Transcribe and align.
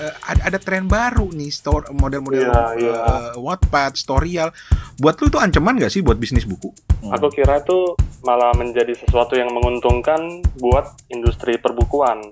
uh, 0.00 0.14
ada, 0.30 0.40
ada 0.54 0.58
tren 0.58 0.86
baru 0.86 1.30
nih 1.34 1.50
store 1.50 1.90
model-model 1.92 2.48
Iya, 2.48 2.62
iya. 2.78 2.94
uh, 2.94 3.32
Wattpad, 3.38 3.98
Storyal. 3.98 4.50
Buat 4.98 5.18
lu 5.22 5.30
itu 5.30 5.38
ancaman 5.38 5.78
gak 5.78 5.92
sih 5.92 6.02
buat 6.02 6.16
bisnis 6.18 6.46
buku? 6.46 6.70
Aku 7.14 7.28
kira 7.30 7.62
itu 7.62 7.94
malah 8.26 8.50
menjadi 8.58 8.94
sesuatu 8.94 9.38
yang 9.38 9.50
menguntungkan 9.54 10.42
buat 10.58 10.90
industri 11.10 11.58
perbukuan. 11.58 12.30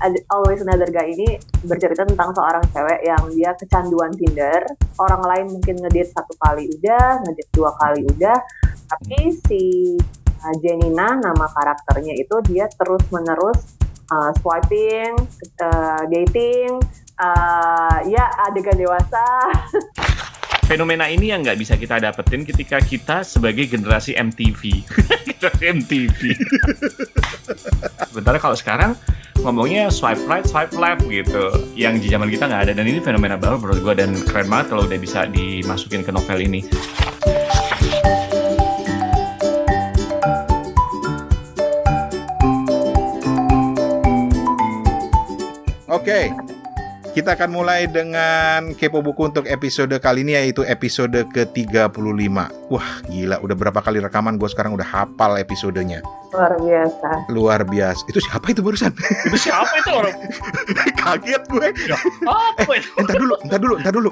Ada 0.00 0.20
Always 0.28 0.60
Another 0.60 0.90
Guy 0.90 1.16
ini 1.16 1.38
bercerita 1.64 2.04
tentang 2.04 2.34
seorang 2.34 2.64
cewek 2.74 3.00
yang 3.06 3.22
dia 3.32 3.56
kecanduan 3.56 4.12
Tinder. 4.12 4.60
Orang 5.00 5.22
lain 5.24 5.46
mungkin 5.54 5.80
ngedate 5.80 6.12
satu 6.12 6.34
kali 6.40 6.68
udah, 6.76 7.24
ngedate 7.24 7.50
dua 7.54 7.70
kali 7.78 8.04
udah, 8.04 8.36
tapi 8.90 9.32
si 9.48 9.62
uh, 10.44 10.54
Jenina 10.60 11.16
nama 11.16 11.46
karakternya 11.46 12.20
itu 12.20 12.36
dia 12.50 12.68
terus 12.74 13.00
menerus 13.08 13.83
uh, 14.10 14.30
swiping, 14.40 15.14
uh, 15.62 16.02
dating, 16.10 16.80
uh, 17.20 17.98
ya 18.08 18.24
adegan 18.48 18.76
dewasa. 18.76 19.24
Fenomena 20.64 21.04
ini 21.12 21.28
yang 21.28 21.44
nggak 21.44 21.60
bisa 21.60 21.76
kita 21.76 22.00
dapetin 22.00 22.48
ketika 22.48 22.80
kita 22.80 23.20
sebagai 23.20 23.68
generasi 23.68 24.16
MTV. 24.16 24.80
generasi 25.28 25.64
MTV. 25.76 26.20
Sementara 28.08 28.40
kalau 28.40 28.56
sekarang 28.56 28.96
ngomongnya 29.44 29.92
swipe 29.92 30.24
right, 30.24 30.48
swipe 30.48 30.72
left 30.80 31.04
gitu. 31.04 31.52
Yang 31.76 31.94
di 32.00 32.08
zaman 32.08 32.32
kita 32.32 32.48
nggak 32.48 32.62
ada 32.64 32.72
dan 32.72 32.88
ini 32.88 33.04
fenomena 33.04 33.36
baru 33.36 33.60
menurut 33.60 33.80
gue 33.84 33.94
dan 34.08 34.16
keren 34.24 34.48
banget 34.48 34.66
kalau 34.72 34.88
udah 34.88 34.96
bisa 34.96 35.28
dimasukin 35.28 36.00
ke 36.00 36.08
novel 36.08 36.40
ini. 36.40 36.64
Oke. 45.88 46.32
Kita 47.14 47.38
akan 47.38 47.54
mulai 47.54 47.86
dengan 47.86 48.74
kepo 48.74 48.98
buku 48.98 49.30
untuk 49.30 49.46
episode 49.46 49.94
kali 50.02 50.26
ini 50.26 50.34
yaitu 50.34 50.66
episode 50.66 51.14
ke-35. 51.30 51.94
Wah, 52.74 52.90
gila 53.06 53.38
udah 53.38 53.54
berapa 53.54 53.78
kali 53.78 54.02
rekaman 54.02 54.34
gue 54.34 54.50
sekarang 54.50 54.74
udah 54.74 54.82
hafal 54.82 55.38
episodenya. 55.38 56.02
Luar 56.34 56.58
biasa. 56.58 57.08
Luar 57.30 57.60
biasa. 57.62 58.02
Itu 58.10 58.18
siapa 58.18 58.50
itu 58.50 58.66
barusan? 58.66 58.90
Itu 59.30 59.38
siapa 59.38 59.70
itu 59.78 59.90
orang? 59.94 60.16
Kaget 61.06 61.42
gue. 61.46 61.66
Apa 62.26 62.72
itu? 62.82 62.90
Entar 62.98 63.14
dulu, 63.14 63.34
entar 63.46 63.58
dulu, 63.62 63.74
entar 63.78 63.94
dulu. 63.94 64.10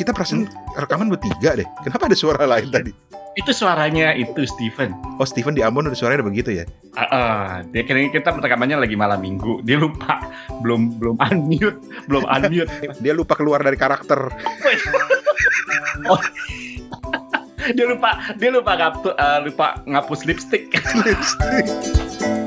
Kita 0.00 0.16
perasaan 0.16 0.48
rekaman 0.80 1.12
bertiga 1.12 1.60
deh. 1.60 1.68
Kenapa 1.84 2.08
ada 2.08 2.16
suara 2.16 2.48
lain 2.48 2.72
tadi? 2.72 2.88
Itu 3.36 3.52
suaranya 3.52 4.16
itu 4.16 4.48
Steven. 4.48 4.96
Oh, 5.20 5.28
Steven 5.28 5.52
di 5.52 5.60
Ambon 5.60 5.92
udah 5.92 5.98
suaranya 6.00 6.24
udah 6.24 6.28
begitu 6.32 6.50
ya? 6.56 6.64
Ah, 6.96 7.04
ah. 7.12 7.48
dia 7.68 7.84
kira 7.84 8.08
kita 8.08 8.32
rekamannya 8.32 8.80
lagi 8.80 8.96
malam 8.96 9.20
minggu. 9.20 9.60
Dia 9.60 9.76
lupa 9.76 10.24
belum 10.64 10.96
belum 10.96 11.20
unmute, 11.20 11.84
belum 12.08 12.24
unmute. 12.24 12.72
Dia 13.04 13.12
lupa 13.12 13.36
keluar 13.36 13.60
dari 13.60 13.76
karakter. 13.76 14.18
Oh. 16.08 16.16
dia 17.76 17.84
lupa 17.84 18.16
dia 18.40 18.48
lupa 18.48 18.72
ngapus 18.72 19.12
lupa 19.44 19.84
ngapus 19.84 20.20
lipstick. 20.24 20.72
Lipstick. 21.04 22.39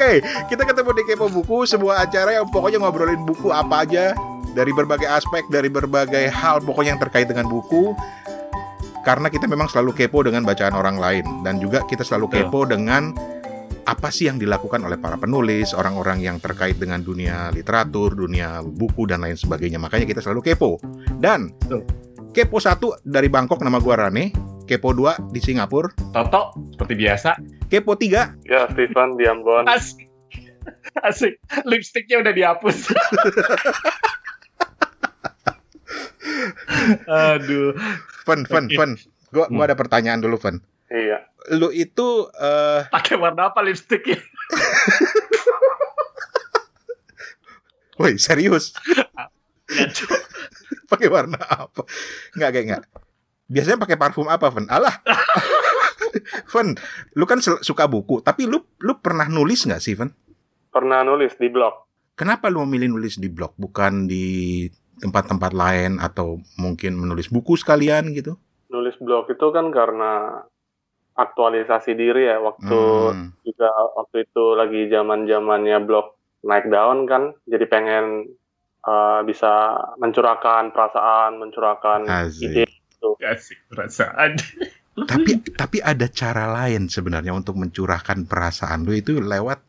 Oke, 0.00 0.24
kita 0.48 0.64
ketemu 0.64 0.96
di 0.96 1.04
Kepo 1.04 1.28
Buku, 1.28 1.68
sebuah 1.68 2.08
acara 2.08 2.40
yang 2.40 2.48
pokoknya 2.48 2.80
ngobrolin 2.80 3.20
buku 3.20 3.52
apa 3.52 3.84
aja 3.84 4.16
dari 4.56 4.72
berbagai 4.72 5.04
aspek, 5.04 5.44
dari 5.52 5.68
berbagai 5.68 6.24
hal 6.32 6.64
pokoknya 6.64 6.96
yang 6.96 7.02
terkait 7.04 7.28
dengan 7.28 7.44
buku. 7.44 7.92
Karena 9.04 9.28
kita 9.28 9.44
memang 9.44 9.68
selalu 9.68 9.92
kepo 9.92 10.24
dengan 10.24 10.48
bacaan 10.48 10.72
orang 10.72 10.96
lain 10.96 11.44
dan 11.44 11.60
juga 11.60 11.84
kita 11.84 12.00
selalu 12.00 12.32
kepo 12.32 12.64
dengan 12.64 13.12
apa 13.84 14.08
sih 14.08 14.32
yang 14.32 14.40
dilakukan 14.40 14.80
oleh 14.88 14.96
para 14.96 15.20
penulis, 15.20 15.76
orang-orang 15.76 16.24
yang 16.24 16.40
terkait 16.40 16.80
dengan 16.80 17.04
dunia 17.04 17.52
literatur, 17.52 18.16
dunia 18.16 18.64
buku 18.64 19.04
dan 19.04 19.20
lain 19.20 19.36
sebagainya. 19.36 19.76
Makanya 19.76 20.08
kita 20.08 20.24
selalu 20.24 20.48
kepo. 20.48 20.80
Dan 21.20 21.52
kepo 22.32 22.56
satu 22.56 22.96
dari 23.04 23.28
Bangkok 23.28 23.60
nama 23.60 23.76
gua 23.76 24.08
Rane, 24.08 24.32
kepo 24.64 24.96
dua 24.96 25.20
di 25.28 25.44
Singapura, 25.44 25.92
Toto 26.08 26.56
seperti 26.72 26.96
biasa. 26.96 27.59
Kepo 27.70 27.94
tiga 27.94 28.34
Ya, 28.42 28.66
Stephen 28.68 29.14
di 29.14 29.24
Ambon. 29.24 29.64
Asik. 29.64 30.10
Asik. 31.06 31.38
Lipsticknya 31.64 32.18
udah 32.18 32.34
dihapus. 32.34 32.90
Aduh. 37.06 37.74
Fen, 38.24 38.44
Fen, 38.44 38.64
Oke. 38.66 38.76
Fen. 38.76 38.90
Gua, 39.30 39.46
gua 39.46 39.62
Hmm. 39.62 39.66
ada 39.70 39.74
pertanyaan 39.74 40.18
dulu, 40.18 40.36
Fen. 40.36 40.58
Iya. 40.90 41.22
Lu 41.54 41.70
itu 41.70 42.26
eh 42.34 42.82
Pakai 42.90 43.16
warna 43.16 43.48
apa 43.48 43.62
lipsticknya? 43.62 44.18
woi, 48.00 48.18
serius? 48.18 48.74
Pakai 50.84 51.06
warna 51.06 51.38
apa? 51.40 51.86
Enggak, 52.34 52.50
kayak 52.50 52.64
enggak. 52.66 52.82
Biasanya 53.46 53.78
pakai 53.78 53.96
parfum 53.96 54.26
apa, 54.26 54.50
Fen? 54.50 54.66
Alah. 54.66 54.98
Fen, 56.46 56.74
lu 57.14 57.24
kan 57.24 57.38
suka 57.40 57.86
buku, 57.86 58.20
tapi 58.20 58.46
lu 58.46 58.60
lu 58.80 58.98
pernah 58.98 59.26
nulis 59.26 59.66
nggak 59.66 59.82
sih, 59.82 59.94
Fen? 59.94 60.10
Pernah 60.70 61.02
nulis 61.02 61.34
di 61.34 61.50
blog. 61.50 61.88
Kenapa 62.14 62.52
lu 62.52 62.62
memilih 62.62 62.94
nulis 62.94 63.16
di 63.16 63.32
blog 63.32 63.56
bukan 63.56 64.04
di 64.04 64.66
tempat-tempat 65.00 65.56
lain 65.56 65.96
atau 65.96 66.36
mungkin 66.60 67.00
menulis 67.00 67.32
buku 67.32 67.56
sekalian 67.56 68.12
gitu? 68.12 68.36
Nulis 68.68 68.94
blog 69.00 69.26
itu 69.32 69.46
kan 69.50 69.72
karena 69.72 70.44
aktualisasi 71.16 71.96
diri 71.96 72.28
ya. 72.28 72.38
Waktu 72.38 72.78
Hmm. 73.10 73.32
juga 73.42 73.68
waktu 73.96 74.28
itu 74.28 74.44
lagi 74.54 74.80
zaman 74.88 75.24
zamannya 75.26 75.78
blog 75.82 76.14
naik 76.44 76.68
daun 76.68 77.08
kan. 77.08 77.32
Jadi 77.48 77.64
pengen 77.66 78.30
uh, 78.84 79.20
bisa 79.24 79.76
mencurahkan 79.96 80.72
perasaan, 80.72 81.40
mencurahkan 81.40 82.04
Asik. 82.06 82.52
ide. 82.52 82.64
Asik 83.20 83.58
perasaan. 83.68 84.36
tapi 85.00 85.30
tapi 85.50 85.78
ada 85.78 86.06
cara 86.06 86.50
lain 86.50 86.86
sebenarnya 86.86 87.30
untuk 87.30 87.56
mencurahkan 87.56 88.24
perasaan 88.24 88.82
lu 88.82 88.92
itu 88.92 89.16
lewat 89.16 89.62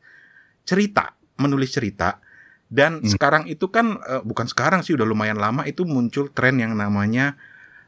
cerita 0.62 1.14
menulis 1.38 1.72
cerita 1.72 2.20
dan 2.68 3.00
Hmm. 3.00 3.08
sekarang 3.08 3.44
itu 3.46 3.68
kan 3.68 4.00
eh, 4.00 4.22
bukan 4.22 4.46
sekarang 4.46 4.82
sih 4.82 4.92
udah 4.92 5.04
lumayan 5.04 5.38
lama 5.38 5.64
itu 5.64 5.84
muncul 5.84 6.30
tren 6.30 6.56
yang 6.56 6.74
namanya 6.74 7.36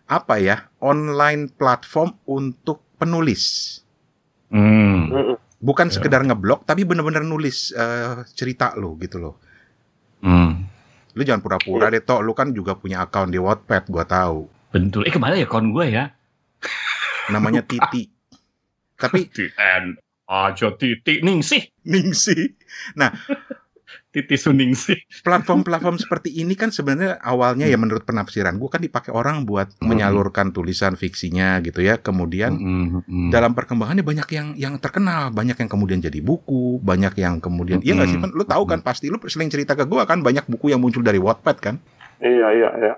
apa 0.05 0.37
ya 0.37 0.57
online 0.77 1.49
platform 1.49 2.15
untuk 2.25 2.83
penulis 2.95 3.79
Hmm. 4.47 5.09
Mm-mm. 5.09 5.35
bukan 5.57 5.87
Ya. 5.87 5.93
sekedar 5.93 6.21
ngeblok 6.21 6.63
tapi 6.63 6.83
bener-bener 6.83 7.23
nulis 7.23 7.71
eh, 7.71 8.21
cerita 8.29 8.75
lu 8.75 8.93
gitu 8.97 9.17
loh 9.17 9.35
Hmm. 10.19 10.69
lu 11.11 11.21
jangan 11.21 11.41
pura-pura 11.41 11.89
deh 11.89 11.99
toh 11.99 12.19
lu 12.19 12.31
kan 12.31 12.49
juga 12.49 12.73
punya 12.73 13.01
account 13.01 13.27
di 13.27 13.37
Wattpad 13.37 13.83
gua 13.87 14.03
tahu 14.03 14.47
Bentul. 14.69 15.03
Eh 15.03 15.11
ke 15.11 15.17
mana 15.17 15.33
ya 15.33 15.45
kawan 15.45 15.69
gue 15.69 15.85
ya? 15.87 16.09
Namanya 17.29 17.63
Titi 17.63 18.09
tapi 18.97 19.27
TN. 19.35 19.99
Aja 20.23 20.71
titik 20.79 21.19
ningsih. 21.19 21.67
Ningsi 21.83 22.55
Titi 24.13 24.37
suningsih. 24.37 24.97
platform-platform 25.25 25.97
seperti 25.97 26.29
ini 26.37 26.53
kan 26.53 26.69
sebenarnya 26.69 27.17
awalnya 27.19 27.65
ya 27.65 27.75
menurut 27.81 28.05
penafsiran 28.05 28.61
gue 28.61 28.69
kan 28.69 28.77
dipakai 28.77 29.09
orang 29.09 29.41
buat 29.43 29.73
Hmm. 29.77 29.89
menyalurkan 29.89 30.53
tulisan 30.53 30.93
fiksinya 30.95 31.57
gitu 31.59 31.81
ya. 31.81 31.97
Kemudian 31.97 32.55
Hmm. 32.55 33.29
dalam 33.33 33.57
perkembangannya 33.57 34.05
banyak 34.05 34.27
yang 34.31 34.47
yang 34.55 34.75
terkenal, 34.77 35.33
banyak 35.33 35.57
yang 35.59 35.69
kemudian 35.69 35.99
jadi 35.99 36.21
buku, 36.21 36.77
banyak 36.79 37.13
yang 37.19 37.41
kemudian 37.41 37.81
iya 37.81 37.97
nggak 37.97 38.09
sih, 38.09 38.17
Hmm. 38.21 38.31
Lu 38.33 38.45
tahu 38.45 38.63
kan 38.63 38.79
pasti 38.79 39.09
lu 39.09 39.17
sering 39.27 39.49
cerita 39.49 39.73
ke 39.75 39.83
gue 39.83 40.01
kan 40.05 40.21
banyak 40.23 40.45
buku 40.47 40.71
yang 40.71 40.79
muncul 40.79 41.03
dari 41.03 41.17
Wattpad 41.19 41.57
kan. 41.59 41.75
Iya, 42.23 42.47
iya, 42.55 42.69
iya. 42.79 42.93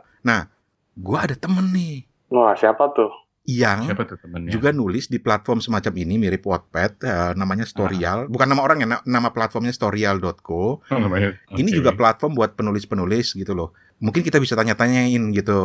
Gue 0.95 1.17
ada 1.19 1.35
temen 1.35 1.73
nih 1.73 2.07
Wah, 2.31 2.55
siapa 2.55 2.91
tuh? 2.91 3.24
Yang 3.45 3.85
Siapa 3.85 4.09
tuh 4.09 4.17
temennya? 4.17 4.49
juga 4.49 4.73
nulis 4.73 5.05
di 5.05 5.21
platform 5.21 5.61
semacam 5.61 5.93
ini 6.01 6.17
mirip 6.17 6.41
Wattpad, 6.41 6.91
eh, 7.05 7.31
namanya 7.37 7.63
Storyal. 7.63 8.25
Bukan 8.25 8.49
nama 8.49 8.65
orang 8.65 8.81
ya, 8.81 8.87
na- 8.89 9.05
nama 9.05 9.29
platformnya 9.29 9.69
storyal.co. 9.69 10.81
Oh, 10.81 10.97
namanya. 10.97 11.37
Ini 11.53 11.69
juga 11.69 11.93
platform 11.93 12.33
buat 12.33 12.57
penulis-penulis 12.57 13.37
gitu 13.37 13.53
loh. 13.53 13.71
Mungkin 14.01 14.25
kita 14.25 14.41
bisa 14.41 14.57
tanya-tanyain 14.57 15.21
gitu 15.31 15.57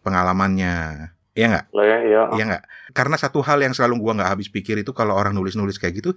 pengalamannya. 0.00 1.10
Iya 1.36 1.46
nggak? 1.52 1.64
Ya, 1.76 1.96
iya. 2.00 2.20
Iya 2.32 2.44
nggak? 2.48 2.62
Karena 2.96 3.16
satu 3.20 3.44
hal 3.44 3.60
yang 3.60 3.76
selalu 3.76 4.00
gua 4.00 4.12
nggak 4.16 4.30
habis 4.32 4.48
pikir 4.48 4.80
itu 4.80 4.96
kalau 4.96 5.12
orang 5.12 5.36
nulis-nulis 5.36 5.76
kayak 5.76 6.00
gitu, 6.00 6.16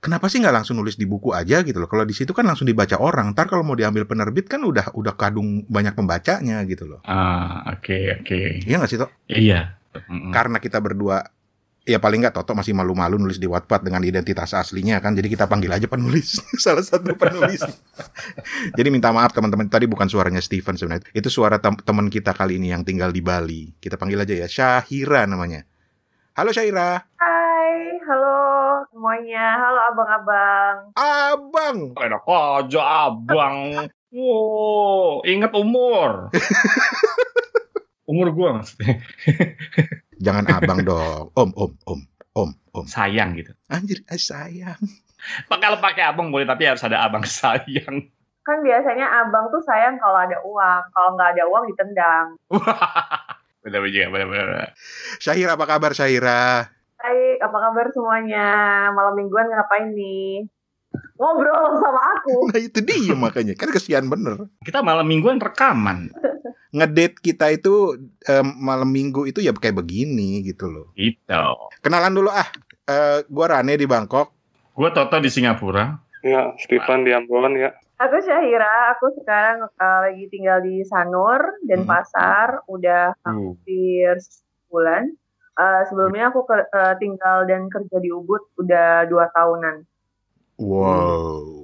kenapa 0.00 0.32
sih 0.32 0.40
nggak 0.40 0.56
langsung 0.56 0.80
nulis 0.80 0.96
di 0.96 1.04
buku 1.04 1.36
aja 1.36 1.60
gitu 1.60 1.76
loh? 1.76 1.90
Kalau 1.90 2.08
di 2.08 2.16
situ 2.16 2.32
kan 2.32 2.48
langsung 2.48 2.64
dibaca 2.64 2.96
orang. 2.96 3.36
Ntar 3.36 3.52
kalau 3.52 3.60
mau 3.60 3.76
diambil 3.76 4.08
penerbit 4.08 4.48
kan 4.48 4.64
udah 4.64 4.96
udah 4.96 5.12
kadung 5.20 5.68
banyak 5.68 5.92
pembacanya 5.92 6.64
gitu 6.64 6.88
loh. 6.88 7.04
Ah, 7.04 7.76
oke, 7.76 8.24
oke. 8.24 8.64
Iya 8.64 8.80
nggak 8.80 8.88
sih 8.88 8.96
toh? 8.96 9.10
Iya. 9.28 9.76
Karena 10.34 10.58
kita 10.58 10.78
berdua 10.82 11.22
ya 11.84 12.00
paling 12.00 12.24
nggak 12.24 12.32
Toto 12.32 12.56
masih 12.56 12.72
malu-malu 12.72 13.20
nulis 13.20 13.36
di 13.36 13.44
Wattpad 13.44 13.84
dengan 13.84 14.00
identitas 14.00 14.56
aslinya 14.56 15.04
kan 15.04 15.12
jadi 15.12 15.28
kita 15.28 15.44
panggil 15.44 15.68
aja 15.68 15.84
penulis 15.84 16.40
salah 16.64 16.80
satu 16.80 17.12
penulis 17.12 17.60
jadi 18.78 18.88
minta 18.88 19.12
maaf 19.12 19.36
teman-teman 19.36 19.68
tadi 19.68 19.84
bukan 19.84 20.08
suaranya 20.08 20.40
Steven 20.40 20.80
sebenarnya 20.80 21.04
itu 21.12 21.28
suara 21.28 21.60
tem- 21.60 21.76
teman 21.84 22.08
kita 22.08 22.32
kali 22.32 22.56
ini 22.56 22.72
yang 22.72 22.88
tinggal 22.88 23.12
di 23.12 23.20
Bali 23.20 23.76
kita 23.84 24.00
panggil 24.00 24.24
aja 24.24 24.32
ya 24.32 24.48
Syahira 24.48 25.28
namanya 25.28 25.68
halo 26.40 26.56
Syahira 26.56 27.04
Hai, 27.64 27.96
halo 28.06 28.36
semuanya. 28.92 29.58
Halo 29.58 29.80
abang-abang. 29.90 30.76
Abang. 30.94 31.78
Enak 31.98 32.22
aja 32.28 32.82
abang. 33.08 33.58
Wow, 34.14 35.26
ingat 35.26 35.50
umur. 35.58 36.30
Umur 38.04 38.32
gua 38.32 38.48
maksudnya. 38.60 39.00
Jangan 40.24 40.44
abang 40.48 40.80
dong. 40.84 41.32
Om, 41.34 41.50
om, 41.56 41.72
om, 41.88 42.00
om, 42.36 42.50
om. 42.72 42.84
Sayang 42.86 43.36
gitu. 43.36 43.52
Anjir, 43.68 44.04
ah, 44.08 44.20
sayang. 44.20 44.80
Kalau 45.48 45.78
pakai 45.80 46.04
abang 46.04 46.28
boleh, 46.28 46.44
tapi 46.44 46.68
harus 46.68 46.84
ada 46.84 47.02
abang 47.02 47.24
sayang. 47.24 48.08
Kan 48.44 48.60
biasanya 48.60 49.24
abang 49.24 49.48
tuh 49.48 49.64
sayang 49.64 49.96
kalau 49.96 50.20
ada 50.20 50.36
uang. 50.44 50.82
Kalau 50.92 51.10
nggak 51.16 51.30
ada 51.36 51.44
uang 51.48 51.64
ditendang. 51.72 52.26
bener 53.64 53.80
juga, 53.88 54.06
bener 54.12 54.28
bener. 54.28 54.68
Syahira 55.16 55.56
apa 55.56 55.64
kabar 55.64 55.96
Syahira? 55.96 56.68
Baik, 57.00 57.36
apa 57.40 57.56
kabar 57.56 57.86
semuanya? 57.92 58.46
Malam 58.92 59.16
mingguan 59.16 59.48
ngapain 59.48 59.92
nih? 59.96 60.44
Ngobrol 61.16 61.80
sama 61.80 62.00
aku. 62.20 62.52
Nah 62.52 62.60
itu 62.60 62.78
dia 62.84 63.16
makanya. 63.16 63.56
Kan 63.56 63.72
kesian 63.72 64.06
bener. 64.12 64.52
Kita 64.60 64.84
malam 64.84 65.08
mingguan 65.08 65.40
rekaman. 65.40 66.12
Ngedate 66.74 67.22
kita 67.22 67.54
itu 67.54 67.94
em, 68.26 68.46
malam 68.58 68.90
minggu 68.90 69.30
itu 69.30 69.38
ya 69.38 69.54
kayak 69.54 69.78
begini 69.78 70.42
gitu 70.42 70.66
loh. 70.66 70.90
Gitu. 70.98 71.44
Kenalan 71.78 72.10
dulu 72.10 72.34
ah. 72.34 72.50
Eh, 72.84 73.22
gua 73.30 73.46
Rane 73.48 73.78
di 73.78 73.86
Bangkok. 73.86 74.34
Gua 74.74 74.90
Toto 74.90 75.22
di 75.22 75.30
Singapura. 75.30 75.94
Ya, 76.20 76.52
Stephen 76.58 77.06
di 77.06 77.14
Ambon 77.14 77.54
ya. 77.54 77.70
Aku 77.94 78.18
Syahira, 78.20 78.90
aku 78.90 79.14
sekarang 79.22 79.70
uh, 79.70 79.98
lagi 80.02 80.26
tinggal 80.26 80.58
di 80.60 80.82
Sanur 80.82 81.38
dan 81.64 81.86
Hmm. 81.86 81.90
Pasar, 81.94 82.66
udah 82.66 83.14
Uh. 83.22 83.54
hampir 83.54 84.18
sebulan. 84.18 85.14
Uh, 85.54 85.86
sebelumnya 85.86 86.34
aku 86.34 86.42
ke- 86.42 86.66
uh, 86.74 86.98
tinggal 86.98 87.46
dan 87.46 87.70
kerja 87.70 88.02
di 88.02 88.10
Ubud 88.10 88.42
udah 88.58 89.06
dua 89.06 89.30
tahunan. 89.30 89.86
Wow. 90.58 91.63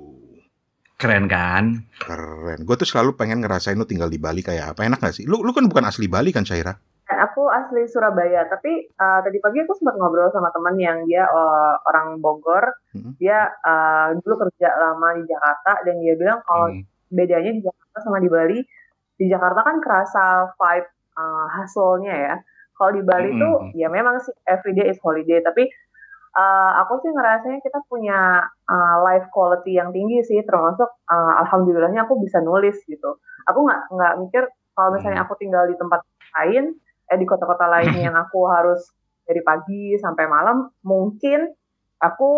Keren 1.00 1.25
kan? 1.32 1.81
Keren. 1.97 2.61
Gue 2.69 2.76
tuh 2.76 2.85
selalu 2.85 3.17
pengen 3.17 3.41
ngerasain 3.41 3.73
lu 3.73 3.88
tinggal 3.88 4.12
di 4.12 4.20
Bali 4.20 4.44
kayak 4.44 4.76
apa. 4.76 4.85
Enak 4.85 5.00
gak 5.00 5.17
sih? 5.17 5.25
Lu 5.25 5.41
lu 5.41 5.56
kan 5.56 5.64
bukan 5.64 5.88
asli 5.88 6.12
Bali 6.12 6.29
kan 6.29 6.44
Syahira? 6.44 6.76
Dan 7.08 7.19
aku 7.25 7.49
asli 7.49 7.88
Surabaya, 7.88 8.47
tapi 8.47 8.87
uh, 9.00 9.19
tadi 9.25 9.43
pagi 9.43 9.64
aku 9.64 9.75
sempat 9.75 9.99
ngobrol 9.99 10.31
sama 10.31 10.52
teman 10.55 10.76
yang 10.79 11.02
dia 11.08 11.25
uh, 11.26 11.75
orang 11.88 12.20
Bogor. 12.20 12.70
Hmm. 12.93 13.17
Dia 13.17 13.49
uh, 13.64 14.14
dulu 14.20 14.47
kerja 14.47 14.76
lama 14.76 15.17
di 15.19 15.25
Jakarta 15.25 15.81
dan 15.88 15.97
dia 16.05 16.14
bilang 16.20 16.44
kalau 16.44 16.69
Hmm. 16.70 16.85
bedanya 17.11 17.50
di 17.50 17.62
Jakarta 17.64 17.99
sama 18.05 18.23
di 18.23 18.29
Bali, 18.31 18.58
di 19.19 19.26
Jakarta 19.26 19.61
kan 19.67 19.76
kerasa 19.82 20.53
vibe 20.55 20.88
uh, 21.19 21.46
hustle-nya 21.58 22.14
ya. 22.14 22.35
Kalau 22.79 22.93
di 22.94 23.03
Bali 23.03 23.35
Mm-mm. 23.35 23.43
tuh 23.43 23.56
ya 23.76 23.88
memang 23.91 24.23
sih 24.23 24.32
everyday 24.46 24.88
is 24.88 25.00
holiday, 25.03 25.43
tapi 25.43 25.67
uh, 26.37 26.71
aku 26.85 27.03
sih 27.03 27.11
ngerasanya 27.11 27.59
kita 27.62 27.81
punya 27.87 28.44
uh, 28.69 28.97
life 29.03 29.27
quality 29.35 29.79
yang 29.79 29.91
tinggi 29.91 30.23
sih, 30.23 30.41
termasuk 30.47 30.88
uh, 31.11 31.32
alhamdulillahnya 31.47 32.06
aku 32.06 32.19
bisa 32.23 32.38
nulis 32.43 32.77
gitu. 32.87 33.19
Aku 33.50 33.67
nggak 33.67 33.91
nggak 33.91 34.15
mikir 34.27 34.43
kalau 34.75 34.94
misalnya 34.94 35.27
aku 35.27 35.35
tinggal 35.41 35.67
di 35.67 35.75
tempat 35.75 36.00
lain, 36.41 36.75
eh 37.11 37.19
di 37.19 37.27
kota-kota 37.27 37.67
lain 37.67 37.94
yang 38.06 38.15
aku 38.15 38.47
harus 38.47 38.81
dari 39.27 39.43
pagi 39.43 39.94
sampai 39.99 40.27
malam, 40.27 40.71
mungkin 40.82 41.50
aku 42.00 42.32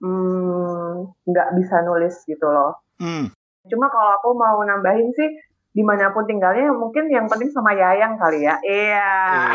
mm, 0.00 0.92
nggak 1.28 1.48
bisa 1.58 1.84
nulis 1.86 2.14
gitu 2.26 2.46
loh. 2.48 2.82
Hmm. 2.98 3.30
Cuma 3.68 3.86
kalau 3.92 4.18
aku 4.18 4.34
mau 4.34 4.58
nambahin 4.66 5.10
sih 5.14 5.30
di 5.72 5.80
mana 5.80 6.12
pun 6.12 6.28
tinggalnya 6.28 6.68
mungkin 6.74 7.08
yang 7.08 7.30
penting 7.30 7.48
sama 7.48 7.72
Yayang 7.72 8.18
kali 8.18 8.44
ya. 8.44 8.56
Iya. 8.60 9.10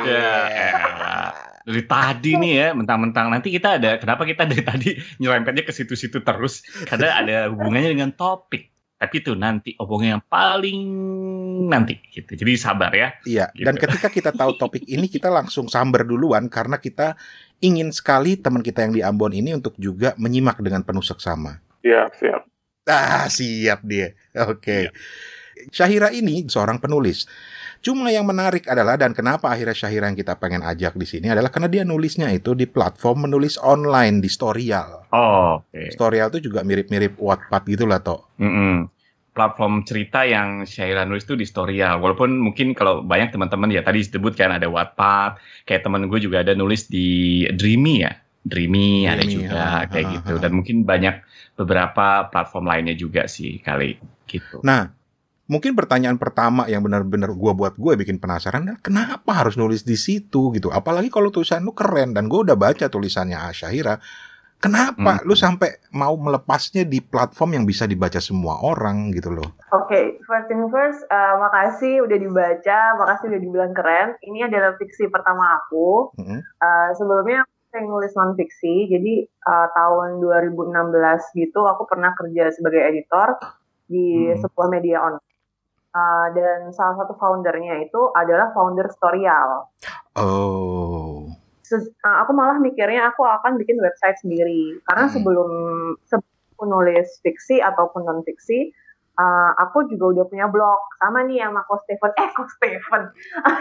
Ya, 0.08 0.30
elah. 0.74 1.47
Dari 1.68 1.84
tadi 1.84 2.40
nih 2.40 2.54
ya, 2.56 2.68
mentang-mentang 2.72 3.28
nanti 3.28 3.52
kita 3.52 3.76
ada, 3.76 4.00
kenapa 4.00 4.24
kita 4.24 4.48
dari 4.48 4.64
tadi 4.64 4.90
nyerempetnya 5.22 5.68
ke 5.68 5.76
situ-situ 5.76 6.24
terus? 6.24 6.64
Karena 6.88 7.20
ada 7.20 7.52
hubungannya 7.52 7.92
dengan 7.92 8.16
topik. 8.16 8.72
Tapi 8.98 9.22
itu 9.22 9.38
nanti 9.38 9.76
obongnya 9.78 10.18
yang 10.18 10.26
paling 10.26 10.80
nanti 11.70 12.02
gitu. 12.10 12.34
Jadi 12.34 12.58
sabar 12.58 12.90
ya. 12.90 13.14
Iya, 13.30 13.46
Gitu. 13.54 13.68
dan 13.68 13.76
ketika 13.78 14.08
kita 14.10 14.32
tahu 14.34 14.58
topik 14.58 14.88
ini 14.90 15.06
kita 15.06 15.30
langsung 15.30 15.70
samber 15.70 16.02
duluan 16.02 16.50
karena 16.50 16.82
kita 16.82 17.14
ingin 17.62 17.94
sekali 17.94 18.42
teman 18.42 18.66
kita 18.66 18.88
yang 18.90 18.94
di 18.98 19.06
Ambon 19.06 19.38
ini 19.38 19.54
untuk 19.54 19.78
juga 19.78 20.18
menyimak 20.18 20.58
dengan 20.66 20.82
penuh 20.82 21.06
seksama. 21.06 21.62
Siap, 21.86 22.10
siap. 22.18 22.42
Ah, 22.88 23.28
siap 23.30 23.86
dia. 23.86 24.16
Oke. 24.50 24.90
Syahira 25.70 26.10
ini 26.10 26.48
seorang 26.48 26.82
penulis. 26.82 27.28
Cuma 27.82 28.10
yang 28.12 28.28
menarik 28.28 28.68
adalah 28.68 29.00
dan 29.00 29.16
kenapa 29.16 29.54
akhirnya 29.54 29.78
Syahira 29.78 30.10
yang 30.10 30.18
kita 30.18 30.36
pengen 30.36 30.66
ajak 30.66 30.98
di 30.98 31.08
sini 31.08 31.32
adalah 31.32 31.54
karena 31.54 31.70
dia 31.72 31.84
nulisnya 31.88 32.28
itu 32.34 32.58
di 32.58 32.68
platform 32.68 33.30
menulis 33.30 33.56
online 33.62 34.20
di 34.20 34.30
Storyal. 34.30 35.08
Oh, 35.14 35.64
oke. 35.64 35.94
Storyal 35.94 36.34
itu 36.34 36.52
juga 36.52 36.66
mirip-mirip 36.66 37.16
Wattpad 37.16 37.64
gitu 37.70 37.86
lah, 37.88 38.04
Tok. 38.04 38.42
Mm-mm. 38.42 38.90
Platform 39.38 39.86
cerita 39.86 40.26
yang 40.26 40.66
Syaira 40.66 41.06
nulis 41.06 41.24
itu 41.24 41.38
di 41.38 41.46
Storyal. 41.46 42.02
Walaupun 42.02 42.42
mungkin 42.42 42.74
kalau 42.74 43.06
banyak 43.06 43.30
teman-teman 43.30 43.70
ya 43.70 43.86
tadi 43.86 44.02
disebutkan 44.02 44.58
ada 44.58 44.66
Wattpad, 44.66 45.64
kayak 45.70 45.86
temen 45.86 46.10
gue 46.10 46.20
juga 46.20 46.42
ada 46.42 46.58
nulis 46.58 46.90
di 46.90 47.46
Dreamy 47.54 48.02
ya. 48.02 48.18
Dreamy, 48.48 49.04
ada 49.04 49.28
Dreamy, 49.28 49.44
juga 49.44 49.60
ha, 49.60 49.80
kayak 49.92 50.06
ha, 50.08 50.14
gitu. 50.18 50.34
ha. 50.40 50.42
Dan 50.42 50.52
mungkin 50.56 50.88
banyak 50.88 51.20
beberapa 51.60 52.32
platform 52.32 52.66
lainnya 52.72 52.96
juga 52.96 53.28
sih 53.28 53.60
kali 53.60 54.00
gitu. 54.24 54.64
Nah, 54.64 54.88
mungkin 55.48 55.74
pertanyaan 55.74 56.20
pertama 56.20 56.68
yang 56.68 56.84
benar-benar 56.84 57.32
gua 57.34 57.56
buat 57.56 57.74
gue 57.76 57.94
bikin 57.98 58.20
penasaran 58.20 58.68
adalah 58.68 58.80
kenapa 58.84 59.32
harus 59.32 59.56
nulis 59.56 59.84
di 59.84 59.96
situ 59.96 60.52
gitu. 60.54 60.68
Apalagi 60.70 61.08
kalau 61.08 61.32
tulisan 61.32 61.64
lu 61.64 61.72
keren 61.72 62.12
dan 62.12 62.28
gue 62.28 62.40
udah 62.44 62.56
baca 62.56 62.88
tulisannya 62.88 63.40
Syahira. 63.52 63.98
Kenapa 64.58 65.22
Hmm. 65.22 65.26
lu 65.30 65.38
sampai 65.38 65.86
mau 65.94 66.18
melepasnya 66.18 66.82
di 66.82 66.98
platform 66.98 67.62
yang 67.62 67.66
bisa 67.70 67.86
dibaca 67.86 68.18
semua 68.18 68.58
orang 68.66 69.14
gitu 69.14 69.30
loh? 69.30 69.54
Oke, 69.70 70.18
first 70.26 70.50
thing 70.50 70.66
first, 70.74 71.06
uh, 71.14 71.38
makasih 71.38 72.02
udah 72.02 72.18
dibaca, 72.18 72.80
makasih 72.98 73.38
udah 73.38 73.42
dibilang 73.46 73.74
keren. 73.78 74.18
Ini 74.18 74.50
adalah 74.50 74.74
fiksi 74.82 75.14
pertama 75.14 75.62
aku. 75.62 76.10
Mm-mm. 76.18 76.42
Uh, 76.58 76.90
sebelumnya 76.98 77.46
aku 77.46 77.54
sering 77.70 77.86
nulis 77.86 78.10
non 78.18 78.34
fiksi, 78.34 78.90
jadi 78.90 79.14
uh, 79.46 79.68
tahun 79.78 80.26
2016 80.26 81.38
gitu 81.38 81.62
aku 81.62 81.86
pernah 81.86 82.18
kerja 82.18 82.50
sebagai 82.50 82.82
editor 82.82 83.38
di 83.86 84.34
Hmm. 84.34 84.42
sebuah 84.42 84.68
media 84.74 85.06
online. 85.06 85.27
Uh, 85.98 86.30
dan 86.38 86.70
salah 86.70 86.94
satu 87.02 87.18
foundernya 87.18 87.82
itu 87.82 87.98
adalah 88.14 88.54
founder 88.54 88.86
Storyal. 88.94 89.66
Oh. 90.14 91.26
Se- 91.66 91.90
uh, 92.06 92.18
aku 92.22 92.38
malah 92.38 92.62
mikirnya 92.62 93.10
aku 93.10 93.26
akan 93.26 93.58
bikin 93.58 93.82
website 93.82 94.14
sendiri 94.22 94.78
karena 94.86 95.10
Hmm. 95.10 95.14
sebelum 95.18 95.50
sebelum 96.06 96.68
nulis 96.70 97.18
fiksi 97.22 97.58
ataupun 97.60 98.06
non 98.06 98.22
fiksi 98.22 98.70
uh, 99.16 99.52
aku 99.58 99.90
juga 99.90 100.22
udah 100.22 100.26
punya 100.30 100.46
blog 100.48 100.78
sama 101.02 101.26
nih 101.26 101.42
sama 101.44 101.66
Ko 101.66 101.82
Stephen 101.82 102.12
eh 102.14 102.30
Ko 102.32 102.44
Stephen 102.46 103.04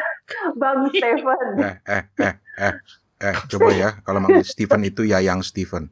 Bang 0.60 0.92
Stephen 0.92 1.48
Eh, 1.56 1.74
eh, 1.88 2.02
eh, 2.20 2.34
eh, 2.60 2.74
eh, 3.22 3.36
coba 3.48 3.70
ya 3.72 3.88
kalau 4.04 4.20
manggil 4.20 4.44
Steven 4.44 4.82
itu 4.84 5.08
ya 5.08 5.18
yang 5.18 5.40
Steven. 5.40 5.88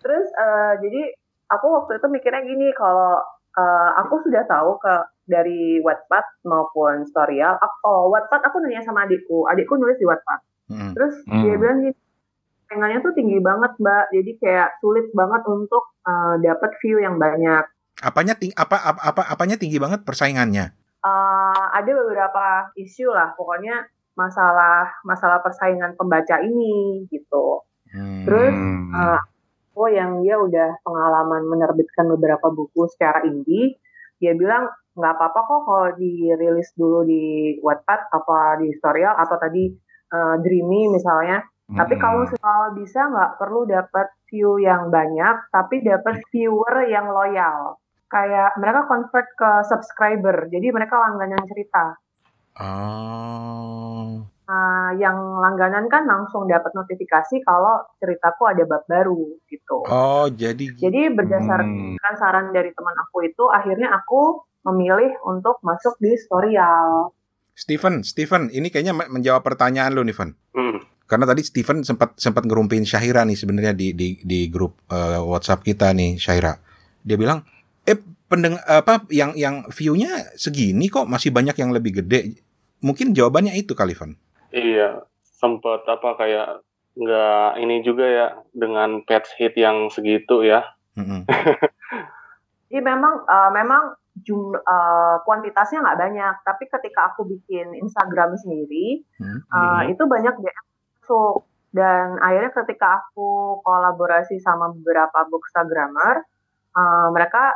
terus 0.00 0.26
uh, 0.36 0.74
jadi 0.80 1.12
aku 1.48 1.66
waktu 1.70 1.96
itu 1.96 2.06
mikirnya 2.08 2.42
gini 2.42 2.72
kalau 2.72 3.20
uh, 3.56 3.90
aku 4.00 4.22
sudah 4.24 4.44
tahu 4.44 4.80
ke 4.80 4.94
dari 5.30 5.78
Wattpad 5.78 6.42
maupun 6.44 7.06
Storyal 7.06 7.56
oh 7.86 8.10
Wattpad 8.10 8.42
aku 8.50 8.58
nanya 8.60 8.82
sama 8.82 9.06
adikku 9.06 9.46
adikku 9.46 9.78
nulis 9.78 9.96
di 9.96 10.04
Wattpad 10.04 10.50
Mm. 10.70 10.94
Terus 10.94 11.14
Hmm. 11.26 11.42
dia 11.42 11.54
bilang 11.58 11.78
gini, 11.82 11.98
saingannya 12.70 12.98
tuh 13.02 13.10
tinggi 13.18 13.42
banget 13.42 13.74
mbak, 13.82 14.04
jadi 14.14 14.30
kayak 14.38 14.68
sulit 14.78 15.10
banget 15.10 15.42
untuk 15.50 15.82
uh, 16.06 16.38
dapat 16.38 16.70
view 16.78 17.02
yang 17.02 17.18
banyak. 17.18 17.66
Apanya 18.00 18.38
ting 18.38 18.54
apa, 18.54 18.78
apa 18.78 19.02
apa 19.02 19.22
apanya 19.34 19.58
tinggi 19.58 19.82
banget 19.82 20.06
persaingannya? 20.06 20.70
Uh, 21.02 21.64
ada 21.74 21.90
beberapa 21.90 22.70
isu 22.78 23.10
lah, 23.10 23.34
pokoknya 23.34 23.90
masalah 24.14 24.94
masalah 25.02 25.42
persaingan 25.42 25.98
pembaca 25.98 26.38
ini 26.38 27.02
gitu. 27.10 27.66
Hmm. 27.90 28.22
Terus, 28.22 28.54
Hmm. 28.54 28.94
uh, 28.94 29.20
Oh 29.78 29.86
yang 29.86 30.20
dia 30.20 30.36
udah 30.36 30.82
pengalaman 30.82 31.46
menerbitkan 31.46 32.04
beberapa 32.10 32.52
buku 32.52 32.90
secara 32.90 33.22
indie, 33.24 33.78
dia 34.18 34.34
bilang 34.36 34.68
nggak 34.94 35.12
apa-apa 35.16 35.40
kok 35.46 35.62
kalau 35.66 35.88
dirilis 35.94 36.70
dulu 36.74 37.06
di 37.06 37.56
Wattpad 37.62 38.00
apa 38.10 38.58
di 38.58 38.74
Storyal 38.74 39.14
atau 39.16 39.36
tadi 39.38 39.70
uh, 40.10 40.36
Dreamy 40.42 40.90
misalnya. 40.90 41.42
Tapi 41.70 41.94
Mm-mm. 41.94 42.02
kalau 42.02 42.26
soal 42.26 42.74
bisa 42.74 43.06
nggak 43.06 43.38
perlu 43.38 43.62
dapat 43.62 44.10
view 44.26 44.58
yang 44.58 44.90
banyak, 44.90 45.54
tapi 45.54 45.86
dapat 45.86 46.18
viewer 46.34 46.82
yang 46.90 47.06
loyal. 47.14 47.78
Kayak 48.10 48.58
mereka 48.58 48.90
convert 48.90 49.30
ke 49.38 49.50
subscriber, 49.70 50.50
jadi 50.50 50.74
mereka 50.74 50.98
langganan 50.98 51.46
cerita. 51.46 51.94
Oh. 52.58 54.26
Nah, 54.50 54.90
yang 54.98 55.14
langganan 55.38 55.86
kan 55.86 56.10
langsung 56.10 56.50
dapat 56.50 56.74
notifikasi 56.74 57.38
kalau 57.46 57.86
ceritaku 58.02 58.50
ada 58.50 58.66
bab 58.66 58.82
baru 58.90 59.38
gitu. 59.46 59.86
Oh, 59.86 60.26
jadi 60.26 60.74
Jadi 60.74 61.14
berdasarkan 61.14 62.02
Hmm. 62.02 62.18
saran 62.18 62.50
dari 62.50 62.74
teman 62.74 62.98
aku 62.98 63.30
itu, 63.30 63.46
akhirnya 63.46 63.94
aku 63.94 64.42
memilih 64.64 65.16
untuk 65.24 65.60
masuk 65.64 65.96
di 66.00 66.12
Storyal. 66.16 67.12
Steven, 67.56 68.00
Steven, 68.00 68.48
ini 68.48 68.72
kayaknya 68.72 68.96
me- 68.96 69.10
menjawab 69.12 69.44
pertanyaan 69.44 69.92
lu 69.92 70.00
nih, 70.04 70.16
Van. 70.16 70.32
Hmm. 70.56 70.80
Karena 71.04 71.26
tadi 71.26 71.42
Steven 71.42 71.82
sempat 71.82 72.16
sempat 72.16 72.46
ngerumpiin 72.46 72.86
Syahira 72.86 73.26
nih 73.26 73.34
sebenarnya 73.34 73.74
di 73.74 73.92
di 73.92 74.16
di 74.22 74.46
grup 74.46 74.78
eh, 74.88 75.18
WhatsApp 75.18 75.66
kita 75.66 75.90
nih 75.90 76.16
Syahira. 76.16 76.54
Dia 77.02 77.18
bilang, 77.18 77.42
"Eh, 77.82 77.98
pendeng 78.30 78.56
apa 78.62 79.04
yang 79.10 79.34
yang 79.34 79.66
view-nya 79.74 80.30
segini 80.38 80.86
kok 80.86 81.10
masih 81.10 81.34
banyak 81.34 81.58
yang 81.58 81.74
lebih 81.74 82.00
gede." 82.00 82.40
Mungkin 82.80 83.12
jawabannya 83.12 83.58
itu 83.58 83.74
kali, 83.74 83.92
Van. 83.92 84.14
Iya, 84.54 85.04
sempat 85.20 85.84
apa 85.90 86.16
kayak 86.16 86.62
nggak 86.94 87.50
ini 87.58 87.76
juga 87.82 88.06
ya 88.06 88.26
dengan 88.54 89.02
patch 89.02 89.34
hit 89.36 89.58
yang 89.58 89.90
segitu 89.90 90.46
ya. 90.46 90.62
Mm-mm. 90.94 91.26
Jadi 92.70 92.80
memang 92.90 93.26
eh, 93.26 93.50
memang 93.50 93.99
jumlah 94.18 94.60
eh, 94.60 95.16
kuantitasnya 95.24 95.80
nggak 95.82 96.00
banyak, 96.00 96.34
tapi 96.42 96.64
ketika 96.66 97.14
aku 97.14 97.24
bikin 97.26 97.72
Instagram 97.78 98.34
sendiri, 98.36 99.06
Hmm. 99.18 99.40
Mhm. 99.46 99.94
itu 99.96 100.02
banyak 100.04 100.34
DM 100.36 100.64
masuk. 101.00 101.46
Dan 101.70 102.18
akhirnya 102.18 102.50
ketika 102.50 102.98
aku 103.06 103.62
kolaborasi 103.62 104.42
sama 104.42 104.74
beberapa 104.74 105.22
bookstagrammer, 105.30 106.26
eh, 106.74 107.08
mereka 107.14 107.54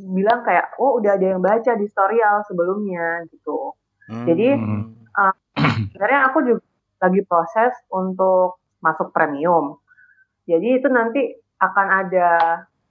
bilang 0.00 0.40
kayak, 0.40 0.80
oh 0.80 0.96
udah 0.96 1.20
ada 1.20 1.26
yang 1.36 1.44
baca 1.44 1.76
di 1.76 1.84
storyal 1.84 2.40
sebelumnya 2.48 3.20
gitu. 3.28 3.76
Jadi, 4.08 4.48
Hmm. 4.56 4.96
Sebenarnya 5.92 6.20
aku 6.32 6.38
juga 6.40 6.62
lagi 7.00 7.20
proses 7.26 7.72
untuk 7.92 8.60
masuk 8.80 9.12
premium. 9.12 9.76
Jadi 10.48 10.80
itu 10.80 10.88
nanti 10.88 11.20
akan 11.60 11.86
ada 12.06 12.28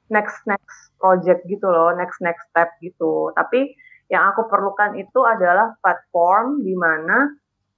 next 0.09 0.43
next 0.45 0.93
project 0.97 1.45
gitu 1.45 1.65
loh, 1.65 1.95
next 1.95 2.19
next 2.19 2.45
step 2.49 2.75
gitu. 2.81 3.31
Tapi 3.33 3.73
yang 4.09 4.33
aku 4.33 4.49
perlukan 4.49 4.97
itu 4.97 5.21
adalah 5.21 5.77
platform 5.79 6.65
di 6.65 6.73
mana 6.73 7.29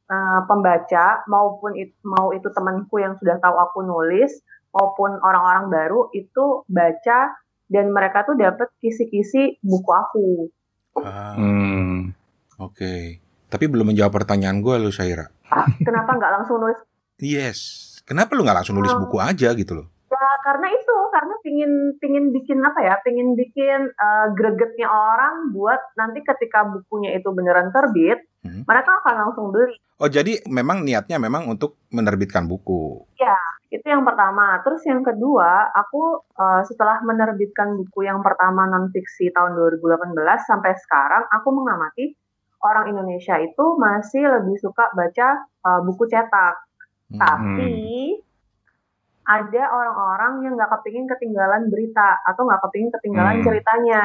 uh, 0.07 0.39
pembaca 0.47 1.27
maupun 1.27 1.75
it- 1.75 2.00
mau 2.03 2.31
itu 2.31 2.47
temanku 2.50 3.03
yang 3.03 3.19
sudah 3.19 3.35
tahu 3.38 3.55
aku 3.59 3.83
nulis 3.83 4.31
maupun 4.71 5.19
orang-orang 5.19 5.67
baru 5.67 6.07
itu 6.15 6.63
baca 6.65 7.35
dan 7.67 7.91
mereka 7.91 8.23
tuh 8.23 8.39
dapat 8.39 8.71
kisi-kisi 8.79 9.59
buku 9.59 9.91
aku. 9.91 10.27
Ah, 11.00 11.35
Hmm. 11.39 12.11
Oke. 12.59 13.19
Tapi 13.51 13.67
belum 13.67 13.91
menjawab 13.91 14.23
pertanyaan 14.23 14.63
gue 14.63 14.75
lu 14.79 14.91
Syahira. 14.91 15.27
Ah, 15.51 15.67
Kenapa 15.83 16.15
nggak 16.15 16.31
langsung 16.39 16.63
nulis 16.63 16.79
Yes. 17.19 17.59
Kenapa 18.07 18.33
lu 18.33 18.41
nggak 18.43 18.63
langsung 18.63 18.75
nulis 18.79 18.95
buku 18.97 19.21
aja 19.21 19.53
gitu 19.53 19.77
loh? 19.77 19.88
Ya 20.12 20.27
karena 20.44 20.68
itu, 20.75 20.98
karena 21.15 21.34
pingin 21.39 21.74
pingin 22.03 22.25
bikin 22.36 22.60
apa 22.60 22.80
ya, 22.84 22.96
pingin 23.00 23.39
bikin 23.39 23.96
eh, 23.96 24.27
gregetnya 24.36 24.91
orang 24.91 25.56
buat 25.56 25.80
nanti 25.96 26.20
ketika 26.20 26.68
bukunya 26.68 27.15
itu 27.15 27.32
beneran 27.32 27.72
terbit, 27.72 28.27
Hmm. 28.41 28.65
mereka 28.65 28.98
akan 29.06 29.15
langsung 29.22 29.53
beli. 29.53 29.77
Oh 30.01 30.10
jadi 30.10 30.41
memang 30.50 30.82
niatnya 30.82 31.22
memang 31.22 31.46
untuk 31.46 31.77
menerbitkan 31.94 32.50
buku. 32.50 33.06
Itu 33.70 33.86
yang 33.86 34.01
pertama. 34.01 34.58
Terus 34.65 34.82
yang 34.89 35.06
kedua, 35.06 35.70
aku 35.72 36.25
eh, 36.25 36.62
setelah 36.65 37.06
menerbitkan 37.06 37.77
buku 37.77 38.10
yang 38.10 38.25
pertama 38.25 38.65
non 38.65 38.89
fiksi 38.89 39.30
tahun 39.30 39.53
2018 39.53 40.18
sampai 40.44 40.74
sekarang, 40.74 41.24
aku 41.30 41.53
mengamati 41.53 42.18
orang 42.65 42.89
Indonesia 42.89 43.38
itu 43.38 43.77
masih 43.77 44.25
lebih 44.25 44.58
suka 44.58 44.89
baca 44.91 45.27
eh, 45.46 45.82
buku 45.86 46.03
cetak. 46.10 46.56
Hmm. 47.13 47.20
Tapi 47.22 47.72
ada 49.25 49.63
orang-orang 49.69 50.33
yang 50.45 50.53
nggak 50.57 50.71
kepingin 50.79 51.05
ketinggalan 51.05 51.69
berita 51.69 52.21
atau 52.25 52.41
nggak 52.45 52.61
kepingin 52.67 52.91
ketinggalan 52.99 53.35
Hmm. 53.39 53.45
ceritanya, 53.45 54.01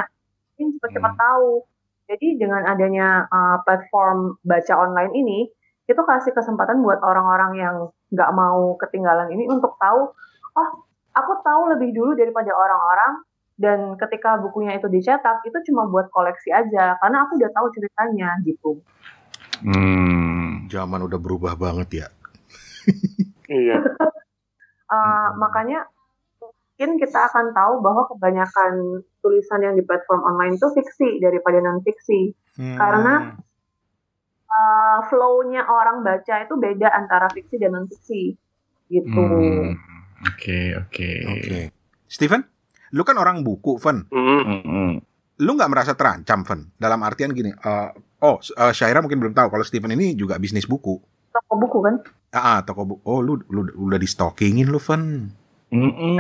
ingin 0.60 0.76
cepat-cepat 0.76 1.14
tahu. 1.16 1.64
Jadi 2.06 2.38
dengan 2.38 2.62
adanya 2.68 3.26
uh, 3.26 3.58
platform 3.66 4.38
baca 4.46 4.74
online 4.78 5.12
ini, 5.16 5.50
itu 5.86 5.98
kasih 5.98 6.30
kesempatan 6.36 6.82
buat 6.84 7.02
orang-orang 7.02 7.52
yang 7.58 7.76
nggak 8.14 8.30
mau 8.36 8.78
ketinggalan 8.78 9.26
ini 9.34 9.50
untuk 9.50 9.74
tahu, 9.80 10.14
oh 10.54 10.68
aku 11.16 11.32
tahu 11.42 11.74
lebih 11.74 11.90
dulu 11.96 12.14
daripada 12.14 12.52
orang-orang. 12.54 13.24
Dan 13.56 13.96
ketika 13.96 14.36
bukunya 14.36 14.76
itu 14.76 14.84
dicetak, 14.84 15.40
itu 15.48 15.56
cuma 15.72 15.88
buat 15.88 16.12
koleksi 16.12 16.52
aja, 16.52 17.00
karena 17.00 17.24
aku 17.24 17.40
udah 17.40 17.50
tahu 17.56 17.66
ceritanya 17.72 18.36
gitu. 18.44 18.84
Hmm. 19.64 20.68
Zaman 20.68 21.00
udah 21.08 21.16
berubah 21.16 21.56
banget 21.56 22.04
ya. 22.04 22.08
Iya. 23.48 23.80
Uh, 24.86 25.34
makanya 25.38 25.86
mungkin 26.38 27.00
kita 27.02 27.26
akan 27.30 27.50
tahu 27.52 27.82
bahwa 27.82 28.06
kebanyakan 28.10 29.02
tulisan 29.20 29.64
yang 29.66 29.74
di 29.74 29.82
platform 29.82 30.22
online 30.22 30.58
itu 30.58 30.68
fiksi 30.72 31.18
daripada 31.18 31.58
non 31.62 31.82
fiksi. 31.82 32.32
Hmm. 32.58 32.78
Karena 32.78 33.14
Uh, 34.46 35.02
flow-nya 35.10 35.68
orang 35.68 36.06
baca 36.06 36.40
itu 36.40 36.54
beda 36.56 36.88
antara 36.94 37.26
fiksi 37.28 37.58
dan 37.58 37.76
non 37.76 37.90
fiksi 37.90 38.32
gitu. 38.88 39.20
Hmm. 39.20 39.74
Oke, 40.22 40.72
oke. 40.78 41.08
Oke. 41.28 41.58
Steven, 42.06 42.40
lu 42.94 43.02
kan 43.02 43.18
orang 43.18 43.42
buku. 43.42 43.76
Mm. 43.76 44.06
Hmm. 44.14 44.92
Lu 45.42 45.50
nggak 45.52 45.68
merasa 45.68 45.92
terancam, 45.92 46.46
Van? 46.46 46.60
Dalam 46.78 47.02
artian 47.04 47.34
gini, 47.34 47.52
eh, 47.52 47.90
oh, 48.24 48.38
uh, 48.40 48.72
Syaira 48.72 49.04
mungkin 49.04 49.20
belum 49.20 49.34
tahu 49.36 49.52
kalau 49.52 49.64
Steven 49.66 49.92
ini 49.92 50.16
juga 50.16 50.40
bisnis 50.40 50.64
buku. 50.64 50.96
Toko 51.36 51.52
buku 51.60 51.78
kan? 51.84 51.94
Ah, 52.32 52.40
ah, 52.40 52.58
toko 52.64 52.88
buku. 52.88 53.00
Oh, 53.04 53.20
lu, 53.20 53.36
lu 53.52 53.68
udah 53.76 54.00
di 54.00 54.08
stockingin 54.08 54.72
lu, 54.72 54.80
Van. 54.80 55.28
Mm-mm. 55.68 56.16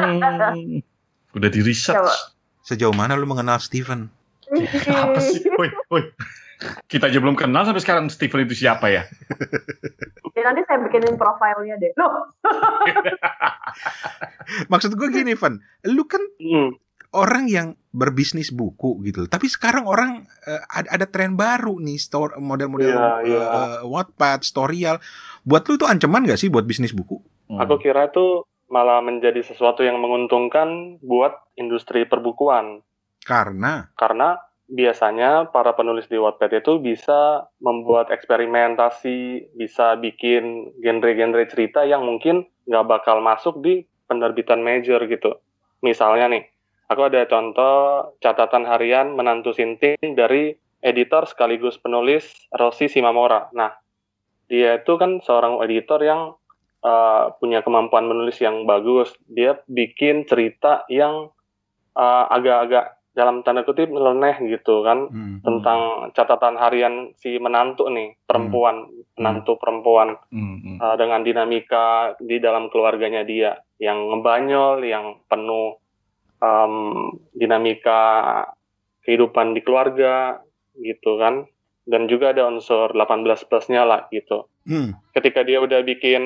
Udah 1.32 1.48
di 1.48 1.60
research. 1.64 1.96
Coba. 1.96 2.12
Sejauh 2.66 2.92
mana 2.92 3.16
lu 3.16 3.24
mengenal 3.24 3.56
Steven? 3.62 4.10
Apa 4.86 5.18
sih? 5.22 5.40
Woi, 5.58 5.70
woi. 5.88 6.04
Kita 6.88 7.12
aja 7.12 7.20
belum 7.20 7.36
kenal 7.36 7.68
sampai 7.68 7.84
sekarang 7.84 8.08
Steven 8.08 8.48
itu 8.48 8.64
siapa 8.64 8.88
ya? 8.88 9.04
Ya, 10.32 10.40
nanti 10.40 10.64
saya 10.64 10.80
bikinin 10.80 11.20
profilnya 11.20 11.76
deh. 11.76 11.92
Loh, 12.00 12.32
Maksud 14.72 14.96
gue 14.96 15.08
gini, 15.12 15.36
Van. 15.36 15.60
Lu 15.84 16.08
kan 16.08 16.24
Mm. 16.40 16.80
Orang 17.16 17.48
yang 17.48 17.72
berbisnis 17.96 18.52
buku 18.52 19.00
gitu. 19.08 19.24
Tapi 19.24 19.48
sekarang 19.48 19.88
orang 19.88 20.28
eh, 20.44 20.62
ada, 20.68 21.00
ada 21.00 21.06
tren 21.08 21.34
baru 21.34 21.80
nih, 21.80 21.96
store 21.96 22.36
model-model 22.36 22.92
Iya, 22.92 23.12
iya. 23.24 23.40
eh, 23.40 23.78
Wattpad, 23.88 24.44
Storyal. 24.44 25.00
Buat 25.42 25.64
lu 25.72 25.80
itu 25.80 25.88
ancaman 25.88 26.28
gak 26.28 26.36
sih 26.36 26.52
buat 26.52 26.68
bisnis 26.68 26.92
buku? 26.92 27.18
Hmm. 27.48 27.64
Aku 27.64 27.80
kira 27.80 28.12
itu 28.12 28.44
malah 28.68 29.00
menjadi 29.00 29.40
sesuatu 29.40 29.80
yang 29.86 29.96
menguntungkan 30.02 31.00
buat 31.00 31.32
industri 31.56 32.04
perbukuan. 32.04 32.84
Karena 33.24 33.90
Karena 33.98 34.38
biasanya 34.66 35.50
para 35.54 35.78
penulis 35.78 36.10
di 36.10 36.18
Wattpad 36.18 36.62
itu 36.62 36.82
bisa 36.82 37.46
membuat 37.62 38.10
eksperimentasi, 38.10 39.50
bisa 39.54 39.94
bikin 39.98 40.74
genre-genre 40.82 41.46
cerita 41.46 41.86
yang 41.86 42.02
mungkin 42.02 42.50
nggak 42.66 42.86
bakal 42.86 43.22
masuk 43.22 43.62
di 43.62 43.86
penerbitan 44.10 44.62
major 44.62 45.02
gitu. 45.06 45.38
Misalnya 45.82 46.26
nih, 46.30 46.44
aku 46.86 47.00
ada 47.06 47.26
contoh 47.26 48.14
catatan 48.22 48.66
harian 48.66 49.14
menantu 49.14 49.52
Sinting 49.54 50.14
dari 50.14 50.54
editor 50.82 51.26
sekaligus 51.26 51.78
penulis 51.82 52.26
Rossi 52.54 52.86
Simamora. 52.86 53.50
Nah, 53.54 53.74
dia 54.46 54.78
itu 54.78 54.94
kan 54.94 55.18
seorang 55.18 55.58
editor 55.66 55.98
yang 56.02 56.38
uh, 56.86 57.34
punya 57.42 57.66
kemampuan 57.66 58.06
menulis 58.06 58.38
yang 58.38 58.62
bagus. 58.68 59.10
Dia 59.26 59.58
bikin 59.66 60.30
cerita 60.30 60.86
yang 60.86 61.34
uh, 61.98 62.24
agak-agak 62.30 62.96
dalam 63.16 63.40
tanda 63.40 63.64
kutip 63.64 63.88
nyeleneh 63.88 64.36
gitu 64.44 64.84
kan 64.84 65.08
hmm, 65.08 65.40
tentang 65.40 66.12
catatan 66.12 66.60
harian 66.60 67.16
si 67.16 67.40
menantu 67.40 67.88
nih 67.88 68.12
perempuan 68.28 68.92
menantu 69.16 69.56
perempuan 69.56 70.20
Hmm, 70.28 70.60
hmm. 70.60 70.76
uh, 70.76 71.00
dengan 71.00 71.24
dinamika 71.24 72.12
di 72.20 72.36
dalam 72.36 72.68
keluarganya 72.68 73.24
dia 73.24 73.56
yang 73.80 74.12
ngebanyol 74.12 74.84
yang 74.84 75.24
penuh 75.32 75.80
um, 76.40 77.14
dinamika 77.32 78.00
kehidupan 79.02 79.54
di 79.54 79.60
keluarga 79.62 80.42
gitu 80.76 81.16
kan 81.16 81.46
dan 81.86 82.10
juga 82.10 82.34
ada 82.34 82.50
unsur 82.50 82.90
18 82.90 83.22
plusnya 83.46 83.86
lah 83.86 84.10
gitu 84.10 84.50
hmm, 84.66 85.14
ketika 85.14 85.46
dia 85.46 85.62
udah 85.62 85.80
bikin 85.86 86.22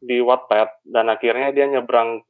di 0.00 0.24
Wattpad 0.24 0.88
dan 0.88 1.12
akhirnya 1.12 1.52
dia 1.52 1.68
nyebrang 1.68 2.24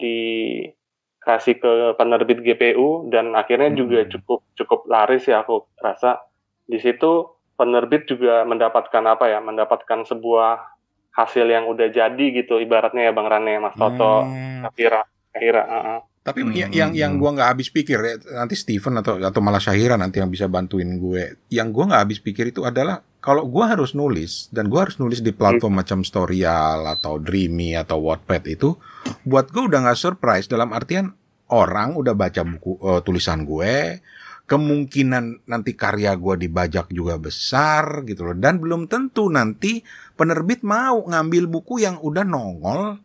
dikasih 0.00 1.54
ke 1.60 1.72
penerbit 1.96 2.40
GPU 2.40 3.08
dan 3.08 3.32
akhirnya 3.36 3.72
juga 3.72 4.04
Hmm. 4.04 4.10
cukup 4.12 4.40
cukup 4.56 4.80
laris 4.88 5.28
ya 5.28 5.44
aku 5.44 5.64
rasa 5.78 6.20
di 6.64 6.76
situ 6.80 7.28
penerbit 7.56 8.08
juga 8.08 8.44
mendapatkan 8.44 9.04
apa 9.04 9.28
ya 9.28 9.38
mendapatkan 9.40 10.04
sebuah 10.08 10.64
hasil 11.12 11.44
yang 11.44 11.66
udah 11.68 11.90
jadi 11.90 12.24
gitu 12.32 12.56
ibaratnya 12.56 13.10
ya 13.10 13.12
Bang 13.12 13.28
Rane 13.28 13.60
Mas 13.60 13.76
Toto 13.76 14.24
Hmm. 14.24 14.64
Kafira 14.64 15.02
Kafira 15.32 15.62
uh-uh. 15.64 16.00
Tapi 16.30 16.46
Hmm, 16.46 16.54
ya- 16.54 16.70
yang 16.70 16.90
yang 16.94 17.12
hmm. 17.16 17.20
gua 17.20 17.30
nggak 17.34 17.48
habis 17.50 17.68
pikir 17.68 17.98
ya, 17.98 18.14
nanti 18.38 18.54
Steven 18.54 19.02
atau 19.02 19.18
atau 19.18 19.40
malah 19.42 19.58
Syahira 19.58 19.98
nanti 19.98 20.22
yang 20.22 20.30
bisa 20.30 20.46
bantuin 20.46 20.96
gue. 20.96 21.36
Yang 21.50 21.68
gua 21.74 21.84
nggak 21.90 22.02
habis 22.06 22.18
pikir 22.22 22.54
itu 22.54 22.62
adalah 22.62 23.02
kalau 23.18 23.50
gua 23.50 23.74
harus 23.74 23.92
nulis 23.92 24.46
dan 24.48 24.70
gua 24.70 24.86
harus 24.86 24.96
nulis 24.96 25.18
di 25.20 25.34
platform 25.34 25.82
macam 25.82 26.00
Storyal 26.00 26.86
atau 26.86 27.18
Dreamy 27.18 27.74
atau 27.74 27.98
Wattpad 28.06 28.46
itu, 28.46 28.78
buat 29.26 29.50
gue 29.50 29.66
udah 29.66 29.84
nggak 29.84 29.98
surprise 29.98 30.46
dalam 30.46 30.70
artian 30.70 31.10
orang 31.50 31.98
udah 31.98 32.14
baca 32.14 32.46
buku 32.46 32.78
eh, 32.78 33.00
tulisan 33.02 33.42
gue, 33.42 33.98
kemungkinan 34.46 35.46
nanti 35.46 35.78
karya 35.78 36.14
gue 36.18 36.34
dibajak 36.34 36.90
juga 36.90 37.18
besar 37.18 38.02
gitu 38.02 38.26
loh 38.30 38.36
dan 38.38 38.58
belum 38.58 38.90
tentu 38.90 39.30
nanti 39.30 39.82
penerbit 40.14 40.66
mau 40.66 41.06
ngambil 41.06 41.46
buku 41.46 41.82
yang 41.82 42.02
udah 42.02 42.26
nongol 42.26 42.98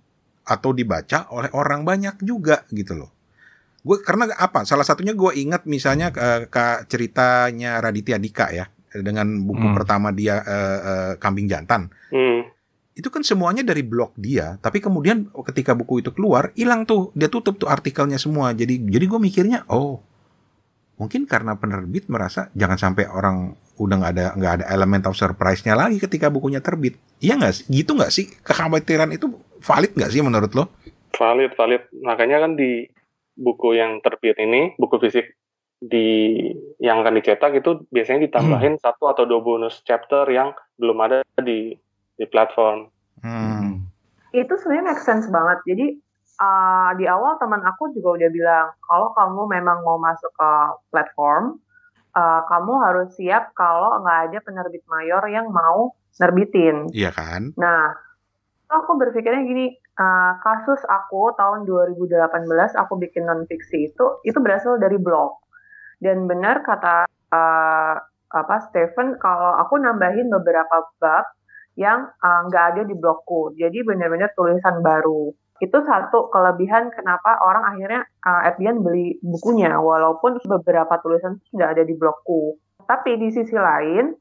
atau 0.46 0.70
dibaca 0.74 1.29
oleh 1.34 1.50
orang 1.53 1.82
banyak 1.82 2.22
juga 2.22 2.65
gitu 2.70 2.98
loh 2.98 3.10
gue 3.86 3.98
karena 4.01 4.34
apa 4.34 4.65
salah 4.65 4.82
satunya 4.82 5.13
gue 5.13 5.32
ingat 5.38 5.70
misalnya 5.70 6.10
uh, 6.10 6.50
ke 6.50 6.89
ceritanya 6.89 7.77
Raditya 7.77 8.18
Dika 8.18 8.50
ya 8.50 8.65
dengan 8.98 9.46
buku 9.46 9.62
Hmm. 9.62 9.75
pertama 9.77 10.10
dia 10.10 10.42
uh, 10.42 10.80
uh, 10.82 11.13
kambing 11.22 11.46
jantan 11.46 11.94
Hmm. 12.10 12.50
itu 12.98 13.13
kan 13.13 13.22
semuanya 13.22 13.62
dari 13.62 13.86
blog 13.86 14.18
dia 14.18 14.58
tapi 14.58 14.82
kemudian 14.82 15.30
ketika 15.30 15.77
buku 15.77 16.01
itu 16.01 16.10
keluar 16.10 16.50
hilang 16.58 16.89
tuh 16.89 17.13
dia 17.13 17.30
tutup 17.30 17.62
tuh 17.62 17.70
artikelnya 17.70 18.18
semua 18.18 18.58
jadi 18.58 18.74
jadi 18.74 19.06
gue 19.06 19.20
mikirnya 19.22 19.70
oh 19.70 20.01
mungkin 20.96 21.27
karena 21.27 21.60
penerbit 21.60 22.08
merasa 22.08 22.48
jangan 22.56 22.80
sampai 22.80 23.06
orang 23.12 23.51
udah 23.75 23.96
nggak 24.00 24.13
ada 24.15 24.25
nggak 24.39 24.54
ada 24.58 24.65
elemen 24.72 25.04
of 25.04 25.20
surprise-nya 25.20 25.75
lagi 25.75 26.00
ketika 26.00 26.32
bukunya 26.32 26.63
terbit 26.63 26.96
iya 27.20 27.36
nggak 27.36 27.51
sih 27.51 27.63
gitu 27.68 28.00
nggak 28.00 28.10
sih 28.10 28.32
kekhawatiran 28.42 29.12
itu 29.12 29.27
valid 29.60 29.92
nggak 29.92 30.10
sih 30.10 30.24
menurut 30.24 30.56
lo 30.56 30.65
Valid, 31.15 31.56
valid. 31.56 31.80
Makanya 32.04 32.44
kan 32.44 32.60
di 32.60 32.92
buku 33.36 33.75
yang 33.77 34.00
terbit 34.01 34.39
ini, 34.39 34.74
buku 34.80 34.98
fisik 35.00 35.36
di 35.80 36.39
yang 36.80 37.04
akan 37.04 37.20
dicetak 37.20 37.51
itu 37.60 37.84
biasanya 37.92 38.25
ditambahin 38.32 38.80
satu 38.80 39.12
atau 39.12 39.27
dua 39.27 39.44
bonus 39.44 39.84
chapter 39.84 40.24
yang 40.32 40.56
belum 40.80 40.98
ada 41.04 41.22
di 41.39 41.75
di 42.15 42.25
platform. 42.25 42.89
hmm. 43.22 43.88
itu 44.36 44.51
sebenarnya 44.60 44.92
make 44.92 45.04
sense 45.04 45.27
banget. 45.32 45.60
Jadi 45.63 45.86
uh, 46.39 46.92
di 47.00 47.06
awal 47.08 47.39
teman 47.39 47.63
aku 47.63 47.92
juga 47.96 48.20
udah 48.20 48.30
bilang 48.32 48.68
kalau 48.84 49.12
kamu 49.15 49.42
memang 49.60 49.84
mau 49.84 49.96
masuk 50.00 50.32
ke 50.36 50.51
platform, 50.92 51.60
uh, 52.15 52.42
kamu 52.48 52.74
harus 52.84 53.08
siap 53.15 53.56
kalau 53.56 54.00
nggak 54.04 54.32
ada 54.32 54.38
penerbit 54.44 54.84
mayor 54.88 55.24
yang 55.27 55.51
mau 55.51 55.96
nerbitin. 56.20 56.92
iya 56.96 57.12
kan 57.12 57.51
Nah, 57.60 57.92
aku 58.72 58.96
berpikirnya 58.96 59.44
gini, 59.44 59.75
uh, 60.00 60.34
kasus 60.44 60.82
aku 60.88 61.34
tahun 61.36 61.64
2018 61.68 62.12
aku 62.75 62.94
bikin 63.00 63.28
non 63.28 63.48
fiksi 63.48 63.92
itu 63.92 64.06
itu 64.28 64.38
berasal 64.40 64.78
dari 64.80 65.00
blog. 65.00 65.40
Dan 66.00 66.28
benar 66.28 66.62
kata 66.62 67.08
uh, 67.32 67.96
apa 68.36 68.56
Stephen 68.68 69.16
kalau 69.18 69.56
aku 69.64 69.80
nambahin 69.80 70.28
beberapa 70.28 70.84
bab 71.00 71.25
yang 71.80 72.08
uh, 72.20 72.42
nggak 72.48 72.66
ada 72.75 72.82
di 72.88 72.96
blogku. 72.96 73.56
Jadi 73.56 73.84
benar-benar 73.84 74.32
tulisan 74.36 74.80
baru. 74.84 75.32
Itu 75.64 75.80
satu 75.88 76.28
kelebihan 76.36 76.92
kenapa 76.92 77.40
orang 77.40 77.64
akhirnya 77.64 78.02
uh, 78.28 78.75
beli 78.84 79.20
bukunya 79.24 79.80
walaupun 79.80 80.44
beberapa 80.44 81.00
tulisan 81.00 81.40
sudah 81.52 81.72
ada 81.72 81.84
di 81.88 81.96
blogku. 81.96 82.60
Tapi 82.84 83.18
di 83.18 83.32
sisi 83.32 83.56
lain 83.56 84.12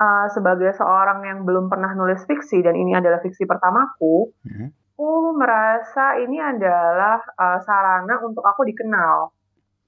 uh, 0.00 0.26
sebagai 0.32 0.72
seorang 0.74 1.28
yang 1.28 1.38
belum 1.44 1.68
pernah 1.68 1.92
nulis 1.92 2.24
fiksi 2.24 2.64
dan 2.64 2.74
ini 2.74 2.96
adalah 2.96 3.20
fiksi 3.20 3.44
pertamaku, 3.44 4.32
Mhm. 4.48 4.87
Aku 4.98 5.30
merasa 5.30 6.18
ini 6.18 6.42
adalah 6.42 7.22
uh, 7.38 7.62
sarana 7.62 8.18
untuk 8.18 8.42
aku 8.42 8.66
dikenal. 8.66 9.30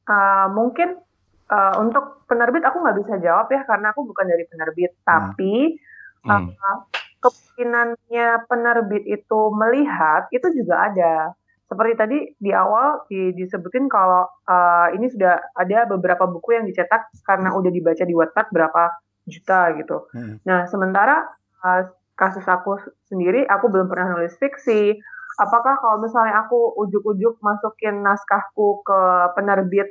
Uh, 0.07 0.47
mungkin 0.55 1.02
uh, 1.50 1.75
untuk 1.83 2.23
penerbit 2.31 2.62
aku 2.62 2.79
nggak 2.79 2.99
bisa 3.02 3.19
jawab 3.19 3.50
ya 3.50 3.67
karena 3.67 3.90
aku 3.90 4.07
bukan 4.07 4.31
dari 4.31 4.47
penerbit, 4.47 4.95
tapi 5.02 5.75
Hmm. 6.21 6.52
uh, 6.52 6.85
kemungkinannya 7.25 8.45
penerbit 8.45 9.09
itu 9.09 9.40
melihat 9.57 10.29
itu 10.31 10.52
juga 10.52 10.93
ada. 10.93 11.33
Seperti 11.64 11.93
tadi 11.97 12.19
di 12.37 12.52
awal 12.52 13.09
di- 13.09 13.33
disebutin 13.33 13.88
kalau 13.88 14.29
uh, 14.29 14.93
ini 14.93 15.09
sudah 15.09 15.40
ada 15.57 15.88
beberapa 15.88 16.29
buku 16.29 16.61
yang 16.61 16.69
dicetak 16.69 17.09
karena 17.25 17.57
udah 17.57 17.73
dibaca 17.73 18.05
di 18.05 18.12
Wattpad 18.12 18.47
berapa 18.52 18.83
juta 19.25 19.81
gitu. 19.81 20.12
Hmm. 20.12 20.45
Nah, 20.45 20.69
sementara 20.69 21.25
uh, 21.64 21.88
kasus 22.20 22.44
aku 22.44 22.76
sendiri, 23.08 23.48
aku 23.48 23.72
belum 23.72 23.88
pernah 23.88 24.12
nulis 24.12 24.36
fiksi. 24.36 25.00
Apakah 25.40 25.80
kalau 25.80 26.04
misalnya 26.04 26.44
aku 26.44 26.76
ujuk-ujuk 26.84 27.40
masukin 27.40 28.04
naskahku 28.04 28.84
ke 28.84 29.00
penerbit 29.32 29.88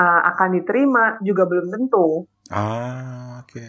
uh, 0.00 0.24
akan 0.32 0.56
diterima? 0.56 1.20
Juga 1.20 1.44
belum 1.44 1.68
tentu. 1.68 2.24
ah 2.48 3.42
oke 3.42 3.68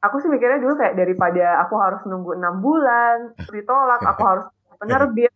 Aku 0.00 0.16
sih 0.22 0.30
mikirnya 0.32 0.62
dulu 0.62 0.80
kayak 0.80 0.96
daripada 0.96 1.60
aku 1.60 1.76
harus 1.76 2.00
nunggu 2.08 2.40
enam 2.40 2.64
bulan 2.64 3.36
ditolak, 3.54 4.00
aku 4.00 4.22
harus 4.24 4.46
penerbit. 4.80 5.28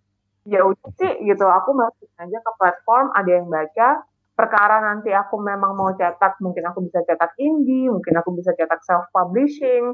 Ya 0.48 0.64
udah 0.64 0.88
sih 0.96 1.20
gitu, 1.28 1.44
aku 1.44 1.76
masukin 1.76 2.16
aja 2.16 2.38
ke 2.40 2.50
platform, 2.56 3.12
ada 3.12 3.28
yang 3.28 3.52
baca. 3.52 4.00
Perkara 4.32 4.80
nanti 4.80 5.12
aku 5.12 5.36
memang 5.36 5.76
mau 5.76 5.92
cetak, 5.92 6.40
mungkin 6.40 6.64
aku 6.64 6.88
bisa 6.88 7.04
cetak 7.04 7.36
indie, 7.36 7.92
mungkin 7.92 8.16
aku 8.16 8.32
bisa 8.32 8.56
cetak 8.56 8.80
self 8.88 9.04
publishing, 9.12 9.92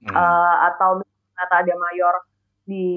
Hmm. 0.00 0.16
Eh, 0.16 0.56
atau 0.72 1.04
ternyata 1.40 1.56
ada 1.64 1.74
mayor 1.80 2.14
di 2.68 2.88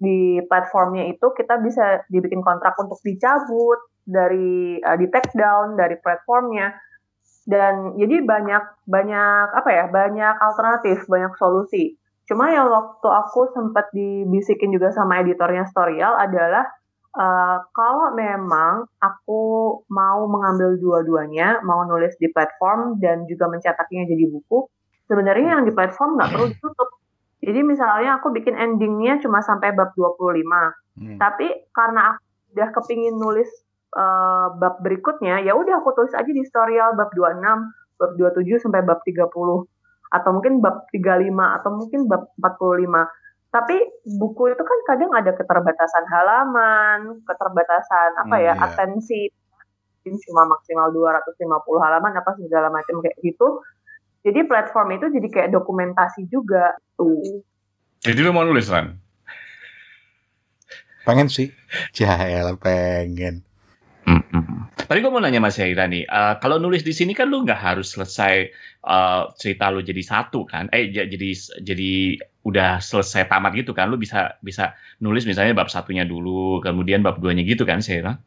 di 0.00 0.40
platformnya 0.48 1.12
itu 1.12 1.26
kita 1.36 1.60
bisa 1.60 2.00
dibikin 2.08 2.40
kontrak 2.40 2.72
untuk 2.80 2.96
dicabut 3.04 3.76
dari 4.08 4.80
eh, 4.80 4.96
di 4.96 5.06
take 5.12 5.36
down 5.36 5.76
dari 5.76 6.00
platformnya 6.00 6.72
dan 7.44 7.92
jadi 8.00 8.24
banyak 8.24 8.88
banyak 8.88 9.46
apa 9.52 9.68
ya 9.68 9.84
banyak 9.92 10.34
alternatif 10.40 11.04
banyak 11.04 11.36
solusi 11.36 12.00
cuma 12.24 12.48
yang 12.48 12.72
waktu 12.72 13.04
aku 13.04 13.52
sempat 13.52 13.92
dibisikin 13.92 14.72
juga 14.72 14.88
sama 14.96 15.20
editornya 15.20 15.68
Storyal 15.68 16.16
adalah 16.16 16.64
eh, 17.12 17.58
kalau 17.76 18.16
memang 18.16 18.88
aku 18.96 19.42
mau 19.92 20.24
mengambil 20.24 20.80
dua-duanya 20.80 21.60
mau 21.68 21.84
nulis 21.84 22.16
di 22.16 22.32
platform 22.32 22.96
dan 22.96 23.28
juga 23.28 23.52
mencetaknya 23.52 24.08
jadi 24.08 24.24
buku 24.32 24.64
sebenarnya 25.04 25.60
yang 25.60 25.62
di 25.68 25.76
platform 25.76 26.16
nggak 26.16 26.30
perlu 26.32 26.48
ditutup. 26.48 26.99
Jadi 27.40 27.60
misalnya 27.64 28.20
aku 28.20 28.32
bikin 28.36 28.52
endingnya 28.52 29.16
cuma 29.24 29.40
sampai 29.40 29.72
bab 29.72 29.96
25. 29.96 30.44
Hmm. 31.00 31.16
Tapi 31.16 31.72
karena 31.72 32.12
aku 32.14 32.20
udah 32.52 32.68
kepingin 32.76 33.16
nulis 33.16 33.48
eh, 33.96 34.46
bab 34.60 34.84
berikutnya, 34.84 35.40
ya 35.40 35.56
udah 35.56 35.80
aku 35.80 35.96
tulis 35.96 36.12
aja 36.12 36.28
di 36.28 36.44
storyal 36.44 36.94
bab 36.94 37.10
26, 37.16 37.40
bab 37.96 38.10
27 38.16 38.60
sampai 38.60 38.84
bab 38.84 39.00
30 39.02 39.24
atau 40.10 40.30
mungkin 40.34 40.58
bab 40.58 40.90
35 40.90 41.56
atau 41.62 41.70
mungkin 41.72 42.00
bab 42.10 42.28
45. 42.38 43.08
Tapi 43.50 43.76
buku 44.20 44.54
itu 44.54 44.62
kan 44.62 44.78
kadang 44.86 45.10
ada 45.10 45.34
keterbatasan 45.34 46.06
halaman, 46.06 47.18
keterbatasan 47.26 48.14
apa 48.22 48.36
Hmm, 48.38 48.46
ya, 48.46 48.54
iya. 48.54 48.62
atensi 48.62 49.26
cuma 50.00 50.48
maksimal 50.48 50.88
250 50.90 51.36
halaman 51.82 52.12
apa 52.16 52.30
segala 52.38 52.72
macam 52.72 53.02
kayak 53.04 53.18
gitu. 53.20 53.60
Jadi 54.20 54.44
platform 54.44 55.00
itu 55.00 55.06
jadi 55.08 55.28
kayak 55.32 55.50
dokumentasi 55.56 56.28
juga 56.28 56.76
tuh. 56.96 57.40
Jadi 58.04 58.20
lu 58.20 58.32
mau 58.32 58.44
nulis 58.44 58.68
Ran? 58.68 59.00
pengen 61.04 61.28
sih 61.32 61.48
jahel 61.96 62.54
pengen. 62.60 63.42
Tadi 64.90 65.06
gue 65.06 65.12
mau 65.12 65.22
nanya 65.22 65.38
Mas 65.38 65.54
Yaira 65.54 65.86
nih, 65.86 66.02
eh, 66.02 66.34
kalau 66.42 66.58
nulis 66.58 66.82
di 66.82 66.90
sini 66.90 67.14
kan 67.14 67.30
lu 67.30 67.46
nggak 67.46 67.62
harus 67.62 67.94
selesai 67.94 68.34
eh, 68.82 69.22
cerita 69.38 69.70
lu 69.70 69.86
jadi 69.86 70.02
satu 70.02 70.42
kan? 70.42 70.66
Eh 70.74 70.90
jadi 70.90 71.30
jadi 71.62 72.18
udah 72.42 72.82
selesai 72.82 73.30
tamat 73.30 73.54
gitu 73.54 73.70
kan? 73.70 73.86
Lu 73.86 73.94
bisa 73.94 74.34
bisa 74.42 74.74
nulis 74.98 75.30
misalnya 75.30 75.54
bab 75.54 75.70
satunya 75.70 76.02
dulu, 76.02 76.58
kemudian 76.58 77.06
bab 77.06 77.22
duanya 77.22 77.46
gitu 77.46 77.62
kan, 77.62 77.78
Yaira? 77.78 78.18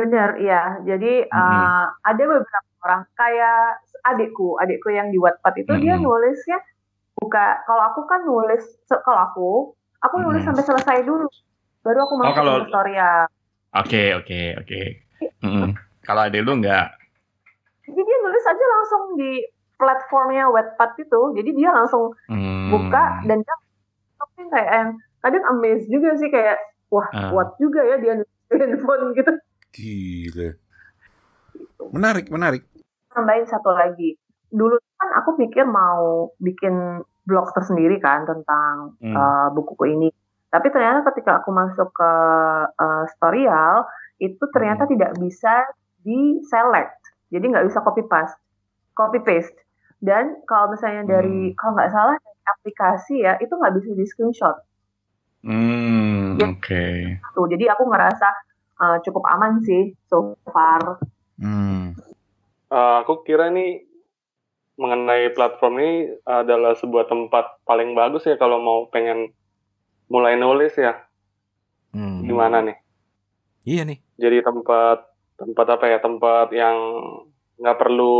Bener, 0.00 0.28
iya. 0.38 0.80
Jadi 0.80 1.28
uh, 1.28 1.84
ada 2.00 2.22
beberapa 2.22 2.58
orang 2.80 3.04
kayak 3.12 3.84
adikku, 4.06 4.56
adikku 4.56 4.88
yang 4.88 5.12
di 5.12 5.20
Wattpad 5.20 5.54
itu 5.58 5.72
dia 5.76 5.94
Mhm. 5.94 6.02
nulisnya 6.02 6.56
buka. 7.14 7.60
Kalau 7.62 7.82
aku 7.84 8.00
kan 8.06 8.24
nulis, 8.24 8.64
kalau 8.88 9.20
aku, 9.22 9.48
aku 10.00 10.16
nulis 10.18 10.40
Mhm. 10.40 10.48
sampai 10.48 10.64
selesai 10.64 10.98
dulu, 11.02 11.28
baru 11.80 11.98
aku 12.00 12.14
masuk 12.16 12.32
kalau- 12.34 12.56
ke 12.56 12.64
tutorial. 12.66 13.20
Oke 13.70 14.02
oke 14.16 14.40
oke. 14.58 14.80
Mm-mm. 15.44 15.76
Kalau 16.00 16.22
ada 16.24 16.38
lu 16.40 16.52
nggak? 16.56 16.86
Jadi 17.84 18.00
dia 18.00 18.18
nulis 18.18 18.42
aja 18.42 18.64
langsung 18.66 19.02
di 19.14 19.44
platformnya 19.76 20.48
Wattpad 20.48 20.90
itu. 20.98 21.20
Jadi 21.36 21.50
dia 21.52 21.70
langsung 21.70 22.16
Hmm. 22.26 22.72
buka 22.72 23.20
dan 23.22 23.38
dia 23.38 23.54
kayak 24.48 24.96
kadang 25.20 25.44
amazed 25.46 25.86
juga 25.86 26.16
sih 26.16 26.26
kayak 26.26 26.56
wah 26.88 27.04
Ah. 27.06 27.28
kuat 27.28 27.54
juga 27.56 27.84
ya 27.84 28.00
dia 28.00 28.16
nulis 28.16 28.32
di 28.48 28.56
handphone 28.56 29.04
gitu. 29.20 29.32
Gila 29.70 30.50
menarik 31.90 32.26
menarik 32.28 32.62
tambahin 33.10 33.46
satu 33.46 33.74
lagi. 33.74 34.14
Dulu 34.50 34.78
kan 34.94 35.10
aku 35.18 35.34
pikir 35.38 35.66
mau 35.66 36.30
bikin 36.38 37.02
blog 37.26 37.50
tersendiri 37.54 37.98
kan 37.98 38.22
tentang 38.26 38.94
Hmm. 38.98 39.14
uh, 39.14 39.48
bukuku 39.50 39.94
ini. 39.94 40.08
Tapi 40.50 40.66
ternyata 40.70 41.06
ketika 41.10 41.42
aku 41.42 41.50
masuk 41.54 41.90
ke 41.94 42.12
uh, 42.74 43.04
Storyal, 43.14 43.86
itu 44.18 44.42
ternyata 44.50 44.86
Hmm. 44.86 44.92
tidak 44.94 45.12
bisa 45.18 45.54
di 46.02 46.42
select. 46.46 46.98
Jadi 47.30 47.44
nggak 47.50 47.66
bisa 47.70 47.78
copy 47.82 48.02
paste, 48.06 48.34
copy 48.94 49.22
paste. 49.22 49.54
Dan 50.02 50.42
kalau 50.46 50.74
misalnya 50.74 51.06
dari 51.06 51.54
kalau 51.54 51.78
nggak 51.78 51.92
salah 51.94 52.16
dari 52.18 52.42
aplikasi 52.50 53.14
ya, 53.22 53.38
itu 53.38 53.52
nggak 53.54 53.74
bisa 53.78 53.90
di 53.94 54.04
screenshot. 54.06 54.56
Hmm, 55.40 56.34
Ya. 56.36 56.46
oke. 56.50 56.86
Tuh, 57.32 57.46
jadi 57.46 57.70
aku 57.72 57.86
ngerasa 57.86 58.28
uh, 58.80 58.98
cukup 59.04 59.24
aman 59.28 59.60
sih 59.62 59.92
so 60.08 60.34
far. 60.48 60.98
hmm. 61.36 61.94
Eh, 62.70 62.96
aku 63.02 63.26
kira 63.26 63.50
ini 63.50 63.82
mengenai 64.78 65.34
platform 65.34 65.74
ini 65.82 65.92
adalah 66.22 66.72
sebuah 66.78 67.10
tempat 67.10 67.66
paling 67.66 67.92
bagus 67.92 68.24
ya 68.24 68.38
kalau 68.38 68.62
mau 68.62 68.86
pengen 68.88 69.34
mulai 70.06 70.38
nulis 70.38 70.72
ya. 70.78 70.96
Hmm. 71.90 72.22
Gimana 72.24 72.62
nih? 72.64 72.76
Iya 73.66 73.82
nih. 73.84 73.98
Jadi 74.16 74.38
tempat 74.46 75.02
tempat 75.36 75.66
apa 75.66 75.84
ya? 75.90 75.98
Tempat 75.98 76.54
yang 76.54 76.78
nggak 77.58 77.76
perlu 77.76 78.16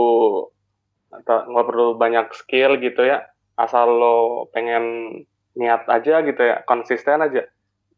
atau 1.10 1.38
nggak 1.48 1.66
perlu 1.70 1.86
banyak 1.94 2.26
skill 2.34 2.76
gitu 2.82 3.06
ya. 3.06 3.30
Asal 3.54 3.86
lo 3.86 4.50
pengen 4.50 5.14
niat 5.54 5.86
aja 5.86 6.26
gitu 6.26 6.42
ya, 6.42 6.66
konsisten 6.66 7.22
aja. 7.22 7.46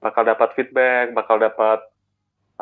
Bakal 0.05 0.29
dapat 0.29 0.53
feedback, 0.53 1.17
bakal 1.17 1.41
dapat 1.41 1.81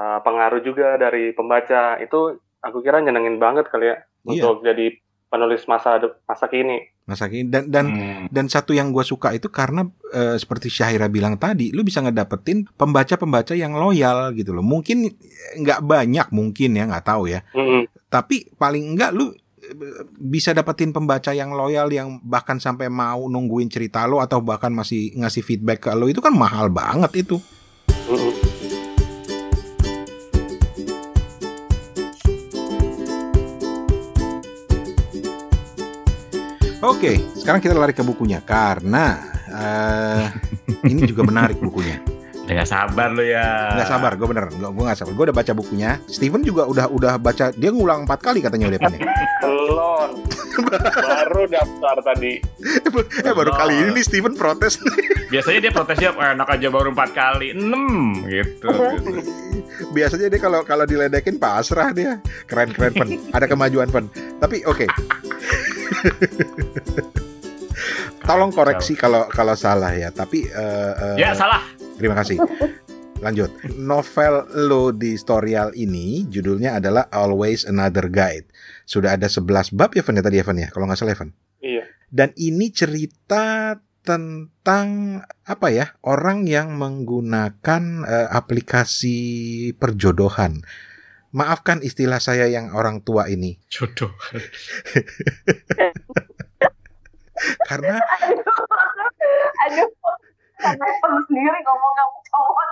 uh, 0.00 0.18
pengaruh 0.24 0.64
juga 0.64 0.96
dari 0.96 1.36
pembaca. 1.36 2.00
Itu 2.00 2.40
aku 2.64 2.80
kira 2.80 3.04
nyenengin 3.04 3.36
banget 3.36 3.68
kali 3.68 3.92
ya 3.92 3.96
Iya. 4.20 4.44
untuk 4.44 4.64
jadi 4.64 4.96
penulis 5.30 5.64
masa 5.64 5.96
masa 6.26 6.50
kini. 6.50 6.90
Masa 7.06 7.30
kini 7.30 7.46
dan 7.48 7.70
dan 7.70 7.86
Hmm. 7.88 8.24
dan 8.28 8.46
satu 8.50 8.74
yang 8.74 8.90
gue 8.90 9.00
suka 9.00 9.30
itu 9.30 9.46
karena 9.48 9.86
eh, 10.10 10.36
seperti 10.36 10.66
Syahira 10.68 11.06
bilang 11.06 11.38
tadi, 11.38 11.70
lu 11.70 11.80
bisa 11.80 12.02
ngedapetin 12.02 12.66
pembaca-pembaca 12.74 13.54
yang 13.54 13.78
loyal 13.78 14.34
gitu 14.34 14.50
loh. 14.50 14.60
Mungkin 14.60 15.06
eh, 15.06 15.54
nggak 15.56 15.86
banyak 15.86 16.26
mungkin 16.34 16.76
ya 16.76 16.84
nggak 16.84 17.06
tahu 17.06 17.30
ya. 17.30 17.40
Mm-mm. 17.54 17.86
Tapi 18.10 18.50
paling 18.58 18.92
enggak 18.98 19.14
lu 19.14 19.30
eh, 19.30 20.04
bisa 20.18 20.50
dapetin 20.50 20.90
pembaca 20.90 21.30
yang 21.30 21.54
loyal 21.54 21.86
yang 21.88 22.18
bahkan 22.26 22.58
sampai 22.58 22.90
mau 22.90 23.30
nungguin 23.30 23.70
cerita 23.70 24.04
lo 24.10 24.18
atau 24.18 24.42
bahkan 24.42 24.74
masih 24.74 25.14
ngasih 25.14 25.46
feedback 25.46 25.86
ke 25.86 25.94
lo 25.94 26.10
itu 26.10 26.18
kan 26.18 26.34
mahal 26.34 26.68
banget 26.68 27.22
itu. 27.24 27.38
Mm-mm. 28.10 28.49
Oke, 36.80 37.20
sekarang 37.36 37.60
kita 37.60 37.76
lari 37.76 37.92
ke 37.92 38.00
bukunya 38.00 38.40
karena 38.40 39.20
eh, 39.52 40.24
ini 40.88 41.04
juga 41.04 41.28
menarik 41.28 41.60
bukunya. 41.60 42.00
Gak 42.50 42.66
sabar 42.66 43.14
lo 43.14 43.22
ya. 43.22 43.78
Nggak 43.78 43.88
sabar, 43.94 44.12
gue 44.18 44.26
bener, 44.26 44.50
gue 44.50 44.68
gue 44.74 44.84
nggak 44.88 44.98
sabar. 44.98 45.12
Gue 45.14 45.24
udah 45.30 45.36
baca 45.36 45.52
bukunya. 45.54 46.02
Steven 46.10 46.42
juga 46.42 46.66
udah 46.66 46.90
udah 46.90 47.14
baca, 47.20 47.54
dia 47.54 47.70
ngulang 47.70 48.10
empat 48.10 48.18
kali 48.24 48.42
katanya 48.42 48.74
udah 48.74 48.90
nih. 48.90 49.02
Belum. 49.44 50.08
Baru 50.98 51.46
daftar 51.46 51.96
tadi. 52.02 52.42
eh 53.28 53.34
baru 53.36 53.54
kali 53.54 53.74
ini 53.86 53.90
nih 54.00 54.04
Steven 54.08 54.34
protes. 54.34 54.82
Biasanya 55.32 55.60
dia 55.62 55.70
protesnya 55.70 56.10
"Eh, 56.10 56.30
enak 56.34 56.48
aja 56.50 56.66
baru 56.74 56.90
empat 56.90 57.10
kali, 57.14 57.54
enam 57.54 58.18
gitu. 58.26 58.66
gitu. 58.66 58.68
Biasanya 59.94 60.26
dia 60.26 60.40
kalau 60.42 60.66
kalau 60.66 60.88
diledekin 60.88 61.38
pasrah 61.38 61.94
dia. 61.94 62.18
Keren 62.50 62.74
keren 62.74 62.92
pen. 62.98 63.08
Ada 63.30 63.46
kemajuan 63.46 63.94
pen. 63.94 64.10
Tapi 64.42 64.66
oke. 64.66 64.90
Tolong 68.28 68.52
koreksi 68.52 68.94
kalau 68.94 69.26
kalau 69.32 69.56
salah 69.56 69.96
ya. 69.96 70.12
Tapi 70.12 70.46
eh, 70.46 70.92
eh, 70.94 71.16
Ya 71.18 71.34
salah. 71.34 71.64
terima 71.96 72.14
kasih. 72.16 72.38
Lanjut. 73.20 73.52
Novel 73.76 74.48
lo 74.68 74.96
di 74.96 75.12
Storyal 75.20 75.76
ini 75.76 76.24
judulnya 76.24 76.80
adalah 76.80 77.04
Always 77.12 77.68
Another 77.68 78.08
Guide. 78.08 78.48
Sudah 78.88 79.20
ada 79.20 79.28
11 79.28 79.76
bab 79.76 79.92
ya 79.92 80.00
Evan 80.00 80.16
ya 80.16 80.24
tadi 80.24 80.36
Evan 80.40 80.56
ya, 80.56 80.68
kalau 80.72 80.88
nggak 80.88 80.98
salah 80.98 81.12
Evan. 81.12 81.36
Iya. 81.60 81.84
Dan 82.08 82.32
ini 82.40 82.72
cerita 82.72 83.76
tentang 84.00 85.20
apa 85.44 85.68
ya 85.68 85.92
orang 86.00 86.48
yang 86.48 86.80
menggunakan 86.80 87.82
eh, 88.08 88.28
aplikasi 88.32 89.20
perjodohan. 89.76 90.64
Maafkan 91.30 91.78
istilah 91.86 92.18
saya 92.18 92.50
yang 92.50 92.74
orang 92.74 93.06
tua 93.06 93.30
ini 93.30 93.54
Jodoh. 93.70 94.10
karena 97.70 97.96
aduh 99.64 99.88
sampai 100.60 100.90
perlu 101.00 101.20
sendiri 101.24 101.58
ngomong 101.64 101.92
kamu 101.96 102.18
cowok 102.28 102.68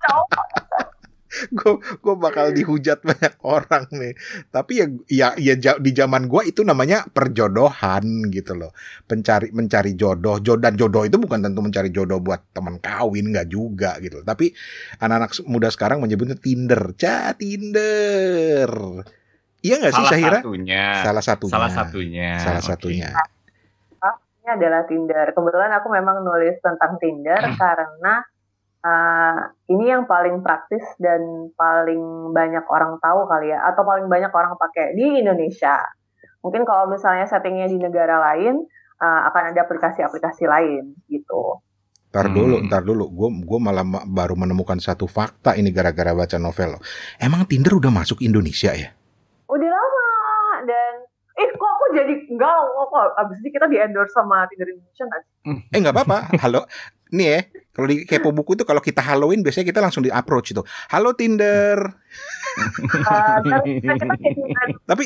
cowok 0.00 0.44
gue 1.58 1.74
gue 1.80 2.14
bakal 2.16 2.50
dihujat 2.52 3.04
banyak 3.04 3.34
orang 3.44 3.84
nih. 3.92 4.12
Tapi 4.48 4.72
ya 4.80 4.86
ya 5.08 5.28
ya 5.36 5.54
di 5.76 5.90
zaman 5.92 6.26
gue 6.26 6.48
itu 6.48 6.64
namanya 6.64 7.04
perjodohan 7.08 8.28
gitu 8.32 8.56
loh. 8.56 8.72
Pencari 9.04 9.52
mencari 9.52 9.92
jodoh. 9.94 10.40
Jodoh 10.40 10.62
dan 10.64 10.74
jodoh 10.74 11.04
itu 11.04 11.16
bukan 11.20 11.44
tentu 11.44 11.60
mencari 11.60 11.92
jodoh 11.92 12.18
buat 12.18 12.48
teman 12.52 12.80
kawin 12.80 13.30
nggak 13.32 13.48
juga 13.48 14.00
gitu. 14.00 14.24
Tapi 14.24 14.52
anak-anak 15.00 15.30
muda 15.46 15.68
sekarang 15.68 16.00
menyebutnya 16.00 16.36
Tinder. 16.40 16.96
Ca 16.96 17.36
Tinder. 17.36 18.70
Iya 19.58 19.74
nggak 19.82 19.92
sih 19.92 20.04
Salah 20.06 20.12
Syahira? 20.14 20.38
satunya. 20.40 20.84
Salah 21.02 21.24
satunya. 21.24 21.52
Salah 21.52 21.72
satunya. 21.72 22.32
Salah 22.40 22.64
satunya. 22.64 23.10
ini 24.38 24.56
adalah 24.56 24.82
Tinder. 24.88 25.26
Kebetulan 25.36 25.70
aku 25.76 25.92
memang 25.92 26.24
nulis 26.24 26.56
tentang 26.64 26.96
Tinder 26.96 27.42
karena 27.60 28.24
uh, 28.88 29.36
ini 29.68 29.92
yang 29.92 30.08
paling 30.08 30.40
praktis 30.40 30.80
dan 30.96 31.20
paling 31.52 32.00
banyak 32.32 32.64
orang 32.66 32.96
tahu 32.98 33.28
kali 33.28 33.52
ya, 33.52 33.60
atau 33.68 33.84
paling 33.84 34.08
banyak 34.08 34.32
orang 34.32 34.56
pakai 34.56 34.96
di 34.96 35.20
Indonesia. 35.20 35.84
Mungkin 36.40 36.64
kalau 36.64 36.88
misalnya 36.88 37.28
settingnya 37.28 37.68
di 37.68 37.76
negara 37.76 38.16
lain, 38.32 38.64
uh, 38.96 39.20
akan 39.28 39.52
ada 39.52 39.60
aplikasi-aplikasi 39.62 40.48
lain 40.48 40.96
gitu. 41.06 41.60
Ntar 42.08 42.32
dulu, 42.32 42.56
Hmm. 42.56 42.66
ntar 42.66 42.82
dulu. 42.82 43.04
Gue 43.12 43.28
gue 43.44 43.58
malah 43.60 43.84
ma- 43.84 44.06
baru 44.08 44.32
menemukan 44.32 44.80
satu 44.80 45.04
fakta 45.04 45.52
ini 45.52 45.68
gara-gara 45.68 46.16
baca 46.16 46.40
novel. 46.40 46.80
Emang 47.20 47.44
Tinder 47.44 47.76
udah 47.76 47.92
masuk 47.92 48.24
Indonesia 48.24 48.72
ya? 48.72 48.88
Udah 49.44 49.68
lama 49.68 50.08
dan 50.64 50.92
eh 51.36 51.48
kok 51.52 51.68
aku 51.68 51.84
jadi 51.94 52.14
enggak 52.32 52.50
kok 52.74 53.12
abis 53.14 53.36
ini 53.38 53.48
kita 53.52 53.66
di 53.68 53.76
endorse 53.76 54.16
sama 54.16 54.48
Tinder 54.48 54.72
Indonesia 54.72 55.04
sih? 55.04 55.56
Eh 55.68 55.78
nggak 55.78 55.94
apa-apa. 55.94 56.18
Halo. 56.48 56.64
Nih 57.08 57.28
ya, 57.28 57.40
kalau 57.78 57.86
di 57.86 58.02
kepo 58.02 58.34
buku 58.34 58.58
itu 58.58 58.66
kalau 58.66 58.82
kita 58.82 58.98
Halloween 58.98 59.46
biasanya 59.46 59.70
kita 59.70 59.78
langsung 59.78 60.02
di 60.02 60.10
approach 60.10 60.50
itu. 60.50 60.66
Halo 60.90 61.14
Tinder. 61.14 61.78
Uh, 63.06 63.38
Tapi 64.90 65.04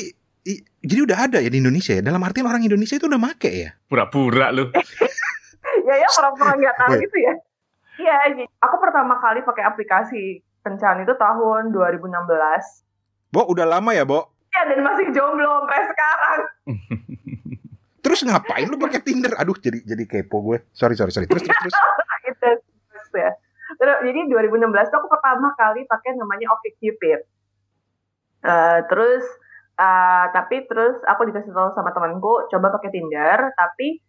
i- 0.49 0.65
jadi 0.81 1.05
udah 1.05 1.17
ada 1.29 1.37
ya 1.37 1.53
di 1.53 1.61
Indonesia 1.61 1.93
ya. 1.93 2.01
Dalam 2.01 2.17
artian 2.25 2.49
orang 2.49 2.65
Indonesia 2.65 2.97
itu 2.97 3.05
udah 3.05 3.21
make 3.21 3.45
ya. 3.45 3.77
Pura-pura 3.85 4.49
lu. 4.49 4.73
ya 5.87 5.95
ya 5.97 6.07
orang-orang 6.21 6.57
nggak 6.59 6.77
tahu 6.81 6.91
Wait. 6.97 7.03
gitu 7.07 7.17
ya 7.23 7.33
iya 7.97 8.15
aku 8.61 8.75
pertama 8.77 9.17
kali 9.17 9.41
pakai 9.41 9.63
aplikasi 9.63 10.23
kencan 10.61 11.03
itu 11.03 11.13
tahun 11.15 11.71
2016 11.71 12.09
Bo, 13.33 13.49
udah 13.49 13.65
lama 13.65 13.91
ya, 13.95 14.05
Bo. 14.05 14.29
ya 14.53 14.61
dan 14.69 14.79
masih 14.85 15.09
jomblo 15.11 15.65
sampai 15.65 15.81
sekarang 15.89 16.39
Terus 18.03 18.19
ngapain 18.27 18.67
lu 18.67 18.75
pakai 18.75 18.99
Tinder? 18.99 19.31
Aduh, 19.39 19.55
jadi 19.55 19.79
jadi 19.79 20.03
kepo 20.03 20.43
gue. 20.43 20.67
Sorry, 20.75 20.91
sorry, 20.91 21.15
sorry. 21.15 21.23
Terus 21.23 21.39
terus 21.39 21.55
terus. 21.55 21.71
terus 22.43 23.09
ya 23.15 23.31
Terus, 23.79 23.97
jadi 24.03 24.27
2016 24.27 24.91
tuh 24.91 24.97
aku 24.99 25.07
pertama 25.07 25.55
kali 25.55 25.87
pakai 25.87 26.19
namanya 26.19 26.51
OkCupid 26.51 27.19
Eh, 28.43 28.79
terus 28.91 29.23
eh, 29.79 30.25
tapi 30.35 30.67
terus 30.67 30.99
aku 31.07 31.31
dikasih 31.31 31.55
tahu 31.55 31.71
sama 31.71 31.95
temanku 31.95 32.43
coba 32.51 32.75
pakai 32.75 32.91
Tinder 32.91 33.55
tapi 33.55 34.03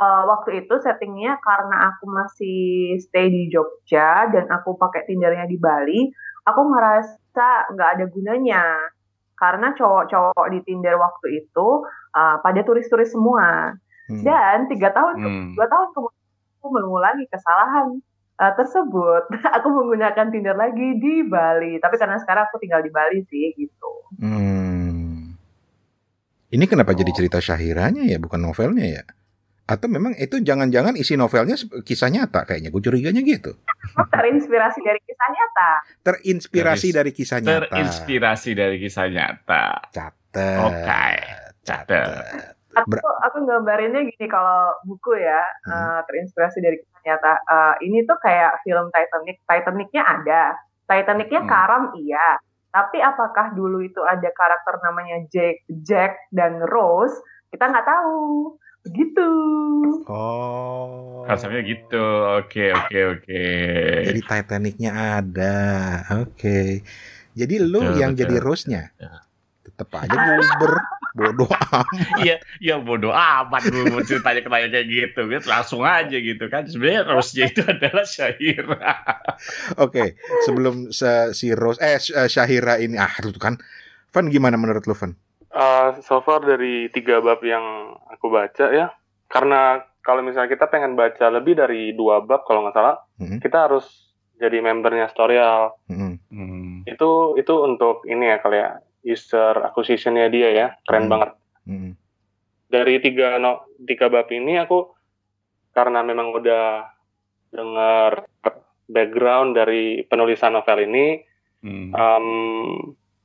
eh, 0.00 0.22
waktu 0.24 0.64
itu 0.64 0.74
settingnya 0.80 1.36
karena 1.44 1.92
aku 1.92 2.08
masih 2.08 2.96
stay 2.96 3.28
di 3.28 3.52
Jogja 3.52 4.32
dan 4.32 4.48
aku 4.48 4.80
pakai 4.80 5.04
Tindernya 5.04 5.44
di 5.44 5.60
Bali 5.60 6.08
aku 6.48 6.60
ngerasa 6.64 7.76
nggak 7.76 7.90
ada 8.00 8.04
gunanya 8.08 8.64
karena 9.36 9.76
cowok-cowok 9.76 10.46
di 10.48 10.64
Tinder 10.64 10.96
waktu 10.96 11.44
itu 11.44 11.68
eh, 12.16 12.36
pada 12.40 12.60
turis-turis 12.64 13.12
semua 13.12 13.76
Hmm. 14.04 14.20
dan 14.20 14.68
tiga 14.68 14.92
tahun 14.92 15.16
Hmm. 15.16 15.48
dua 15.56 15.64
tahun 15.64 15.88
kemudian 15.96 16.23
aku 16.64 16.72
mengulangi 16.72 17.28
kesalahan 17.28 18.00
uh, 18.40 18.52
tersebut. 18.56 19.28
aku 19.60 19.68
menggunakan 19.68 20.32
Tinder 20.32 20.56
lagi 20.56 20.96
di 20.96 21.20
Bali. 21.28 21.76
Tapi 21.76 22.00
karena 22.00 22.16
sekarang 22.16 22.48
aku 22.48 22.56
tinggal 22.56 22.80
di 22.80 22.88
Bali 22.88 23.20
sih 23.28 23.52
gitu. 23.52 23.92
Hmm. 24.16 25.36
Ini 26.48 26.64
kenapa 26.64 26.96
jadi 26.96 27.12
cerita 27.12 27.36
Syahiranya 27.36 28.08
ya, 28.08 28.16
bukan 28.16 28.40
novelnya 28.40 28.86
ya? 28.88 29.04
Atau 29.68 29.92
memang 29.92 30.16
itu 30.16 30.40
jangan-jangan 30.40 30.96
isi 30.96 31.20
novelnya 31.20 31.60
kisah 31.84 32.08
nyata 32.08 32.48
kayaknya. 32.48 32.72
Gue 32.72 32.80
curiganya 32.80 33.20
gitu. 33.20 33.60
Terinspirasi 34.14 34.80
dari 34.80 35.00
kisah 35.04 35.28
nyata. 35.28 35.70
Terinspirasi 36.00 36.88
Dari- 36.88 36.96
dari 36.96 37.10
kisah 37.12 37.38
nyata. 37.44 37.68
Terinspirasi 37.68 38.50
dari 38.56 38.76
kisah 38.80 39.06
nyata. 39.12 39.64
Catet. 39.92 40.58
Oke. 40.64 41.04
Catet. 41.60 42.08
Aku 42.74 42.90
Ber- 42.90 43.20
aku 43.22 43.36
gambarinnya 43.44 44.02
gini 44.04 44.26
kalau 44.26 44.74
buku 44.82 45.14
ya 45.16 45.42
Hmm. 45.64 45.72
uh, 45.72 46.00
terinspirasi 46.04 46.58
dari 46.58 46.76
kisah 46.78 47.00
nyata. 47.04 47.32
Uh, 47.46 47.74
ini 47.80 48.02
tuh 48.02 48.18
kayak 48.18 48.58
film 48.62 48.90
Titanic. 48.90 49.38
Titanicnya 49.44 50.02
ada. 50.02 50.42
Titanicnya 50.84 51.40
Hmm. 51.42 51.50
karam 51.50 51.82
iya. 51.96 52.38
Tapi 52.68 52.98
apakah 52.98 53.54
dulu 53.54 53.78
itu 53.80 54.02
ada 54.02 54.26
karakter 54.34 54.82
namanya 54.82 55.22
Jack, 55.30 55.62
Jack 55.86 56.18
dan 56.28 56.58
Rose? 56.66 57.14
Kita 57.48 57.70
nggak 57.70 57.86
tahu. 57.86 58.58
Begitu. 58.84 59.30
Oh. 60.04 61.24
Rasanya 61.24 61.64
gitu. 61.64 62.04
Oke, 62.36 62.68
oke, 62.68 62.98
oke. 63.16 63.44
Jadi 64.10 64.20
Titanicnya 64.20 64.90
ada. 65.22 65.56
Oke. 66.20 66.82
Jadi 67.32 67.54
lu 67.58 67.80
Betul, 67.80 67.96
yang 67.96 68.12
betul. 68.12 68.20
jadi 68.26 68.34
Rose-nya. 68.38 68.82
Tetep 69.64 69.88
aja 69.90 70.12
buber. 70.12 70.72
Bodoh 71.18 71.46
amat. 71.46 71.86
Iya, 72.18 72.42
ya 72.58 72.74
bodoh 72.82 73.14
amat 73.14 73.62
gue 73.70 73.86
mau 73.86 74.02
ceritanya 74.02 74.42
kayak 74.42 74.66
kayak 74.66 74.86
gitu, 74.90 75.20
gitu. 75.30 75.46
Langsung 75.46 75.86
aja 75.86 76.10
gitu 76.10 76.50
kan. 76.50 76.66
Sebenarnya 76.66 77.06
Rose-nya 77.06 77.54
itu 77.54 77.62
adalah 77.62 78.02
Syahira. 78.02 78.98
Oke, 79.78 80.18
sebelum 80.42 80.90
se- 80.90 81.30
si 81.30 81.54
Rose 81.54 81.78
eh 81.78 81.94
eh, 81.94 82.26
Syahira 82.26 82.82
ini 82.82 82.98
ah 82.98 83.14
itu 83.14 83.38
kan. 83.38 83.54
Van 84.10 84.26
gimana 84.26 84.58
menurut 84.58 84.86
lu 84.86 84.94
Van? 84.94 85.14
Uh, 85.54 86.02
so 86.02 86.18
far 86.18 86.42
dari 86.42 86.90
tiga 86.90 87.22
bab 87.22 87.38
yang 87.46 87.94
aku 88.10 88.26
baca 88.26 88.74
ya, 88.74 88.90
karena 89.30 89.86
kalau 90.02 90.22
misalnya 90.22 90.50
kita 90.50 90.66
pengen 90.66 90.98
baca 90.98 91.30
lebih 91.30 91.54
dari 91.54 91.94
dua 91.94 92.26
bab 92.26 92.42
kalau 92.42 92.66
nggak 92.66 92.74
salah, 92.74 92.98
Mhm. 93.22 93.38
kita 93.38 93.70
harus 93.70 93.86
jadi 94.34 94.58
membernya 94.58 95.06
Storyal. 95.08 95.78
Mhm. 95.86 96.12
Hmm. 96.30 96.76
Itu 96.84 97.38
itu 97.38 97.54
untuk 97.54 98.02
ini 98.04 98.34
ya 98.34 98.42
kali 98.42 98.58
ya 98.58 98.82
user 99.04 99.60
acquisitionnya 99.60 100.32
dia 100.32 100.48
ya, 100.50 100.66
keren 100.88 101.06
Hmm. 101.06 101.12
banget. 101.12 101.30
Mhm. 101.68 101.90
Dari 102.72 102.94
tiga 102.98 103.38
no, 103.38 103.68
tiga 103.84 104.08
bab 104.08 104.26
ini 104.32 104.58
aku 104.58 104.90
karena 105.70 106.00
memang 106.02 106.32
udah 106.32 106.88
dengar 107.52 108.26
background 108.88 109.54
dari 109.54 110.02
penulisan 110.04 110.56
novel 110.56 110.78
ini, 110.88 111.22
Hmm. 111.64 111.92
um, 111.94 112.26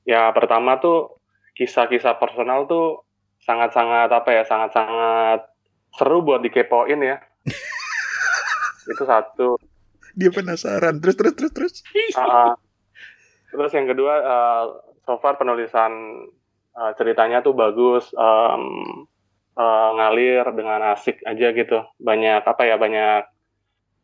ya 0.04 0.32
pertama 0.32 0.80
tuh 0.80 1.20
kisah-kisah 1.56 2.16
personal 2.16 2.64
tuh 2.66 3.04
sangat-sangat 3.44 4.08
apa 4.08 4.30
ya 4.32 4.44
sangat-sangat 4.48 5.44
seru 5.96 6.24
buat 6.24 6.40
dikepoin 6.40 7.04
ya 7.04 7.20
itu 8.92 9.04
satu 9.04 9.60
Dia 10.16 10.34
penasaran. 10.34 11.00
Terus 11.00 11.16
terus 11.16 11.34
terus 11.38 11.52
terus. 11.54 11.74
Ah, 12.18 12.52
ah. 12.52 12.54
terus 13.54 13.72
yang 13.72 13.88
kedua 13.88 14.14
uh, 14.20 14.66
so 15.10 15.18
far 15.18 15.42
penulisan 15.42 15.90
uh, 16.78 16.94
ceritanya 16.94 17.42
tuh 17.42 17.58
bagus 17.58 18.14
um, 18.14 19.10
uh, 19.58 19.90
ngalir 19.98 20.46
dengan 20.54 20.94
asik 20.94 21.26
aja 21.26 21.50
gitu 21.50 21.82
banyak 21.98 22.46
apa 22.46 22.62
ya 22.70 22.78
banyak 22.78 23.26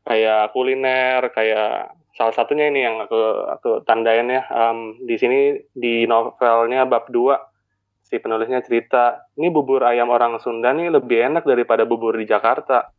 kayak 0.02 0.50
kuliner 0.58 1.30
kayak 1.30 1.94
salah 2.18 2.34
satunya 2.34 2.74
ini 2.74 2.82
yang 2.82 2.98
aku 3.06 3.22
aku 3.54 3.86
tandain 3.86 4.34
ya 4.34 4.50
um, 4.50 4.98
di 5.06 5.14
sini 5.22 5.62
di 5.78 6.10
novelnya 6.10 6.90
bab 6.90 7.06
2 7.14 8.02
si 8.02 8.18
penulisnya 8.18 8.66
cerita 8.66 9.30
ini 9.38 9.54
bubur 9.54 9.86
ayam 9.86 10.10
orang 10.10 10.42
Sunda 10.42 10.74
nih 10.74 10.90
lebih 10.90 11.22
enak 11.22 11.46
daripada 11.46 11.86
bubur 11.86 12.18
di 12.18 12.26
Jakarta 12.26 12.90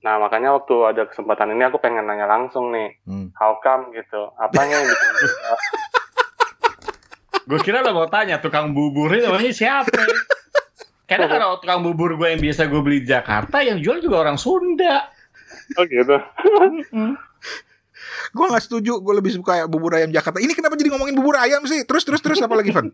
nah 0.00 0.16
makanya 0.16 0.56
waktu 0.56 0.96
ada 0.96 1.02
kesempatan 1.12 1.52
ini 1.52 1.62
aku 1.68 1.76
pengen 1.76 2.08
nanya 2.08 2.24
langsung 2.24 2.72
nih 2.72 3.04
Hmm. 3.04 3.28
how 3.36 3.60
come 3.60 3.92
gitu 3.92 4.32
apanya 4.40 4.80
yang 4.80 4.88
bikin? 4.88 5.12
Gue 7.42 7.58
kira 7.58 7.80
lo 7.80 7.92
mau 7.92 8.06
tanya 8.06 8.38
tukang 8.38 8.70
buburnya 8.70 9.26
namanya 9.26 9.50
siapa? 9.50 9.90
Karena 11.04 11.26
kalau 11.26 11.58
tukang 11.58 11.82
bubur 11.82 12.14
gue 12.14 12.28
yang 12.28 12.40
biasa 12.40 12.66
gue 12.66 12.80
beli 12.80 12.98
di 13.00 13.08
Jakarta, 13.08 13.60
yang 13.60 13.78
jual 13.78 13.98
juga 13.98 14.22
orang 14.22 14.36
Sunda. 14.36 15.10
oh 15.74 15.84
gitu 15.84 16.16
Gue 18.32 18.46
nggak 18.46 18.64
setuju. 18.64 18.98
Gue 18.98 19.14
lebih 19.14 19.32
suka 19.32 19.66
bubur 19.66 19.92
ayam 19.92 20.08
Jakarta. 20.08 20.38
Ini 20.38 20.52
kenapa 20.52 20.74
jadi 20.74 20.88
ngomongin 20.88 21.12
bubur 21.12 21.36
ayam 21.36 21.64
sih? 21.64 21.84
Terus 21.84 22.02
terus 22.02 22.20
terus 22.20 22.40
apa 22.40 22.54
lagi 22.54 22.70
Van? 22.70 22.88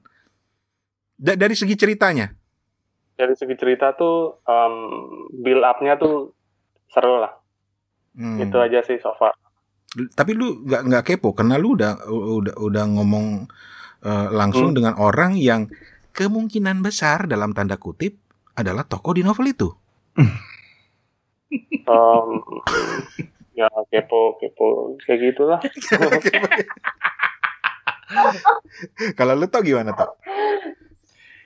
Da- 1.14 1.34
dari 1.36 1.54
segi 1.54 1.74
ceritanya. 1.74 2.30
dari 3.14 3.34
segi 3.34 3.58
cerita 3.58 3.90
tuh 3.92 4.38
um, 4.46 4.74
build 5.34 5.66
up-nya 5.66 5.98
tuh 5.98 6.30
seru 6.88 7.18
lah 7.18 7.34
Hmm. 8.14 8.34
itu 8.38 8.54
aja 8.54 8.82
sih 8.82 8.98
so 8.98 9.14
far 9.14 9.30
Tapi 9.94 10.34
lu 10.34 10.62
nggak 10.62 10.82
nggak 10.86 11.04
kepo 11.04 11.30
karena 11.30 11.54
lu 11.54 11.74
udah 11.74 12.02
udah 12.06 12.54
udah 12.56 12.84
ngomong 12.88 13.46
eh, 14.00 14.28
langsung 14.30 14.70
Hmm. 14.70 14.76
dengan 14.76 14.94
orang 14.96 15.34
yang 15.34 15.66
kemungkinan 16.10 16.80
besar 16.80 17.24
dalam 17.24 17.50
tanda 17.50 17.76
kutip 17.76 18.18
adalah 18.52 18.82
tokoh 18.82 19.12
di 19.12 19.22
novel 19.22 19.46
itu. 19.46 19.68
um, 21.86 22.28
ya 23.52 23.66
kepo 23.86 24.36
kepo 24.36 24.66
kayak 25.00 25.32
gitulah 25.32 25.60
Kalau 29.14 29.34
lu 29.34 29.46
tau 29.46 29.60
gimana 29.60 29.92
tau? 29.92 30.16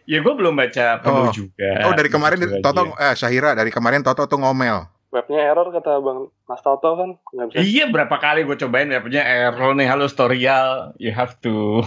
Ya 0.02 0.18
gue 0.18 0.32
belum 0.32 0.52
baca 0.52 0.98
penuh 0.98 1.22
Oh. 1.22 1.32
juga. 1.32 1.70
Oh 1.84 1.92
dari 1.92 2.08
kemarin 2.08 2.38
Toto 2.58 2.82
aja. 2.88 2.98
eh 3.04 3.14
Syahira 3.14 3.50
dari 3.52 3.70
kemarin 3.70 4.02
Toto 4.02 4.26
tuh 4.26 4.38
ngomel. 4.38 4.88
webnya 5.10 5.44
error 5.44 5.68
kata 5.70 6.00
bang 6.00 6.18
Mas 6.42 6.58
Toto 6.58 6.96
kan 6.96 7.10
nggak 7.30 7.46
bisa 7.50 7.60
Iya 7.60 7.84
berapa 7.86 8.16
kali 8.16 8.42
gue 8.42 8.56
cobain 8.56 8.88
ya 8.88 8.98
punya 8.98 9.20
error 9.20 9.72
nih 9.72 9.84
halo 9.84 10.06
Storyal 10.06 10.96
you 10.96 11.12
have 11.12 11.36
to 11.38 11.84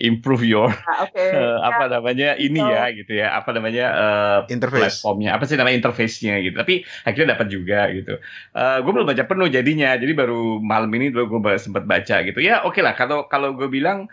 improve 0.00 0.42
your 0.42 0.72
Nah, 0.72 1.04
Oke. 1.04 1.20
eh, 1.36 1.56
apa 1.60 1.84
namanya 1.86 2.32
ini 2.34 2.58
Oh. 2.58 2.68
ya 2.68 2.88
gitu 2.90 3.12
ya 3.12 3.36
apa 3.36 3.52
namanya 3.52 3.84
eh, 3.92 4.38
Interface. 4.48 4.80
platformnya 4.98 5.36
apa 5.36 5.44
sih 5.44 5.56
namanya 5.60 5.76
interface-nya 5.84 6.40
gitu 6.40 6.56
tapi 6.56 6.74
akhirnya 7.04 7.36
dapat 7.36 7.46
juga 7.48 7.80
gitu 7.92 8.16
gue 8.56 8.92
belum 8.92 9.04
baca 9.04 9.24
penuh 9.24 9.48
jadinya 9.48 9.92
jadi 9.94 10.12
baru 10.12 10.58
malam 10.58 10.88
ini 10.96 11.12
dulu 11.12 11.38
gue 11.38 11.60
sempat 11.60 11.84
baca 11.84 12.24
gitu 12.24 12.40
ya 12.40 12.64
oke 12.64 12.80
lah 12.80 12.96
kalau 12.96 13.28
kalau 13.28 13.52
gue 13.52 13.68
bilang 13.68 14.08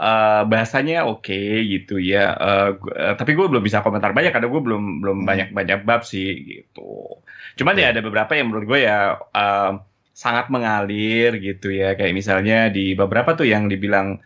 eh, 0.00 0.42
bahasanya 0.46 1.02
oke 1.04 1.40
gitu 1.66 1.98
ya 1.98 2.34
Eh, 2.34 2.68
gu- 2.78 2.94
eh, 2.94 3.14
tapi 3.18 3.34
gue 3.34 3.46
belum 3.50 3.62
bisa 3.62 3.82
komentar 3.82 4.14
banyak 4.14 4.30
karena 4.30 4.46
gue 4.46 4.62
belum 4.62 4.82
belum 5.02 5.18
Hmm. 5.22 5.28
banyak 5.28 5.48
banyak 5.50 5.78
bab 5.82 6.06
sih 6.06 6.30
gitu 6.46 7.18
cuman 7.54 7.74
ya 7.74 7.90
ada 7.90 8.00
beberapa 8.02 8.34
yang 8.34 8.50
menurut 8.50 8.66
gue 8.70 8.80
ya 8.82 9.18
eh, 9.18 9.72
sangat 10.14 10.46
mengalir 10.46 11.42
gitu 11.42 11.74
ya 11.74 11.98
kayak 11.98 12.14
misalnya 12.14 12.70
di 12.70 12.94
beberapa 12.94 13.34
tuh 13.34 13.50
yang 13.50 13.66
dibilang 13.66 14.22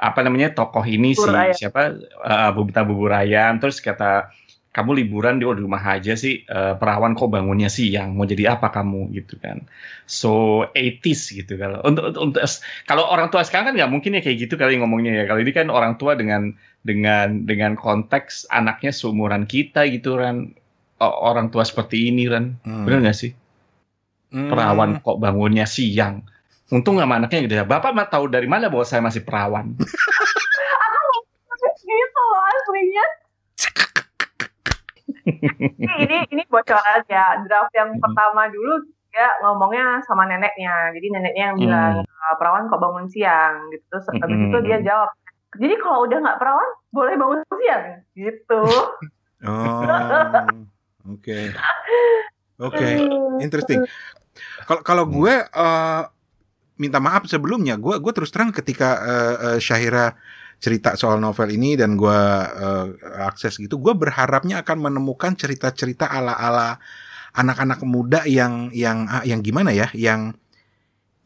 apa 0.00 0.24
namanya 0.24 0.56
tokoh 0.56 0.80
ini 0.82 1.12
Bubur 1.12 1.28
si 1.28 1.36
ayam. 1.36 1.56
siapa 1.60 1.82
uh, 2.24 2.50
Bubita 2.56 2.80
bubur 2.82 3.12
ayam. 3.12 3.60
Terus 3.60 3.84
kata 3.84 4.32
kamu 4.70 5.02
liburan 5.02 5.42
di, 5.42 5.44
oh, 5.44 5.50
rumah 5.52 5.82
aja 5.82 6.14
sih 6.14 6.46
eh, 6.46 6.74
perawan 6.78 7.18
kok 7.18 7.26
bangunnya 7.26 7.66
siang 7.66 8.14
mau 8.14 8.22
jadi 8.22 8.54
apa 8.54 8.70
kamu? 8.70 9.10
Gitu 9.12 9.34
kan. 9.42 9.66
So 10.06 10.62
80s 10.78 11.34
gitu 11.42 11.58
kalau 11.58 11.82
untuk, 11.82 12.14
untuk, 12.14 12.22
untuk- 12.30 12.42
kalau 12.86 13.02
orang 13.10 13.34
tua 13.34 13.42
sekarang 13.42 13.74
kan 13.74 13.74
nggak 13.74 13.90
mungkin 13.90 14.14
ya 14.14 14.22
kayak 14.22 14.46
gitu 14.46 14.54
kali 14.54 14.78
ngomongnya 14.78 15.12
ya. 15.12 15.24
Kalau 15.26 15.42
ini 15.42 15.50
kan 15.50 15.74
orang 15.74 15.98
tua 15.98 16.14
dengan 16.14 16.54
dengan 16.86 17.42
dengan 17.44 17.74
konteks 17.74 18.46
anaknya 18.48 18.94
seumuran 18.94 19.44
kita 19.44 19.90
gitu 19.90 20.16
kan 20.16 20.54
orang 21.02 21.50
tua 21.50 21.66
seperti 21.66 22.08
ini 22.08 22.30
kan 22.30 22.54
Hmm. 22.62 22.86
bener 22.86 23.10
nggak 23.10 23.18
sih? 23.18 23.32
Hmm. 24.30 24.46
perawan 24.54 25.02
kok 25.02 25.18
bangunnya 25.18 25.66
siang 25.66 26.22
untung 26.70 26.96
nggak 26.96 27.10
anaknya 27.10 27.40
gitu 27.44 27.54
ya 27.54 27.64
bapak 27.64 27.90
mah 27.90 28.06
tahu 28.06 28.26
dari 28.26 28.46
mana 28.46 28.70
bahwa 28.70 28.84
saya 28.84 29.02
masih 29.02 29.22
perawan 29.22 29.74
gitu 31.80 32.20
loh 32.22 32.40
aslinya. 32.46 33.06
ini, 35.80 35.94
ini 36.06 36.18
ini 36.30 36.42
bocoran 36.46 37.02
ya 37.06 37.40
draft 37.44 37.72
yang 37.74 37.90
Mhm. 37.92 38.00
pertama 38.00 38.46
dulu 38.48 38.74
dia 39.10 39.26
ngomongnya 39.42 39.98
sama 40.06 40.22
neneknya 40.24 40.94
jadi 40.94 41.06
neneknya 41.10 41.44
yang 41.50 41.58
bilang 41.58 41.94
"Eh, 42.00 42.34
perawan 42.38 42.70
kok 42.70 42.78
bangun 42.78 43.10
siang 43.10 43.68
gitu 43.68 43.82
terus 43.90 44.06
habis 44.08 44.38
Mhm. 44.38 44.46
itu 44.46 44.58
dia 44.64 44.78
jawab 44.80 45.10
jadi 45.58 45.74
kalau 45.76 46.06
udah 46.06 46.18
nggak 46.20 46.38
perawan 46.38 46.68
boleh 46.90 47.14
bangun 47.18 47.40
siang 47.58 47.84
gitu 48.14 48.64
Oh. 49.40 49.88
Oke. 51.08 51.48
Oke. 52.60 52.88
Interesting. 53.40 53.88
Kalau 54.62 54.80
kalau 54.84 55.04
gue 55.08 55.32
eh, 55.32 56.02
minta 56.80 56.96
maaf 56.96 57.28
sebelumnya, 57.28 57.76
gue 57.76 58.00
gue 58.00 58.12
terus 58.16 58.32
terang 58.32 58.56
ketika 58.56 58.88
eh, 59.04 59.36
eh, 59.36 59.58
Syahira 59.60 60.16
cerita 60.60 60.96
soal 60.96 61.20
novel 61.20 61.52
ini 61.52 61.76
dan 61.76 62.00
gue 62.00 62.20
eh, 62.56 62.86
akses 63.20 63.60
gitu, 63.60 63.76
gue 63.76 63.92
berharapnya 63.92 64.64
akan 64.64 64.88
menemukan 64.88 65.36
cerita-cerita 65.36 66.08
ala-ala 66.08 66.80
anak-anak 67.36 67.84
muda 67.84 68.24
yang 68.24 68.72
yang 68.72 69.04
ah, 69.06 69.22
yang 69.22 69.44
gimana 69.44 69.76
ya, 69.76 69.92
yang 69.92 70.32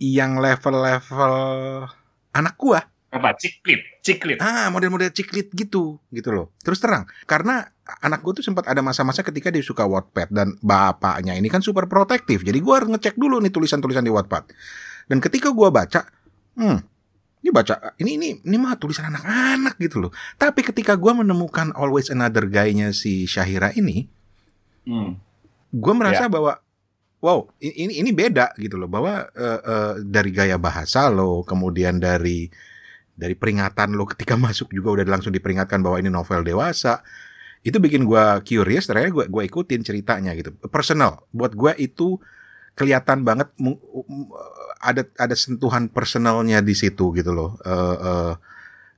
yang 0.02 0.42
level-level 0.42 1.34
anak 2.34 2.56
gue. 2.58 2.80
apa 3.14 3.30
ciklit 3.38 3.78
ciklit 4.02 4.42
Ah, 4.42 4.74
model-model 4.74 5.06
ciklit 5.14 5.54
gitu, 5.54 6.02
gitu 6.10 6.30
loh. 6.34 6.50
Terus 6.66 6.82
terang, 6.82 7.06
karena 7.30 7.70
anak 8.02 8.26
gue 8.26 8.42
tuh 8.42 8.44
sempat 8.44 8.66
ada 8.66 8.82
masa-masa 8.82 9.22
ketika 9.22 9.54
dia 9.54 9.62
suka 9.62 9.86
Wattpad 9.86 10.34
dan 10.34 10.58
bapaknya 10.58 11.38
ini 11.38 11.46
kan 11.46 11.62
super 11.62 11.86
protektif. 11.86 12.42
Jadi 12.42 12.58
gue 12.58 12.74
harus 12.74 12.90
ngecek 12.90 13.14
dulu 13.14 13.38
nih 13.38 13.54
tulisan-tulisan 13.54 14.02
di 14.02 14.10
Wattpad. 14.10 14.50
Dan 15.04 15.20
ketika 15.20 15.52
gue 15.52 15.68
baca, 15.68 16.04
hmm, 16.56 16.78
ini 17.44 17.50
baca 17.52 17.92
ini 18.00 18.10
ini 18.16 18.28
ini 18.40 18.56
mah 18.56 18.76
tulisan 18.80 19.08
anak-anak 19.12 19.76
gitu 19.76 20.08
loh. 20.08 20.12
Tapi 20.36 20.64
ketika 20.64 20.96
gue 20.96 21.12
menemukan 21.12 21.76
Always 21.76 22.08
Another 22.08 22.48
Guy-nya 22.48 22.96
si 22.96 23.28
Syahira 23.28 23.72
ini, 23.76 24.08
Hmm. 24.84 25.16
gue 25.72 25.94
merasa 25.96 26.28
bahwa 26.28 26.60
wow 27.24 27.48
ini 27.56 28.04
ini 28.04 28.12
beda 28.12 28.52
gitu 28.60 28.76
loh 28.76 28.84
bahwa 28.84 29.24
eh, 29.32 29.60
eh, 29.64 29.94
dari 30.04 30.28
gaya 30.28 30.60
bahasa 30.60 31.08
lo 31.08 31.40
kemudian 31.40 31.96
dari 31.96 32.52
dari 33.16 33.32
peringatan 33.32 33.96
lo 33.96 34.04
ketika 34.04 34.36
masuk 34.44 34.76
juga 34.76 35.00
udah 35.00 35.08
langsung 35.08 35.32
diperingatkan 35.32 35.80
bahwa 35.80 35.96
ini 35.96 36.12
novel 36.12 36.44
dewasa 36.44 37.00
itu 37.64 37.80
bikin 37.80 38.04
gue 38.04 38.24
curious 38.44 38.84
ternyata 38.84 39.08
gue 39.08 39.24
gue 39.24 39.42
ikutin 39.48 39.80
ceritanya 39.80 40.36
gitu 40.36 40.52
personal 40.68 41.24
buat 41.32 41.56
gue 41.56 41.72
itu 41.80 42.20
kelihatan 42.74 43.22
banget 43.22 43.48
ada 44.82 45.02
ada 45.16 45.34
sentuhan 45.38 45.86
personalnya 45.88 46.60
di 46.60 46.74
situ 46.76 47.14
gitu 47.14 47.30
loh. 47.32 47.56
Eh, 47.62 47.96
eh, 47.98 48.34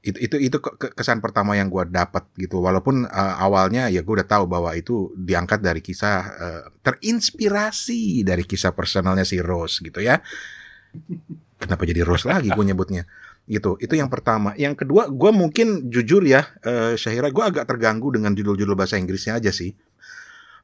itu 0.06 0.18
itu 0.22 0.36
itu 0.38 0.58
ke- 0.62 0.94
kesan 0.94 1.18
pertama 1.18 1.58
yang 1.58 1.66
gue 1.66 1.82
dapat 1.90 2.22
gitu. 2.38 2.62
Walaupun 2.62 3.10
uh, 3.10 3.34
awalnya 3.42 3.90
ya 3.90 4.06
gue 4.06 4.14
udah 4.22 4.28
tahu 4.28 4.46
bahwa 4.46 4.70
itu 4.78 5.10
diangkat 5.18 5.58
dari 5.58 5.82
kisah 5.82 6.18
uh, 6.22 6.62
terinspirasi 6.86 8.22
dari 8.22 8.46
kisah 8.46 8.70
personalnya 8.70 9.26
si 9.26 9.42
Rose 9.42 9.82
gitu 9.82 9.98
ya. 9.98 10.22
Kenapa 11.58 11.82
jadi 11.82 12.06
Rose 12.06 12.30
lagi 12.30 12.54
gue 12.54 12.64
nyebutnya? 12.64 13.02
Gitu. 13.50 13.74
Itu 13.82 13.98
yang 13.98 14.06
pertama. 14.06 14.54
Yang 14.54 14.86
kedua 14.86 15.10
gue 15.10 15.30
mungkin 15.34 15.90
jujur 15.90 16.22
ya 16.22 16.54
uh, 16.62 16.94
Syahira 16.94 17.34
gue 17.34 17.42
agak 17.42 17.66
terganggu 17.66 18.14
dengan 18.14 18.30
judul-judul 18.30 18.78
bahasa 18.78 18.94
Inggrisnya 19.02 19.42
aja 19.42 19.50
sih 19.50 19.74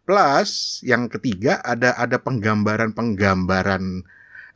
plus 0.03 0.81
yang 0.83 1.07
ketiga 1.07 1.63
ada 1.63 1.95
ada 1.95 2.19
penggambaran 2.19 2.91
penggambaran 2.93 4.03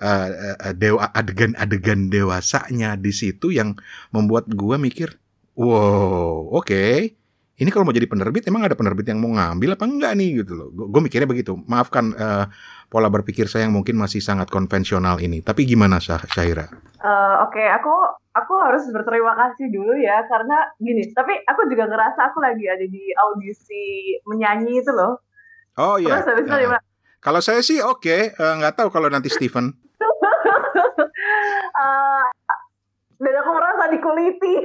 uh, 0.01 0.29
uh, 0.61 0.75
dewa 0.75 1.09
adegan-adegan 1.13 2.13
dewasanya 2.13 2.99
di 2.99 3.13
situ 3.13 3.53
yang 3.53 3.77
membuat 4.13 4.51
gua 4.53 4.77
mikir, 4.77 5.17
wow, 5.57 6.53
oke. 6.53 7.15
Ini 7.57 7.73
kalau 7.73 7.89
mau 7.89 7.97
jadi 7.97 8.05
penerbit 8.05 8.45
emang 8.53 8.69
ada 8.69 8.77
penerbit 8.77 9.09
yang 9.09 9.17
mau 9.17 9.33
ngambil 9.33 9.81
apa 9.81 9.89
enggak 9.89 10.13
nih 10.21 10.45
gitu 10.45 10.53
loh. 10.61 10.69
Gue 10.77 11.01
mikirnya 11.01 11.25
begitu. 11.25 11.57
Maafkan 11.57 12.13
uh, 12.13 12.45
pola 12.93 13.09
berpikir 13.09 13.49
saya 13.49 13.65
yang 13.65 13.73
mungkin 13.73 13.97
masih 13.97 14.21
sangat 14.21 14.53
konvensional 14.53 15.17
ini. 15.25 15.41
Tapi 15.41 15.65
gimana 15.65 15.97
Syah 15.97 16.21
Syahira? 16.29 16.69
Uh, 17.01 17.49
Oke, 17.49 17.65
aku 17.65 17.97
aku 18.37 18.53
harus 18.61 18.85
berterima 18.93 19.33
kasih 19.41 19.73
dulu 19.73 19.97
ya 19.97 20.21
karena 20.29 20.69
gini. 20.77 21.09
Tapi 21.17 21.33
aku 21.49 21.65
juga 21.73 21.89
ngerasa 21.89 22.29
aku 22.29 22.45
lagi 22.45 22.65
ada 22.69 22.85
di 22.85 23.09
audisi 23.17 24.21
menyanyi 24.29 24.85
itu 24.85 24.93
loh. 24.93 25.25
Oh 25.77 25.97
iya. 26.01 26.21
Terus 26.21 26.27
habis 26.33 26.45
itu 26.49 26.57
Uh, 26.57 26.81
kalau 27.21 27.41
saya 27.43 27.59
sih 27.59 27.83
oke, 27.83 28.07
eh, 28.33 28.53
nggak 28.61 28.77
tahu 28.79 28.89
kalau 28.89 29.11
nanti 29.11 29.27
Steven. 29.27 29.67
uh, 31.75 32.25
dan 33.23 33.35
aku 33.43 33.51
merasa 33.51 33.91
dikuliti. 33.91 34.63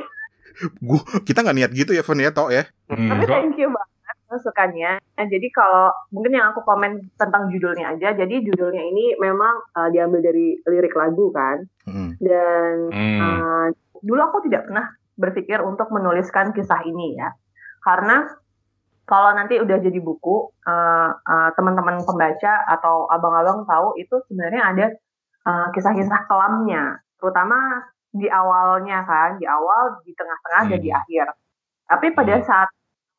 Gua, 0.78 1.02
kita 1.24 1.42
nggak 1.42 1.58
niat 1.58 1.72
gitu 1.74 1.96
ya, 1.96 2.04
Fen 2.04 2.22
ya, 2.22 2.30
Tok 2.30 2.52
ya. 2.52 2.64
Tapi 2.86 3.24
Hmm. 3.24 3.24
thank 3.26 3.56
you 3.58 3.72
banget 3.72 4.18
masukannya. 4.28 4.92
Nah, 5.00 5.26
jadi 5.26 5.48
kalau 5.50 5.90
mungkin 6.12 6.38
yang 6.38 6.52
aku 6.52 6.62
komen 6.62 7.12
tentang 7.16 7.50
judulnya 7.50 7.96
aja. 7.96 8.14
Jadi 8.14 8.46
judulnya 8.46 8.84
ini 8.84 9.16
memang 9.18 9.58
uh, 9.74 9.90
diambil 9.90 10.22
dari 10.22 10.60
lirik 10.64 10.94
lagu 10.94 11.32
kan. 11.32 11.66
Hmm. 11.88 12.20
Dan 12.20 12.92
Hmm. 12.92 13.20
uh, 13.20 13.68
dulu 14.00 14.22
aku 14.22 14.38
tidak 14.46 14.68
pernah 14.70 14.86
berpikir 15.16 15.60
untuk 15.64 15.90
menuliskan 15.90 16.52
kisah 16.52 16.84
ini 16.84 17.16
ya. 17.18 17.32
Karena 17.82 18.28
kalau 19.12 19.36
nanti 19.36 19.60
udah 19.60 19.78
jadi 19.84 20.00
buku, 20.00 20.56
uh, 20.64 21.10
uh, 21.12 21.50
teman-teman 21.60 22.00
pembaca 22.08 22.54
atau 22.72 23.12
abang-abang 23.12 23.68
tahu 23.68 24.00
itu 24.00 24.16
sebenarnya 24.32 24.62
ada 24.72 24.86
uh, 25.44 25.68
kisah-kisah 25.76 26.32
kelamnya, 26.32 27.04
terutama 27.20 27.60
di 28.16 28.32
awalnya 28.32 29.04
kan, 29.04 29.36
di 29.36 29.44
awal, 29.44 30.00
di 30.08 30.16
tengah-tengah, 30.16 30.64
dan 30.72 30.80
di 30.80 30.90
Hmm. 30.92 31.00
akhir. 31.04 31.26
Tapi 31.92 32.08
pada 32.16 32.36
Hmm. 32.40 32.46
saat 32.48 32.70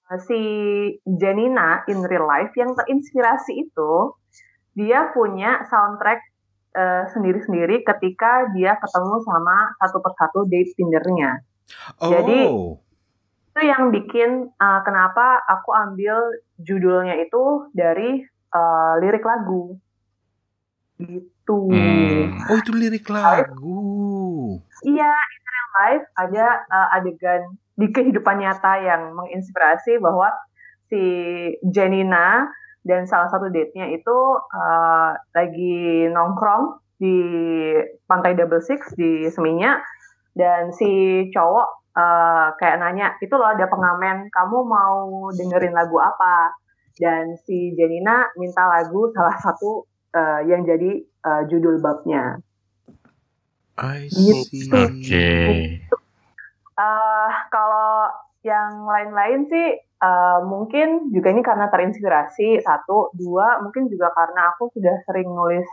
uh, 0.08 0.20
si 0.24 0.40
Janina 1.04 1.84
in 1.92 2.00
real 2.08 2.24
life 2.24 2.56
yang 2.56 2.72
terinspirasi 2.72 3.68
itu, 3.68 3.92
dia 4.72 5.12
punya 5.12 5.68
soundtrack 5.68 6.20
uh, 6.72 7.04
sendiri-sendiri 7.12 7.84
ketika 7.84 8.48
dia 8.56 8.80
ketemu 8.80 9.20
sama 9.20 9.76
satu 9.76 10.00
persatu 10.00 10.48
date 10.48 10.72
Tindernya 10.72 11.44
Oh. 12.00 12.08
Jadi- 12.10 12.48
itu 13.52 13.68
yang 13.68 13.92
bikin 13.92 14.48
uh, 14.56 14.80
kenapa 14.80 15.44
aku 15.44 15.76
ambil 15.76 16.16
judulnya 16.56 17.20
itu 17.20 17.68
dari 17.76 18.24
uh, 18.56 18.96
lirik 18.96 19.24
lagu 19.24 19.76
gitu 20.96 21.28
Hmm. 21.42 22.38
oh 22.48 22.56
itu 22.62 22.70
lirik 22.70 23.10
lagu. 23.10 23.82
iya 24.86 25.10
in 25.10 25.42
real 25.42 25.70
life 25.74 26.06
ada 26.14 26.46
uh, 26.70 26.88
adegan 26.94 27.58
di 27.74 27.90
kehidupan 27.90 28.38
nyata 28.38 28.78
yang 28.78 29.10
menginspirasi 29.18 29.98
bahwa 29.98 30.30
si 30.86 31.02
Janina 31.66 32.46
dan 32.86 33.10
salah 33.10 33.26
satu 33.26 33.50
date-nya 33.50 33.90
itu 33.90 34.18
uh, 34.38 35.18
lagi 35.34 36.06
nongkrong 36.14 36.78
di 37.02 37.18
pantai 38.06 38.38
Double 38.38 38.62
Six 38.62 38.94
di 38.94 39.26
Seminyak 39.26 39.82
dan 40.38 40.70
si 40.70 41.26
cowok 41.34 41.81
uh, 41.96 42.52
kayak 42.56 42.78
nanya 42.80 43.16
itu 43.20 43.32
loh 43.34 43.52
ada 43.52 43.68
pengamen 43.68 44.28
kamu 44.32 44.58
mau 44.64 45.28
dengerin 45.32 45.74
lagu 45.76 45.96
apa 46.00 46.52
dan 47.00 47.36
si 47.44 47.72
Janina 47.72 48.28
minta 48.36 48.68
lagu 48.68 49.08
salah 49.16 49.36
satu 49.40 49.88
uh, 50.12 50.40
yang 50.44 50.64
jadi 50.64 51.00
uh, 51.24 51.42
judul 51.48 51.80
babnya 51.80 52.38
I 53.80 54.04
Gitu. 54.12 54.44
see. 54.52 54.68
Oke. 54.68 55.32
Eh, 56.72 57.30
kalau 57.48 58.08
yang 58.44 58.84
lain-lain 58.84 59.48
sih 59.48 59.68
eh, 59.80 60.38
mungkin 60.44 61.08
juga 61.08 61.32
ini 61.32 61.40
karena 61.40 61.72
terinspirasi 61.72 62.60
satu, 62.60 63.14
dua 63.16 63.64
mungkin 63.64 63.88
juga 63.88 64.12
karena 64.12 64.52
aku 64.52 64.68
sudah 64.76 64.92
sering 65.08 65.30
nulis 65.30 65.64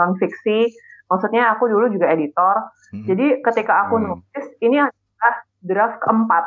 non 0.00 0.16
fiksi. 0.16 0.72
Maksudnya 1.10 1.50
aku 1.52 1.66
dulu 1.66 1.90
juga 1.90 2.08
editor. 2.08 2.70
Hmm. 2.94 3.04
Jadi 3.04 3.42
ketika 3.42 3.84
aku 3.86 3.98
Hmm. 3.98 4.04
nulis 4.06 4.46
ini 4.62 4.78
draft 5.60 6.00
keempat. 6.00 6.44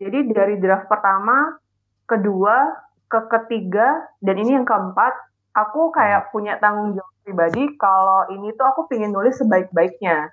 Jadi 0.00 0.32
dari 0.32 0.54
draft 0.58 0.88
pertama, 0.88 1.58
kedua, 2.06 2.74
ke 3.10 3.20
ketiga, 3.30 4.06
dan 4.22 4.34
ini 4.38 4.56
yang 4.56 4.66
keempat, 4.66 5.12
aku 5.54 5.90
kayak 5.90 6.30
punya 6.30 6.56
tanggung 6.62 6.94
jawab 6.94 7.14
pribadi 7.26 7.62
kalau 7.76 8.26
ini 8.30 8.54
tuh 8.54 8.66
aku 8.70 8.86
pengen 8.90 9.10
nulis 9.14 9.36
sebaik-baiknya 9.38 10.30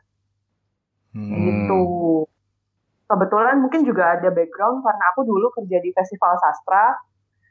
Hmm. 1.17 1.33
gitu. 1.33 1.83
Kebetulan 3.07 3.57
mungkin 3.63 3.87
juga 3.87 4.19
ada 4.19 4.29
background 4.29 4.83
karena 4.83 5.03
aku 5.15 5.25
dulu 5.25 5.49
kerja 5.55 5.77
di 5.81 5.89
festival 5.95 6.37
sastra. 6.37 6.93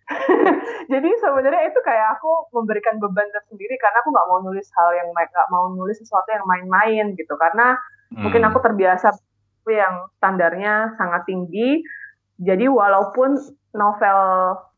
Jadi 0.92 1.08
sebenarnya 1.18 1.66
itu 1.66 1.80
kayak 1.82 2.20
aku 2.20 2.54
memberikan 2.54 3.02
beban 3.02 3.26
tersendiri 3.34 3.74
karena 3.80 3.98
aku 4.06 4.14
nggak 4.14 4.28
mau 4.30 4.38
nulis 4.44 4.70
hal 4.70 4.94
yang 4.94 5.08
nggak 5.10 5.48
mau 5.50 5.66
nulis 5.74 5.98
sesuatu 5.98 6.30
yang 6.30 6.46
main-main 6.46 7.16
gitu 7.18 7.34
karena 7.34 7.74
mungkin 8.14 8.46
Hmm. 8.46 8.48
aku 8.54 8.62
terbiasa 8.62 9.10
buku 9.66 9.74
yang 9.74 10.06
standarnya 10.22 10.94
sangat 10.94 11.26
tinggi. 11.26 11.82
Jadi 12.38 12.70
walaupun 12.70 13.34
novel 13.74 14.18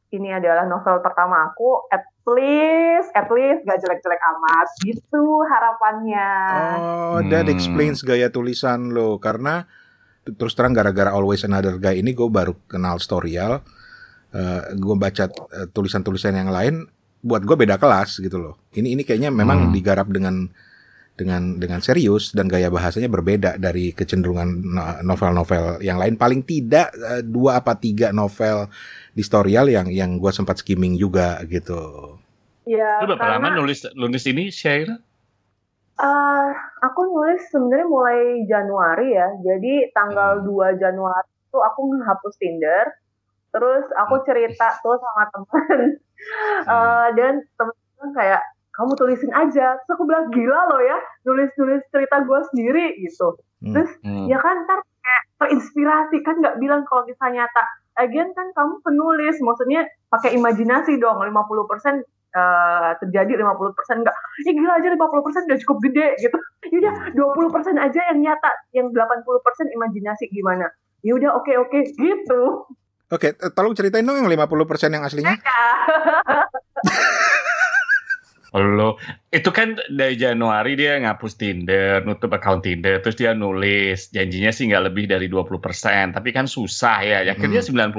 ini 0.08 0.32
adalah 0.32 0.64
novel 0.64 1.04
pertama 1.04 1.52
aku, 1.52 1.84
at 1.92 2.08
least, 2.24 3.12
at 3.12 3.28
least 3.28 3.68
gak 3.68 3.84
jelek-jelek 3.84 4.16
amat 4.16 4.68
gitu 4.80 5.44
harapannya. 5.44 6.32
Oh, 7.12 7.20
that 7.20 7.44
Hmm. 7.44 7.52
explains 7.52 8.00
gaya 8.00 8.32
tulisan 8.32 8.96
lo 8.96 9.20
karena 9.20 9.68
terus 10.24 10.56
terang 10.56 10.72
gara-gara 10.72 11.12
Always 11.12 11.44
Another 11.44 11.76
Guy 11.76 12.00
ini 12.00 12.16
gue 12.16 12.28
baru 12.32 12.56
kenal 12.64 12.96
Storyal. 12.96 13.60
Eh 14.32 14.72
gue 14.72 14.96
baca 14.96 15.28
eh, 15.28 15.68
tulisan-tulisan 15.68 16.32
yang 16.32 16.48
lain, 16.48 16.88
buat 17.20 17.44
gue 17.44 17.56
beda 17.60 17.76
kelas 17.76 18.24
gitu 18.24 18.40
loh. 18.40 18.56
Ini 18.72 18.96
ini 18.96 19.02
kayaknya 19.04 19.28
memang 19.28 19.68
Hmm. 19.68 19.72
digarap 19.76 20.08
dengan 20.08 20.48
dengan 21.18 21.58
dengan 21.58 21.82
serius 21.82 22.30
dan 22.30 22.46
gaya 22.46 22.70
bahasanya 22.70 23.10
berbeda 23.10 23.58
dari 23.58 23.90
kecenderungan 23.90 24.48
no- 24.62 24.98
novel-novel 25.02 25.82
yang 25.82 25.98
lain. 25.98 26.14
Paling 26.14 26.46
tidak 26.46 26.94
eh, 26.94 27.22
dua 27.26 27.58
apa 27.58 27.74
tiga 27.74 28.14
novel 28.14 28.70
di 29.12 29.22
Storyal 29.26 29.66
yang 29.66 29.90
yang 29.90 30.10
gue 30.16 30.30
sempat 30.30 30.62
skimming 30.62 30.94
juga 30.94 31.42
gitu. 31.50 32.14
Ya, 32.64 33.02
Lu 33.02 33.10
berapa 33.10 33.34
lama 33.34 33.48
nulis 33.50 33.82
nulis 33.96 34.24
ini, 34.28 34.54
Syaira? 34.54 34.94
eh, 35.98 36.48
aku 36.80 37.00
nulis 37.10 37.42
sebenarnya 37.50 37.88
mulai 37.90 38.20
Januari 38.46 39.06
ya. 39.12 39.28
Jadi 39.42 39.90
tanggal 39.90 40.40
Hmm. 40.40 40.46
2 40.46 40.78
Januari 40.78 41.26
itu 41.48 41.58
aku 41.58 41.80
menghapus 41.90 42.34
Tinder. 42.38 42.86
Terus 43.50 43.84
aku 43.96 44.22
cerita 44.22 44.78
tuh 44.80 44.96
sama 44.96 45.24
teman. 45.34 45.80
Eh, 46.58 47.08
dan 47.14 47.46
teman-teman 47.54 48.10
kayak 48.10 48.42
kamu 48.78 48.94
tulisin 48.94 49.34
aja. 49.34 49.74
Terus 49.82 49.92
aku 49.98 50.06
bilang 50.06 50.30
gila 50.30 50.70
loh 50.70 50.80
ya, 50.80 50.98
nulis-nulis 51.26 51.82
cerita 51.90 52.22
gue 52.22 52.40
sendiri 52.54 52.94
gitu. 53.02 53.34
Hmm. 53.58 53.74
Terus 53.74 53.90
Hmm. 54.06 54.30
ya 54.30 54.38
kan 54.38 54.62
ntar 54.64 54.78
kayak 54.86 55.22
terinspirasi 55.42 56.16
kan 56.22 56.38
nggak 56.38 56.62
bilang 56.62 56.86
kalau 56.86 57.02
kisah 57.02 57.34
nyata. 57.34 57.62
Again 57.98 58.30
kan 58.38 58.54
kamu 58.54 58.78
penulis, 58.86 59.34
maksudnya 59.42 59.82
pakai 60.06 60.38
imajinasi 60.38 61.02
dong 61.02 61.18
50% 61.18 62.06
eh, 62.28 62.90
terjadi 63.02 63.42
50% 63.42 64.06
enggak. 64.06 64.14
Ih 64.46 64.54
gila 64.54 64.78
aja 64.78 64.88
50% 64.94 65.50
udah 65.50 65.58
cukup 65.66 65.78
gede 65.90 66.06
gitu. 66.22 66.38
Yaudah 66.78 66.94
20% 67.18 67.74
aja 67.74 68.00
yang 68.14 68.18
nyata, 68.22 68.50
yang 68.70 68.86
80% 68.94 69.74
imajinasi 69.74 70.30
gimana. 70.30 70.70
Yaudah 71.02 71.34
oke 71.34 71.50
oke 71.58 71.78
gitu. 71.98 72.70
Oke, 73.08 73.32
eh, 73.32 73.50
tolong 73.56 73.72
ceritain 73.72 74.04
dong 74.04 74.20
yang 74.20 74.28
50% 74.28 74.94
yang 74.94 75.02
aslinya. 75.02 75.34
Lo 78.56 78.96
itu 79.28 79.50
kan 79.52 79.76
dari 79.92 80.16
Januari 80.16 80.72
dia 80.72 80.96
ngapus 81.04 81.36
Tinder, 81.36 82.00
nutup 82.08 82.32
account 82.32 82.64
Tinder, 82.64 82.96
terus 83.04 83.20
dia 83.20 83.36
nulis 83.36 84.08
janjinya 84.08 84.48
sih 84.48 84.72
nggak 84.72 84.88
lebih 84.88 85.04
dari 85.04 85.28
20%, 85.28 86.16
tapi 86.16 86.30
kan 86.32 86.48
susah 86.48 87.04
ya. 87.04 87.18
Akhirnya 87.28 87.60
90%. 87.60 87.92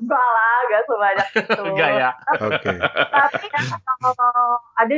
Balah 0.00 0.58
gak 0.70 0.84
sebanyak 0.86 1.28
itu. 1.42 1.62
Enggak 1.64 1.90
ya. 1.96 2.10
Oke. 2.38 2.74
Tapi 3.10 3.46
kan 3.50 3.64
kalau 3.98 4.60
ada 4.78 4.96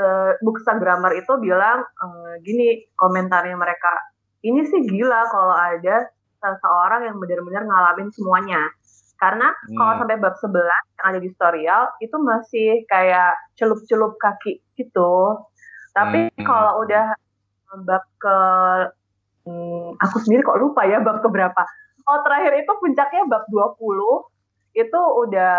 uh, 0.00 0.30
Bookstagrammar 0.40 1.12
itu 1.18 1.32
bilang 1.38 1.84
eh, 1.84 2.34
gini 2.42 2.88
komentarnya 2.96 3.54
mereka 3.54 3.92
ini 4.40 4.64
sih 4.64 4.80
gila 4.88 5.28
kalau 5.28 5.52
ada 5.52 6.08
seseorang 6.40 7.04
yang 7.04 7.16
benar-benar 7.20 7.68
ngalamin 7.68 8.08
semuanya. 8.16 8.72
Karena 9.20 9.52
Hmm. 9.52 9.76
kalau 9.76 9.92
sampai 10.00 10.16
bab 10.16 10.34
11 10.40 10.64
yang 10.96 11.06
ada 11.06 11.18
di 11.20 11.28
tutorial 11.30 11.82
itu 12.00 12.16
masih 12.16 12.68
kayak 12.88 13.36
celup-celup 13.54 14.16
kaki 14.16 14.64
gitu. 14.74 15.44
Tapi 15.92 16.32
Hmm. 16.32 16.44
kalau 16.48 16.80
udah 16.82 17.12
bab 17.84 18.02
ke 18.16 18.36
hmm, 19.44 19.96
aku 20.00 20.16
sendiri 20.20 20.40
kok 20.40 20.56
lupa 20.56 20.84
ya 20.84 20.98
bab 21.00 21.20
keberapa. 21.20 21.62
Oh 22.08 22.18
terakhir 22.24 22.56
itu 22.58 22.72
puncaknya 22.80 23.28
bab 23.28 23.44
20 23.48 24.24
itu 24.72 25.00
udah 25.26 25.56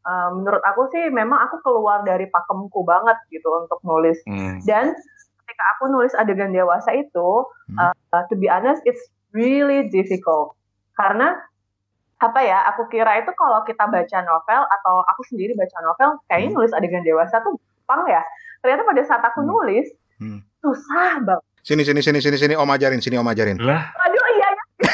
eh, 0.00 0.28
menurut 0.32 0.62
aku 0.64 0.88
sih 0.88 1.12
memang 1.12 1.36
aku 1.44 1.60
keluar 1.60 2.00
dari 2.00 2.24
pakemku 2.26 2.80
banget 2.82 3.18
gitu 3.28 3.44
untuk 3.52 3.76
nulis 3.84 4.16
Hmm. 4.24 4.56
dan 4.64 4.96
ketika 5.44 5.64
aku 5.76 5.92
nulis 5.92 6.16
adegan 6.16 6.48
dewasa 6.48 6.96
itu 6.96 7.44
Hmm. 7.68 7.92
uh, 7.92 8.22
to 8.30 8.38
be 8.38 8.48
honest 8.48 8.80
it's 8.88 9.04
really 9.36 9.84
difficult 9.90 10.56
karena 10.96 11.36
apa 12.18 12.40
ya 12.40 12.58
aku 12.66 12.86
kira 12.88 13.14
itu 13.16 13.30
kalau 13.32 13.62
kita 13.62 13.84
baca 13.84 14.18
novel 14.20 14.62
atau 14.64 14.94
aku 15.06 15.22
sendiri 15.24 15.54
baca 15.54 15.78
novel 15.80 16.18
kayaknya 16.24 16.50
Hmm. 16.50 16.56
nulis 16.56 16.72
adegan 16.72 17.02
dewasa 17.02 17.38
tuh 17.38 17.54
gampang 17.80 18.10
ya 18.10 18.22
ternyata 18.58 18.82
pada 18.82 19.02
saat 19.02 19.22
aku 19.22 19.40
Hmm. 19.40 19.48
nulis 19.48 19.86
Hmm. 20.16 20.40
susah 20.58 21.22
banget 21.22 21.46
Sini 21.58 21.82
sini 21.82 22.00
sini 22.00 22.18
sini 22.18 22.34
sini 22.34 22.54
Om 22.54 22.70
ajarin, 22.70 22.96
sini 22.96 23.14
Om 23.14 23.28
ajarin. 23.28 23.60
Lah, 23.60 23.92
aduh 23.94 24.24
iya 24.32 24.48
ya 24.48 24.64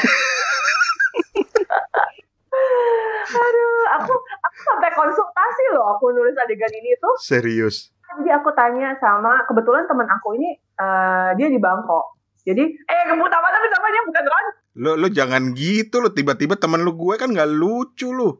aduh 3.35 3.71
aku 3.95 4.13
aku 4.41 4.57
sampai 4.61 4.89
konsultasi 4.91 5.63
loh 5.71 5.85
aku 5.89 6.11
nulis 6.11 6.35
adegan 6.35 6.71
ini 6.73 6.95
tuh 6.97 7.15
Serius. 7.17 7.91
jadi 8.15 8.37
aku 8.37 8.51
tanya 8.53 8.95
sama 8.95 9.43
kebetulan 9.45 9.83
teman 9.85 10.07
aku 10.09 10.35
ini 10.35 10.49
eh, 10.55 11.29
dia 11.35 11.47
di 11.47 11.57
Bangkok 11.57 12.15
jadi 12.43 12.63
eh 12.63 13.01
kebut 13.07 13.27
apa 13.29 13.47
tapi 13.49 13.67
namanya 13.67 13.99
bukan 14.03 14.23
Ron 14.25 14.45
Lo 14.75 14.99
lo 14.99 15.07
jangan 15.07 15.55
gitu 15.55 16.03
lo 16.03 16.11
tiba-tiba 16.11 16.59
temen 16.59 16.83
lu 16.83 16.95
gue 16.99 17.15
kan 17.15 17.31
nggak 17.31 17.47
lucu 17.47 18.11
lu. 18.11 18.35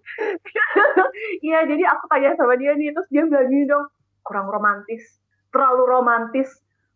iya 1.48 1.64
jadi 1.64 1.84
aku 1.96 2.12
tanya 2.12 2.36
sama 2.36 2.60
dia 2.60 2.76
nih 2.76 2.92
terus 2.92 3.08
dia 3.08 3.24
bilang 3.24 3.48
gini 3.48 3.64
dong 3.70 3.88
kurang 4.26 4.52
romantis 4.52 5.22
terlalu 5.54 5.84
romantis 5.88 6.50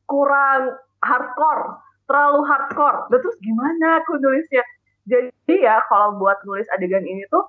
kurang 0.04 0.76
hardcore 1.00 1.80
terlalu 2.10 2.42
hardcore. 2.50 3.06
Lah, 3.14 3.20
terus 3.22 3.38
gimana 3.38 4.02
aku 4.02 4.18
nulisnya? 4.18 4.66
Jadi 5.06 5.56
ya 5.62 5.86
kalau 5.86 6.18
buat 6.18 6.42
nulis 6.44 6.66
adegan 6.74 7.06
ini 7.06 7.24
tuh 7.30 7.46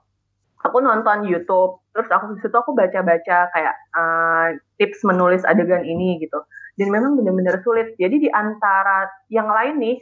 aku 0.61 0.85
nonton 0.85 1.25
YouTube 1.25 1.81
terus 1.97 2.09
aku 2.13 2.37
di 2.37 2.45
situ 2.45 2.53
aku 2.53 2.77
baca-baca 2.77 3.49
kayak 3.57 3.75
eh, 3.97 4.47
tips 4.77 5.01
menulis 5.09 5.41
adegan 5.49 5.83
ini 5.83 6.21
gitu. 6.21 6.45
Dan 6.77 6.93
memang 6.93 7.17
benar-benar 7.17 7.65
sulit. 7.65 7.97
Jadi 7.97 8.29
di 8.29 8.31
antara 8.31 9.09
yang 9.33 9.49
lain 9.49 9.81
nih 9.81 9.97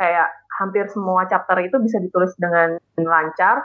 kayak 0.00 0.32
hampir 0.56 0.88
semua 0.88 1.28
chapter 1.28 1.60
itu 1.60 1.76
bisa 1.76 2.00
ditulis 2.00 2.32
dengan 2.40 2.80
lancar. 2.96 3.60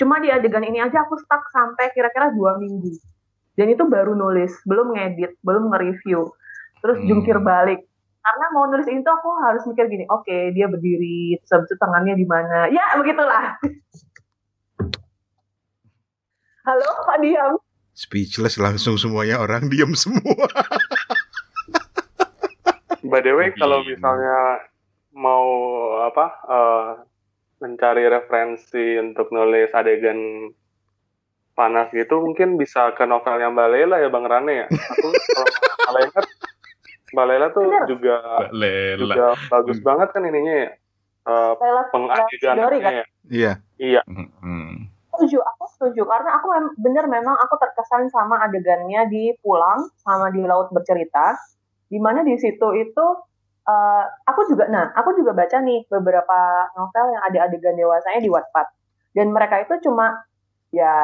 Cuma 0.00 0.16
di 0.16 0.32
adegan 0.32 0.64
ini 0.64 0.80
aja 0.80 1.04
aku 1.04 1.20
stuck 1.20 1.44
sampai 1.52 1.92
kira-kira 1.92 2.32
dua 2.32 2.56
minggu. 2.56 2.96
Dan 3.60 3.68
itu 3.68 3.84
baru 3.84 4.16
nulis 4.16 4.56
belum 4.64 4.96
ngedit 4.96 5.36
belum 5.44 5.68
nge-review. 5.68 6.32
Terus 6.80 6.96
Hmm. 7.04 7.08
jungkir 7.12 7.36
balik. 7.44 7.84
Karena 8.20 8.46
mau 8.56 8.64
nulis 8.72 8.88
ini 8.88 9.04
tuh 9.04 9.12
aku 9.16 9.28
harus 9.44 9.64
mikir 9.68 9.88
gini 9.88 10.04
oke 10.08 10.52
dia 10.52 10.68
berdiri 10.68 11.40
terus 11.44 11.68
itu 11.68 11.76
tangannya 11.76 12.16
di 12.16 12.24
mana? 12.24 12.72
Ya 12.72 12.96
begitulah. 12.96 13.60
Halo 16.68 16.88
Pak 17.04 17.20
Diam. 17.20 17.56
Speechless 17.96 18.56
langsung 18.56 18.96
semuanya 18.96 19.40
orang 19.40 19.68
diam 19.68 19.92
semua. 19.92 20.48
By 23.04 23.20
the 23.24 23.32
way, 23.32 23.50
kalau 23.56 23.80
misalnya 23.84 24.70
mau 25.12 25.46
apa 26.02 26.26
eh, 26.46 26.90
mencari 27.60 28.08
referensi 28.08 28.96
untuk 28.96 29.28
nulis 29.30 29.68
adegan 29.74 30.50
panas 31.52 31.92
gitu, 31.92 32.24
mungkin 32.24 32.56
bisa 32.56 32.96
ke 32.96 33.04
novelnya 33.04 33.52
Mbak 33.52 33.68
Lela 33.68 33.96
ya 34.00 34.08
Bang 34.08 34.24
Rane 34.24 34.64
ya. 34.64 34.66
Aku 34.70 35.08
kalau 35.36 35.44
nggak 35.44 35.78
salah 35.84 36.00
ingat, 36.08 36.26
Mbak 37.12 37.26
Lela 37.28 37.46
tuh 37.52 37.64
Bener. 37.68 37.84
juga 37.84 38.16
Lela. 38.54 38.96
juga 38.96 39.26
bagus 39.52 39.78
banget 39.84 40.08
kan 40.14 40.22
ininya 40.24 40.54
ya. 40.56 40.70
Eh, 41.20 41.52
Lela 41.60 41.82
pengadeganannya 41.92 42.78
kan 42.80 42.92
ya. 42.94 43.04
Iya. 43.28 43.52
Iya. 43.76 44.02
Hmm. 44.08 44.88
setuju 45.10 45.36
aku 45.44 45.64
setuju 45.76 46.08
karena 46.08 46.32
aku 46.40 46.46
mem- 46.48 46.76
bener 46.80 47.04
memang 47.04 47.36
aku 47.44 47.60
terkesan 47.60 48.08
sama 48.08 48.40
adegannya 48.40 49.04
di 49.12 49.36
pulang 49.44 49.84
sama 50.00 50.32
di 50.32 50.40
laut 50.40 50.72
bercerita 50.72 51.36
di 51.92 52.00
mana 52.00 52.24
di 52.24 52.40
situ 52.40 52.64
itu 52.72 53.06
eh, 53.70 54.04
aku 54.26 54.40
juga 54.50 54.66
nah 54.66 54.90
aku 54.98 55.14
juga 55.14 55.30
baca 55.32 55.62
nih 55.62 55.86
beberapa 55.86 56.38
novel 56.74 57.06
yang 57.14 57.22
ada 57.22 57.38
adegan 57.46 57.78
dewasanya 57.78 58.20
di 58.20 58.30
Wattpad. 58.30 58.66
Dan 59.14 59.30
mereka 59.34 59.62
itu 59.62 59.74
cuma 59.90 60.26
ya 60.70 60.94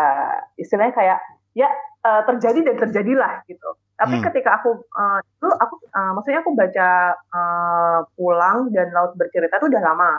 istilahnya 0.58 0.94
kayak 0.94 1.18
ya 1.54 1.68
eh, 2.06 2.22
terjadi 2.26 2.60
dan 2.72 2.76
terjadilah 2.82 3.32
gitu. 3.46 3.78
Tapi 3.96 4.20
Hmm. 4.20 4.24
ketika 4.28 4.60
aku 4.60 4.70
eh, 4.82 5.18
dulu 5.40 5.54
aku 5.56 5.74
eh, 5.88 6.10
maksudnya 6.14 6.40
aku 6.42 6.52
baca 6.52 6.88
eh, 7.14 7.98
pulang 8.18 8.58
dan 8.74 8.90
laut 8.92 9.14
bercerita 9.14 9.58
itu 9.62 9.66
udah 9.72 9.82
lama. 9.82 10.12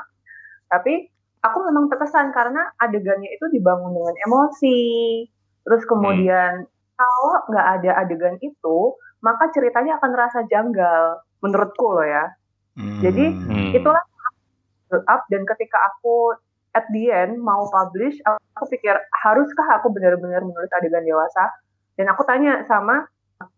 Tapi 0.72 0.94
aku 1.44 1.58
memang 1.70 1.88
terkesan 1.92 2.34
karena 2.36 2.74
adegannya 2.82 3.30
itu 3.32 3.46
dibangun 3.54 3.94
dengan 3.96 4.16
emosi. 4.28 4.82
Terus 5.68 5.84
kemudian 5.86 6.66
kalau 6.98 7.34
nggak 7.52 7.68
ada 7.80 7.92
adegan 8.04 8.36
itu, 8.42 8.78
maka 9.22 9.52
ceritanya 9.54 10.02
akan 10.02 10.10
terasa 10.16 10.40
janggal 10.50 11.22
menurutku 11.42 11.98
loh 11.98 12.08
ya. 12.08 12.26
Hmm. 12.78 13.02
Jadi, 13.02 13.26
Hmm. 13.34 13.72
Itulah 13.74 14.04
build 14.88 15.04
up 15.10 15.26
dan 15.28 15.44
ketika 15.44 15.78
aku 15.92 16.38
at 16.72 16.86
the 16.94 17.10
end 17.10 17.42
mau 17.42 17.66
publish, 17.68 18.16
aku 18.28 18.66
pikir 18.70 18.94
haruskah 19.26 19.82
aku 19.82 19.90
benar-benar 19.92 20.46
menulis 20.46 20.70
adegan 20.78 21.04
dewasa? 21.04 21.50
Dan 21.98 22.08
aku 22.14 22.22
tanya 22.24 22.62
sama 22.70 23.04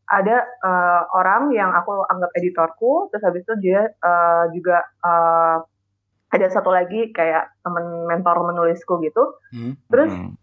ada 0.10 0.42
eh, 0.42 1.02
orang 1.14 1.52
yang 1.54 1.70
aku 1.76 2.08
anggap 2.08 2.32
editorku, 2.34 3.12
terus 3.12 3.24
habis 3.28 3.44
itu 3.44 3.54
dia 3.60 3.92
eh, 3.92 4.46
juga 4.56 4.82
eh, 5.06 5.58
ada 6.30 6.48
satu 6.50 6.70
lagi 6.72 7.10
kayak 7.12 7.52
temen 7.66 8.08
mentor 8.08 8.40
menulisku 8.48 8.98
gitu. 9.04 9.36
Hmm. 9.52 9.76
Terus 9.92 10.12
Hmm. 10.16 10.34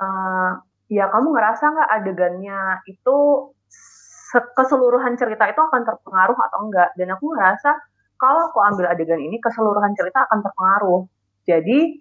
eh, 0.00 0.50
ya 0.90 1.06
kamu 1.10 1.34
ngerasa 1.34 1.64
nggak 1.70 1.90
adegannya 2.02 2.60
itu 2.86 3.16
keseluruhan 4.30 5.18
cerita 5.18 5.50
itu 5.50 5.58
akan 5.58 5.82
terpengaruh 5.82 6.38
atau 6.38 6.58
enggak? 6.66 6.90
Dan 6.94 7.14
aku 7.14 7.34
ngerasa 7.34 7.70
kalau 8.20 8.52
aku 8.52 8.58
ambil 8.62 8.86
adegan 8.92 9.18
ini 9.18 9.40
keseluruhan 9.42 9.96
cerita 9.96 10.28
akan 10.28 10.38
terpengaruh. 10.44 11.02
Jadi 11.48 11.98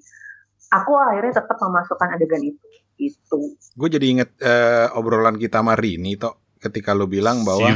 aku 0.69 0.91
akhirnya 0.93 1.41
tetap 1.41 1.57
memasukkan 1.57 2.09
adegan 2.13 2.43
itu. 2.43 2.65
Itu. 2.99 3.55
Gue 3.79 3.87
jadi 3.87 4.05
inget 4.11 4.35
eh, 4.43 4.91
obrolan 4.91 5.39
kita 5.39 5.63
sama 5.63 5.79
Rini 5.79 6.19
toh 6.19 6.51
ketika 6.59 6.91
lo 6.91 7.07
bilang 7.07 7.47
bahwa 7.47 7.71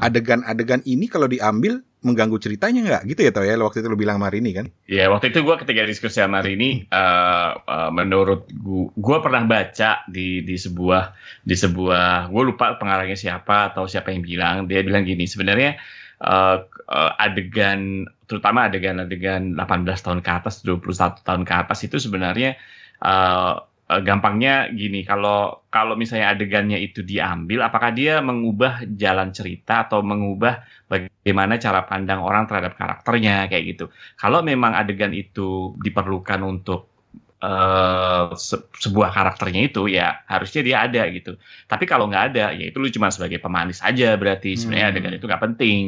adegan-adegan 0.00 0.80
ini 0.88 1.06
kalau 1.06 1.28
diambil 1.28 1.84
mengganggu 2.04 2.36
ceritanya 2.36 2.80
nggak 2.84 3.02
gitu 3.08 3.20
ya 3.24 3.30
toh 3.32 3.42
ya 3.42 3.56
waktu 3.56 3.80
itu 3.80 3.88
lo 3.88 3.96
bilang 3.96 4.20
sama 4.20 4.28
Rini 4.28 4.50
kan? 4.52 4.66
Ya 4.84 5.08
waktu 5.08 5.32
itu 5.32 5.40
gue 5.40 5.56
ketika 5.56 5.82
diskusi 5.88 6.20
sama 6.20 6.44
Rini, 6.44 6.84
eh, 6.84 7.50
eh, 7.56 7.90
menurut 7.90 8.46
gue, 8.52 8.92
gue 8.92 9.18
pernah 9.24 9.42
baca 9.48 10.04
di 10.06 10.44
di 10.44 10.56
sebuah 10.60 11.16
di 11.40 11.56
sebuah, 11.56 12.28
gue 12.28 12.42
lupa 12.44 12.76
pengarangnya 12.76 13.16
siapa 13.16 13.72
atau 13.72 13.88
siapa 13.88 14.12
yang 14.12 14.20
bilang, 14.20 14.56
dia 14.68 14.84
bilang 14.84 15.02
gini 15.08 15.24
sebenarnya 15.24 15.80
eh, 16.20 16.56
eh, 16.68 17.12
adegan, 17.24 18.04
terutama 18.28 18.68
adegan-adegan 18.68 19.56
18 19.56 20.04
tahun 20.04 20.20
ke 20.20 20.30
atas, 20.30 20.60
21 20.62 21.24
tahun 21.24 21.42
ke 21.42 21.54
atas 21.56 21.78
itu 21.88 21.96
sebenarnya 21.96 22.60
eh, 23.00 23.54
eh, 23.90 24.00
gampangnya 24.06 24.50
gini, 24.80 24.98
kalau 25.10 25.64
kalau 25.74 25.94
misalnya 26.00 26.26
adegannya 26.34 26.78
itu 26.86 27.00
diambil, 27.10 27.58
apakah 27.68 27.90
dia 27.98 28.12
mengubah 28.28 28.72
jalan 29.02 29.28
cerita 29.36 29.72
atau 29.88 30.00
mengubah 30.04 30.52
bagaimana 30.90 31.54
cara 31.64 31.80
pandang 31.90 32.20
orang 32.28 32.44
terhadap 32.48 32.72
karakternya 32.80 33.32
kayak 33.50 33.64
gitu. 33.76 33.84
Kalau 34.20 34.40
memang 34.50 34.72
adegan 34.80 35.12
itu 35.12 35.74
diperlukan 35.84 36.40
untuk 36.44 36.80
eh, 37.44 38.24
se- 38.38 38.64
sebuah 38.84 39.10
karakternya 39.12 39.60
itu 39.68 39.80
ya 39.92 40.24
harusnya 40.32 40.60
dia 40.64 40.76
ada 40.86 41.02
gitu. 41.12 41.36
Tapi 41.70 41.84
kalau 41.90 42.08
nggak 42.10 42.24
ada 42.32 42.44
ya 42.56 42.64
itu 42.70 42.78
lu 42.80 42.88
cuma 42.96 43.08
sebagai 43.12 43.38
pemanis 43.42 43.80
aja 43.84 44.16
berarti 44.20 44.56
sebenarnya 44.56 44.86
Hmm. 44.88 44.94
adegan 44.96 45.14
itu 45.18 45.24
nggak 45.28 45.42
penting. 45.44 45.84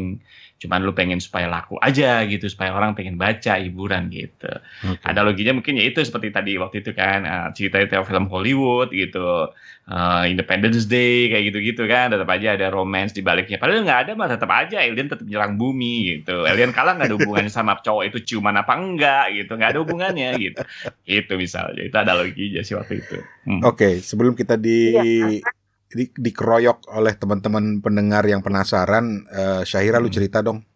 Cuman 0.57 0.81
lu 0.89 0.97
pengen 0.97 1.21
supaya 1.21 1.53
laku 1.53 1.77
aja 1.85 2.25
gitu 2.25 2.49
supaya 2.49 2.73
orang 2.73 2.97
pengen 2.97 3.21
baca 3.21 3.61
hiburan 3.61 4.09
gitu. 4.09 4.49
Oke. 4.89 5.05
Ada 5.05 5.21
loginya 5.21 5.61
mungkin 5.61 5.77
ya 5.77 5.85
itu 5.85 6.01
seperti 6.01 6.33
tadi 6.33 6.57
waktu 6.57 6.81
itu 6.81 6.97
kan 6.97 7.29
eh, 7.29 7.49
cerita-cerita 7.53 8.01
film 8.09 8.33
Hollywood 8.33 8.89
gitu, 8.89 9.53
eh, 9.89 10.25
Independence 10.33 10.89
Day 10.89 11.29
kayak 11.29 11.53
gitu-gitu 11.53 11.85
kan, 11.85 12.09
tetap 12.09 12.29
aja 12.33 12.57
ada 12.57 12.73
romance 12.73 13.13
di 13.13 13.21
baliknya. 13.21 13.61
Padahal 13.61 13.85
nggak 13.85 14.01
ada 14.09 14.13
mah 14.17 14.29
tetap 14.33 14.49
aja 14.49 14.77
alien 14.81 15.13
tetap 15.13 15.29
nyerang 15.29 15.61
bumi 15.61 16.25
gitu. 16.25 16.49
Alien 16.49 16.73
kalah 16.73 16.97
nggak 16.97 17.13
ada 17.13 17.17
hubungannya 17.21 17.53
sama 17.53 17.77
cowok 17.77 18.09
itu 18.09 18.19
ciuman 18.25 18.57
apa 18.57 18.73
enggak 18.81 19.37
gitu, 19.37 19.53
nggak 19.61 19.71
ada 19.77 19.81
hubungannya 19.85 20.31
gitu. 20.41 20.63
Itu 21.05 21.37
misalnya 21.37 21.85
itu 21.85 21.97
ada 22.01 22.17
loginya 22.17 22.65
sih 22.65 22.73
waktu 22.73 23.05
itu. 23.05 23.19
Hmm. 23.45 23.61
Oke, 23.63 24.01
sebelum 24.01 24.33
kita 24.33 24.57
di, 24.57 24.97
Iya. 24.97 25.45
Di 25.87 26.11
dikeroyok 26.11 26.91
oleh 26.93 27.15
teman-teman 27.15 27.79
pendengar 27.79 28.27
yang 28.27 28.43
penasaran, 28.43 29.23
eh, 29.29 29.63
Syahira 29.63 29.99
lu 29.99 30.11
Hmm. 30.11 30.17
cerita 30.17 30.43
dong. 30.43 30.67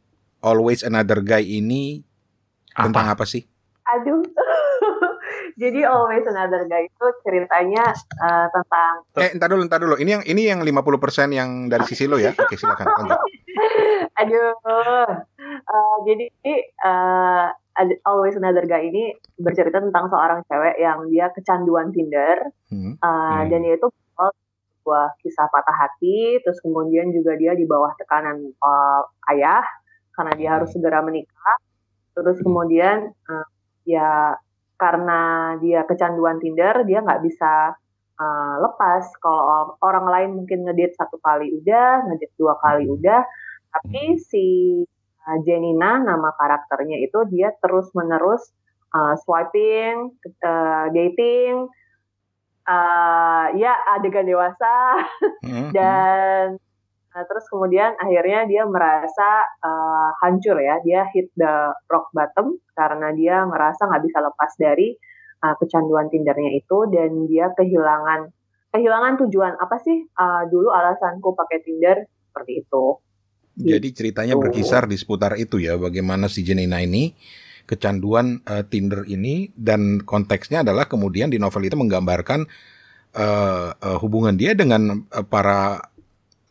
Always 0.41 0.81
Another 0.81 1.21
Guy 1.21 1.45
ini 1.45 2.01
tentang 2.73 3.13
apa 3.13 3.25
sih? 3.25 3.45
Aduh. 3.85 4.23
Jadi 5.61 5.85
Always 5.85 6.25
Another 6.25 6.65
Guy 6.65 6.89
itu 6.89 7.07
ceritanya 7.21 7.93
uh, 8.17 8.49
tentang 8.49 8.93
Eh, 9.19 9.31
entar 9.37 9.53
dulu, 9.53 9.61
entar 9.61 9.77
dulu. 9.77 10.01
Ini 10.01 10.11
yang 10.17 10.25
ini 10.25 10.49
yang 10.49 10.61
50% 10.65 11.29
yang 11.37 11.69
dari 11.69 11.85
sisi 11.85 12.09
lo 12.09 12.17
ya. 12.17 12.33
Oke, 12.41 12.57
silakan 12.57 12.89
lanjut. 12.89 13.21
Aduh. 14.17 14.57
Uh, 15.61 15.97
jadi 16.09 16.25
uh, 16.81 17.53
Always 18.09 18.41
Another 18.41 18.65
Guy 18.65 18.89
ini 18.89 19.13
bercerita 19.37 19.81
tentang 19.81 20.09
seorang 20.09 20.41
cewek 20.49 20.81
yang 20.81 21.05
dia 21.13 21.29
kecanduan 21.33 21.93
Tinder. 21.93 22.49
Hmm. 22.73 22.97
Uh, 22.97 23.45
Hmm. 23.45 23.49
dan 23.53 23.61
dia 23.61 23.75
itu 23.77 23.89
sebuah 24.91 25.23
kisah 25.23 25.47
patah 25.55 25.77
hati, 25.87 26.43
terus 26.43 26.59
kemudian 26.67 27.15
juga 27.15 27.39
dia 27.39 27.55
di 27.55 27.63
bawah 27.63 27.95
tekanan 27.95 28.43
uh, 28.59 29.07
ayah 29.31 29.63
karena 30.19 30.35
dia 30.35 30.51
harus 30.59 30.75
segera 30.75 30.99
menikah. 30.99 31.57
Terus 32.11 32.43
kemudian 32.43 33.15
uh, 33.31 33.47
ya 33.87 34.35
karena 34.75 35.55
dia 35.63 35.87
kecanduan 35.87 36.43
Tinder, 36.43 36.83
dia 36.91 37.07
nggak 37.07 37.23
bisa 37.23 37.79
uh, 38.19 38.55
lepas. 38.67 39.07
Kalau 39.23 39.79
orang 39.79 40.07
lain 40.11 40.31
mungkin 40.43 40.67
ngedate 40.67 40.99
satu 40.99 41.23
kali 41.23 41.55
udah, 41.63 42.11
ngedate 42.11 42.35
dua 42.35 42.59
kali 42.59 42.91
udah, 42.91 43.23
tapi 43.71 44.19
si 44.19 44.47
uh, 45.23 45.39
Jenina 45.47 46.03
nama 46.03 46.35
karakternya 46.35 46.99
itu 46.99 47.31
dia 47.31 47.55
terus 47.63 47.87
menerus 47.95 48.43
uh, 48.91 49.15
swiping, 49.23 50.19
uh, 50.43 50.91
dating, 50.91 51.71
uh, 52.71 53.47
ya 53.59 53.75
adegan 53.99 54.27
dewasa. 54.31 55.03
Hmm, 55.43 55.71
dan 55.77 56.55
uh, 57.11 57.25
terus 57.27 57.45
kemudian 57.51 57.99
akhirnya 57.99 58.47
dia 58.47 58.63
merasa 58.71 59.43
uh, 59.61 60.15
hancur 60.23 60.63
ya. 60.63 60.79
Dia 60.87 61.11
hit 61.11 61.35
the 61.35 61.75
rock 61.91 62.15
bottom 62.15 62.63
karena 62.79 63.11
dia 63.11 63.43
merasa 63.43 63.91
nggak 63.91 64.03
bisa 64.07 64.19
lepas 64.23 64.51
dari 64.55 64.95
uh, 65.43 65.55
kecanduan 65.59 66.07
Tindernya 66.07 66.55
itu. 66.55 66.87
Dan 66.89 67.27
dia 67.27 67.51
kehilangan 67.59 68.31
kehilangan 68.71 69.19
tujuan 69.27 69.59
apa 69.59 69.77
sih? 69.83 70.07
Uh, 70.15 70.47
dulu 70.47 70.71
alasanku 70.71 71.35
pakai 71.35 71.59
Tinder 71.67 72.07
seperti 72.31 72.63
itu. 72.63 73.03
Jadi 73.61 73.89
ceritanya 73.93 74.35
Gitu. 74.39 74.43
berkisar 74.47 74.89
di 74.89 74.97
seputar 74.97 75.37
itu 75.37 75.61
ya, 75.61 75.77
bagaimana 75.77 76.31
si 76.33 76.41
Jenina 76.41 76.81
ini 76.81 77.13
kecanduan 77.71 78.43
eh, 78.43 78.67
Tinder 78.67 79.07
ini 79.07 79.55
dan 79.55 80.03
konteksnya 80.03 80.67
adalah 80.67 80.91
kemudian 80.91 81.31
di 81.31 81.39
novel 81.39 81.71
itu 81.71 81.79
menggambarkan 81.79 82.51
eh, 83.15 83.69
eh, 83.71 83.99
hubungan 84.03 84.35
dia 84.35 84.59
dengan 84.59 85.07
eh, 85.07 85.23
para 85.23 85.79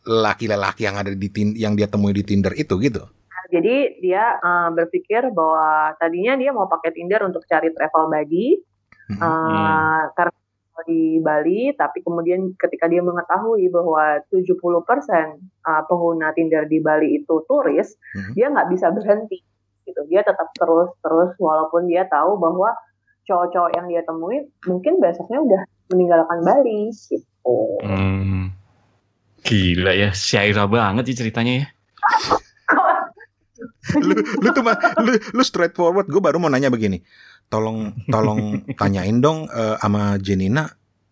laki-laki 0.08 0.88
yang 0.88 0.96
ada 0.96 1.12
di 1.12 1.28
tin- 1.28 1.56
yang 1.60 1.76
dia 1.76 1.84
temui 1.84 2.16
di 2.16 2.24
Tinder 2.24 2.56
itu 2.56 2.80
gitu. 2.80 3.04
Nah, 3.04 3.44
jadi 3.52 4.00
dia 4.00 4.40
uh, 4.40 4.72
berpikir 4.72 5.28
bahwa 5.28 5.92
tadinya 6.00 6.40
dia 6.40 6.56
mau 6.56 6.64
pakai 6.72 6.96
Tinder 6.96 7.20
untuk 7.28 7.44
cari 7.44 7.68
travel 7.68 8.08
buddy 8.08 8.64
Hmm. 9.10 9.18
Uh, 9.18 10.02
karena 10.14 10.38
di 10.86 11.20
Bali, 11.20 11.76
tapi 11.76 12.00
kemudian 12.00 12.56
ketika 12.56 12.88
dia 12.88 13.04
mengetahui 13.04 13.68
bahwa 13.68 14.22
70% 14.32 14.56
uh, 15.66 15.82
pengguna 15.84 16.32
Tinder 16.32 16.64
di 16.64 16.80
Bali 16.80 17.20
itu 17.20 17.44
turis, 17.44 17.98
Mhm. 18.16 18.32
dia 18.32 18.46
nggak 18.48 18.68
bisa 18.72 18.88
berhenti. 18.88 19.44
Gitu. 19.90 20.00
Dia 20.08 20.22
tetap 20.22 20.48
terus 20.54 20.94
terus 21.02 21.34
walaupun 21.42 21.90
dia 21.90 22.06
tahu 22.06 22.38
bahwa 22.38 22.70
cowok-cowok 23.26 23.70
yang 23.76 23.86
dia 23.86 24.02
temui 24.06 24.50
mungkin 24.66 24.98
besoknya 24.98 25.38
udah 25.38 25.62
meninggalkan 25.90 26.38
Bali 26.42 26.90
gitu. 26.90 27.58
Hmm. 27.82 28.54
Gila 29.40 29.92
ya, 29.96 30.10
syairah 30.12 30.68
banget 30.68 31.10
sih 31.12 31.16
ceritanya 31.26 31.64
ya. 31.64 31.66
lu, 34.04 34.14
lu 34.16 34.48
tuh 34.52 34.62
mah 34.64 34.76
lu, 35.00 35.12
lu 35.16 35.42
straightforward. 35.42 36.06
Gue 36.08 36.20
baru 36.20 36.36
mau 36.36 36.52
nanya 36.52 36.68
begini. 36.68 37.00
Tolong 37.48 37.92
tolong 38.08 38.62
tanyain 38.80 39.18
dong 39.18 39.48
eh, 39.48 39.76
sama 39.80 40.20
Jenina. 40.20 40.68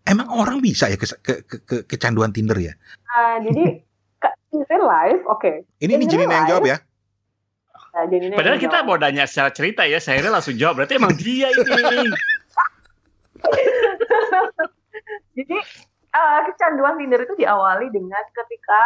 Emang 0.08 0.32
orang 0.32 0.64
bisa 0.64 0.88
ya 0.88 0.96
ke, 0.96 1.04
ke, 1.20 1.34
ke- 1.44 1.62
ke- 1.68 1.84
kecanduan 1.84 2.32
Tinder 2.32 2.56
ya? 2.56 2.72
Nah, 3.12 3.44
jadi 3.44 3.84
ka- 4.16 4.36
in 4.56 4.64
real 4.64 4.84
life, 4.88 5.20
oke. 5.28 5.68
Ini 5.84 5.92
ini 6.00 6.04
In 6.04 6.08
Jenina 6.08 6.32
yang 6.32 6.48
jawab 6.48 6.64
ya. 6.64 6.76
Nah, 7.89 8.05
Padahal 8.32 8.59
kita 8.59 8.78
jawab. 8.78 8.86
mau 8.86 8.97
nanya 8.97 9.24
secara 9.24 9.51
cerita 9.51 9.82
ya, 9.82 9.99
syairah 9.99 10.30
langsung 10.30 10.55
jawab. 10.55 10.82
Berarti 10.82 10.95
emang 10.97 11.14
dia 11.14 11.49
ini. 11.49 12.12
Jadi 15.36 15.57
eh, 16.11 16.41
kecanduan 16.47 16.99
Tinder 16.99 17.22
itu 17.22 17.34
diawali 17.36 17.86
dengan 17.91 18.22
ketika 18.28 18.80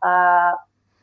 eh, 0.00 0.52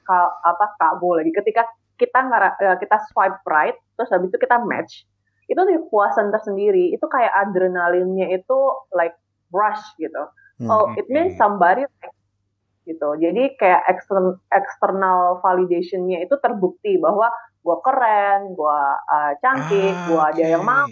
ka- 0.03 0.35
apa 0.43 0.65
kabul 0.75 1.21
lagi 1.21 1.31
ketika 1.33 1.65
kita 1.95 2.19
ngara- 2.25 2.57
eh, 2.57 2.77
kita 2.77 2.97
swipe 3.09 3.37
right 3.45 3.77
terus 3.95 4.09
habis 4.09 4.29
itu 4.29 4.39
kita 4.39 4.57
match 4.59 5.05
itu 5.47 5.57
nih 5.57 5.79
kepuasan 5.79 6.29
tersendiri 6.29 6.91
itu 6.91 7.05
kayak 7.07 7.31
adrenalinnya 7.37 8.33
itu 8.33 8.57
like 8.91 9.15
rush 9.49 9.81
gitu 9.97 10.27
Hmm. 10.57 10.73
oh 10.73 10.89
it 10.97 11.05
means 11.05 11.37
somebody 11.37 11.85
like 12.01 12.09
gitu. 12.87 13.19
Jadi 13.19 13.59
kayak 13.59 13.83
external 14.55 15.43
validationnya 15.43 16.23
itu 16.23 16.39
terbukti 16.39 16.95
bahwa 16.97 17.27
gua 17.59 17.77
keren 17.83 18.55
gua 18.55 18.95
eh, 19.03 19.33
cantik 19.43 19.91
Ah, 19.91 20.05
gua 20.07 20.21
ada 20.31 20.43
yang 20.47 20.63
mau. 20.63 20.87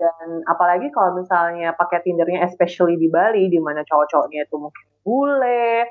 Dan 0.00 0.42
apalagi 0.50 0.90
kalau 0.90 1.14
misalnya 1.20 1.76
pakai 1.78 2.02
Tindernya 2.02 2.48
especially 2.48 2.98
di 2.98 3.06
Bali 3.06 3.46
di 3.46 3.62
mana 3.62 3.86
cowok-cowoknya 3.86 4.50
itu 4.50 4.56
mungkin 4.58 4.84
bule 5.06 5.86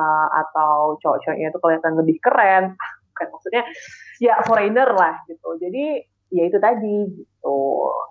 uh, 0.00 0.28
atau 0.32 0.96
cowok-cowoknya 0.96 1.52
itu 1.52 1.58
kelihatan 1.60 1.92
lebih 2.00 2.16
keren. 2.24 2.64
Ah, 2.72 2.92
bukan 3.12 3.26
maksudnya 3.36 3.62
ya 4.16 4.40
foreigner 4.48 4.88
lah 4.96 5.20
gitu. 5.28 5.60
Jadi 5.60 6.08
ya 6.32 6.42
itu 6.48 6.56
tadi 6.56 6.96
gitu. 7.20 7.58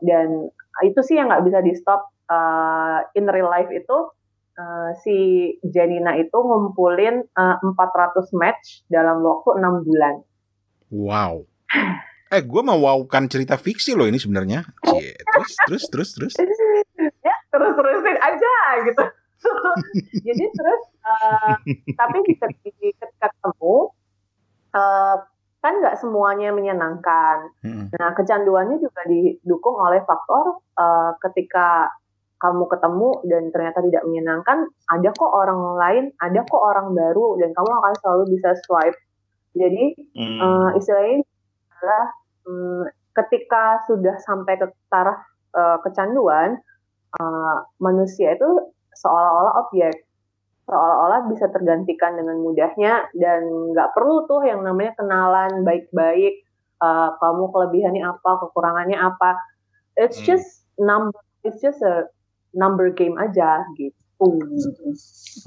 Dan 0.05 0.53
itu 0.85 0.99
sih 1.01 1.17
yang 1.17 1.33
nggak 1.33 1.49
bisa 1.49 1.59
di 1.65 1.73
stop 1.73 2.13
uh, 2.29 3.01
in 3.17 3.25
real 3.25 3.49
life 3.49 3.71
itu 3.73 3.97
uh, 4.59 4.91
si 4.99 5.15
Janina 5.63 6.19
itu 6.19 6.35
ngumpulin 6.35 7.23
uh, 7.31 7.63
400 7.63 8.27
match 8.35 8.83
dalam 8.91 9.23
waktu 9.23 9.55
enam 9.55 9.87
bulan 9.87 10.19
Wow. 10.89 11.45
Eh, 12.33 12.41
gue 12.41 12.61
mau 12.65 12.77
wowkan 12.81 13.29
cerita 13.29 13.61
fiksi 13.61 13.93
loh 13.93 14.09
ini 14.09 14.17
sebenarnya. 14.17 14.65
Cie, 14.81 15.13
Terus, 15.21 15.53
terus, 15.65 15.83
terus, 15.85 16.09
terus. 16.17 16.33
ya 17.21 17.35
terus 17.49 17.71
terusin 17.73 18.17
aja 18.21 18.53
gitu 18.85 19.05
jadi 20.27 20.45
terus 20.51 20.83
uh, 21.01 21.55
tapi 21.95 22.17
ketika, 22.27 22.47
ketika 22.61 23.07
ketemu 23.17 23.89
uh, 24.75 25.15
kan 25.59 25.73
nggak 25.79 25.99
semuanya 25.99 26.51
menyenangkan 26.51 27.51
Mm-mm. 27.63 27.87
nah 27.95 28.11
kecanduannya 28.15 28.83
juga 28.83 29.01
didukung 29.07 29.75
oleh 29.79 30.03
faktor 30.03 30.59
uh, 30.75 31.15
ketika 31.23 31.91
kamu 32.39 32.63
ketemu 32.71 33.09
dan 33.27 33.43
ternyata 33.51 33.79
tidak 33.83 34.03
menyenangkan 34.07 34.57
ada 34.87 35.09
kok 35.11 35.31
orang 35.31 35.61
lain 35.75 36.03
ada 36.23 36.39
kok 36.47 36.63
orang 36.63 36.95
baru 36.95 37.35
dan 37.39 37.51
kamu 37.51 37.69
akan 37.69 37.93
selalu 37.99 38.23
bisa 38.35 38.49
swipe 38.63 38.97
jadi 39.53 39.85
Hmm. 40.15 40.39
Eh, 40.39 40.69
istilahnya 40.79 41.23
adalah 41.79 42.05
mm, 42.47 42.83
ketika 43.15 43.63
sudah 43.87 44.15
sampai 44.23 44.59
ke 44.59 44.67
taraf 44.91 45.19
eh, 45.55 45.77
kecanduan 45.83 46.59
eh, 47.19 47.55
manusia 47.79 48.35
itu 48.35 48.49
seolah-olah 48.93 49.63
objek 49.67 49.95
seolah-olah 50.69 51.25
bisa 51.31 51.49
tergantikan 51.49 52.13
dengan 52.19 52.37
mudahnya 52.45 53.09
dan 53.17 53.41
nggak 53.73 53.89
perlu 53.97 54.29
tuh 54.29 54.45
yang 54.45 54.61
namanya 54.61 54.93
kenalan 54.99 55.65
baik-baik 55.65 56.45
eh, 56.83 57.09
kamu 57.19 57.43
kelebihannya 57.51 58.03
apa 58.05 58.31
kekurangannya 58.47 58.97
apa 58.99 59.39
it's 59.97 60.19
Hmm. 60.21 60.35
just 60.35 60.67
number 60.77 61.15
it's 61.43 61.59
just 61.63 61.79
a 61.81 62.05
number 62.53 62.91
game 62.93 63.15
aja 63.19 63.65
gitu 63.77 63.99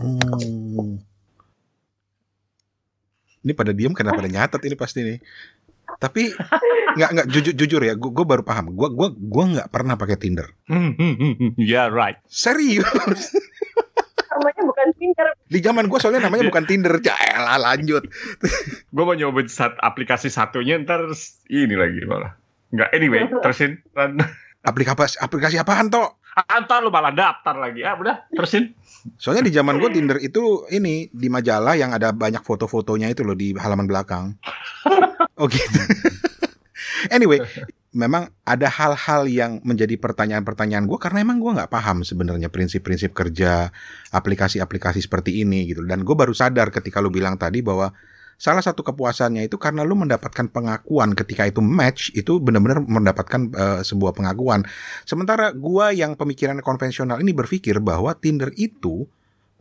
Hmm. 0.01 0.97
Ini 3.45 3.53
pada 3.53 3.77
diem 3.77 3.93
karena 3.93 4.17
pada 4.17 4.33
nyatet 4.33 4.65
ini 4.65 4.77
pasti 4.81 5.05
nih. 5.05 5.19
Tapi 6.01 6.33
nggak 6.97 7.11
nggak 7.13 7.27
jujur 7.29 7.53
jujur 7.53 7.83
ya, 7.85 7.93
gue 7.99 8.25
baru 8.25 8.41
paham. 8.41 8.73
Gue 8.73 8.89
gua 8.97 9.13
gua 9.13 9.45
nggak 9.53 9.69
pernah 9.69 10.01
pakai 10.01 10.17
Tinder. 10.17 10.49
yeah, 11.61 11.93
right. 11.93 12.17
Serius. 12.33 12.89
namanya 14.33 14.65
bukan 14.65 14.89
Tinder 14.97 15.29
Di 15.45 15.61
zaman 15.61 15.85
gue 15.93 15.99
soalnya 16.01 16.25
namanya 16.25 16.49
bukan 16.49 16.65
Tinder. 16.65 16.97
Jaelah 16.97 17.61
lanjut. 17.61 18.09
Gue 18.89 19.05
mau 19.05 19.13
nyobain 19.13 19.53
sat 19.53 19.77
aplikasi 19.85 20.33
satunya 20.33 20.81
ntar 20.81 21.05
ini 21.53 21.77
lagi 21.77 22.09
malah. 22.09 22.41
Enggak, 22.73 22.89
anyway, 22.97 23.29
terusin. 23.45 23.85
Aplikasi 24.65 25.21
aplikasi 25.21 25.61
apaan 25.61 25.93
toh? 25.93 26.22
Ah, 26.33 26.65
Ntar 26.65 26.81
lu 26.81 26.89
malah 26.89 27.13
daftar 27.13 27.53
lagi. 27.61 27.85
Ah, 27.85 27.93
udah, 27.93 28.25
terusin. 28.33 28.73
Soalnya 29.21 29.45
di 29.45 29.53
zaman 29.53 29.77
gue 29.77 29.91
Tinder 29.93 30.17
itu 30.23 30.65
ini 30.73 31.13
di 31.13 31.29
majalah 31.29 31.77
yang 31.77 31.93
ada 31.93 32.15
banyak 32.15 32.41
foto-fotonya 32.41 33.13
itu 33.13 33.21
loh 33.27 33.37
di 33.37 33.53
halaman 33.57 33.87
belakang. 33.87 34.25
Oh 35.41 35.49
gitu. 35.49 35.81
anyway, 37.09 37.41
memang 37.91 38.31
ada 38.45 38.69
hal-hal 38.69 39.27
yang 39.27 39.65
menjadi 39.65 39.97
pertanyaan-pertanyaan 39.97 40.85
gue 40.85 40.99
karena 41.01 41.25
emang 41.25 41.41
gue 41.41 41.57
nggak 41.57 41.73
paham 41.73 42.05
sebenarnya 42.05 42.53
prinsip-prinsip 42.53 43.17
kerja 43.17 43.73
aplikasi-aplikasi 44.13 45.03
seperti 45.03 45.41
ini 45.43 45.67
gitu. 45.67 45.83
Dan 45.83 46.05
gue 46.05 46.15
baru 46.15 46.37
sadar 46.37 46.69
ketika 46.69 47.01
lu 47.01 47.09
bilang 47.09 47.41
tadi 47.41 47.65
bahwa 47.65 47.91
salah 48.41 48.65
satu 48.65 48.83
kepuasannya 48.83 49.47
itu 49.47 49.57
karena 49.57 49.87
lu 49.87 49.95
mendapatkan 49.95 50.51
pengakuan 50.51 51.15
ketika 51.17 51.47
itu 51.47 51.63
match 51.63 52.13
itu 52.13 52.43
benar-benar 52.43 52.83
mendapatkan 52.85 53.41
uh, 53.55 53.81
sebuah 53.83 54.13
pengakuan. 54.17 54.67
Sementara 55.09 55.51
gua 55.55 55.91
yang 55.95 56.19
pemikiran 56.19 56.59
konvensional 56.61 57.19
ini 57.23 57.31
berpikir 57.31 57.79
bahwa 57.79 58.13
Tinder 58.19 58.51
itu 58.59 59.07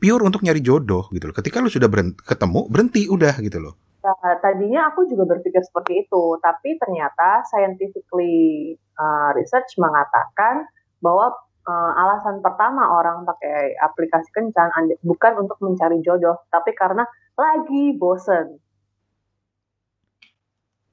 pure 0.01 0.23
untuk 0.25 0.41
nyari 0.41 0.65
jodoh 0.65 1.05
gitu 1.13 1.29
loh. 1.29 1.35
Ketika 1.37 1.61
lu 1.61 1.69
sudah 1.69 1.85
berhenti, 1.85 2.17
ketemu, 2.25 2.65
berhenti 2.73 3.05
udah 3.05 3.37
gitu 3.37 3.59
loh. 3.61 3.75
Nah, 4.01 4.33
tadinya 4.41 4.89
aku 4.89 5.05
juga 5.05 5.29
berpikir 5.29 5.61
seperti 5.61 6.09
itu, 6.09 6.23
tapi 6.41 6.73
ternyata 6.81 7.45
scientifically 7.45 8.73
uh, 8.97 9.29
research 9.37 9.77
mengatakan 9.77 10.65
bahwa 11.05 11.37
uh, 11.69 11.91
alasan 11.93 12.41
pertama 12.41 12.97
orang 12.97 13.21
pakai 13.29 13.77
aplikasi 13.77 14.33
kencan 14.33 14.73
bukan 15.05 15.45
untuk 15.45 15.61
mencari 15.61 16.01
jodoh, 16.01 16.41
tapi 16.49 16.73
karena 16.73 17.05
lagi 17.41 17.97
bosen. 17.97 18.61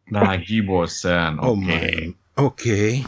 Lagi 0.08 0.64
bosen, 0.64 1.36
Oh 1.44 1.52
oke. 1.52 2.16
Oke. 2.40 3.04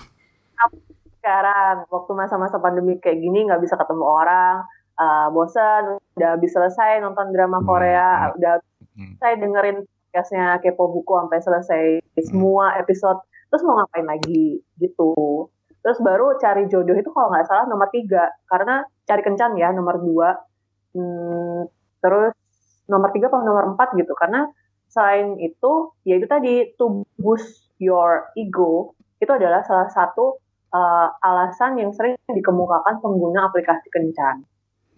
Sekarang 1.16 1.88
waktu 1.88 2.12
masa-masa 2.12 2.60
pandemi 2.60 3.00
kayak 3.00 3.24
gini 3.24 3.48
nggak 3.48 3.64
bisa 3.64 3.80
ketemu 3.80 4.04
orang, 4.04 4.68
uh, 5.00 5.32
bosen, 5.32 5.96
udah 6.20 6.30
habis 6.36 6.52
selesai 6.52 7.00
nonton 7.00 7.32
drama 7.32 7.64
Hmm, 7.64 7.68
Korea, 7.68 8.08
hmm. 8.12 8.36
udah 8.36 8.54
Hmm. 8.90 9.16
saya 9.16 9.38
dengerin 9.40 9.86
podcastnya 9.86 10.60
Kepo 10.60 10.92
Buku 10.92 11.14
sampai 11.14 11.40
selesai 11.40 11.84
semua 12.26 12.76
episode, 12.76 13.22
terus 13.48 13.64
mau 13.64 13.80
ngapain 13.80 14.04
lagi 14.04 14.60
gitu. 14.76 15.48
Terus 15.80 15.96
baru 16.04 16.36
cari 16.36 16.68
jodoh 16.68 16.92
itu 16.92 17.08
kalau 17.08 17.32
nggak 17.32 17.48
salah 17.48 17.64
nomor 17.64 17.88
tiga, 17.88 18.28
karena 18.50 18.84
cari 19.08 19.22
kencan 19.24 19.56
ya 19.56 19.72
nomor 19.72 19.96
dua, 20.02 20.36
Hmm, 20.90 21.70
terus 22.02 22.34
nomor 22.90 23.14
tiga 23.14 23.30
atau 23.30 23.46
nomor 23.46 23.70
empat 23.72 23.94
gitu, 23.94 24.10
karena 24.18 24.50
selain 24.90 25.38
itu, 25.38 25.94
ya 26.02 26.18
itu 26.18 26.26
tadi 26.26 26.74
to 26.74 27.06
boost 27.14 27.70
your 27.78 28.28
ego 28.34 28.98
itu 29.22 29.30
adalah 29.30 29.62
salah 29.62 29.86
satu 29.92 30.40
uh, 30.74 31.08
alasan 31.22 31.78
yang 31.78 31.94
sering 31.94 32.18
dikemukakan 32.26 32.98
pengguna 32.98 33.46
aplikasi 33.52 33.86
kencan. 33.92 34.42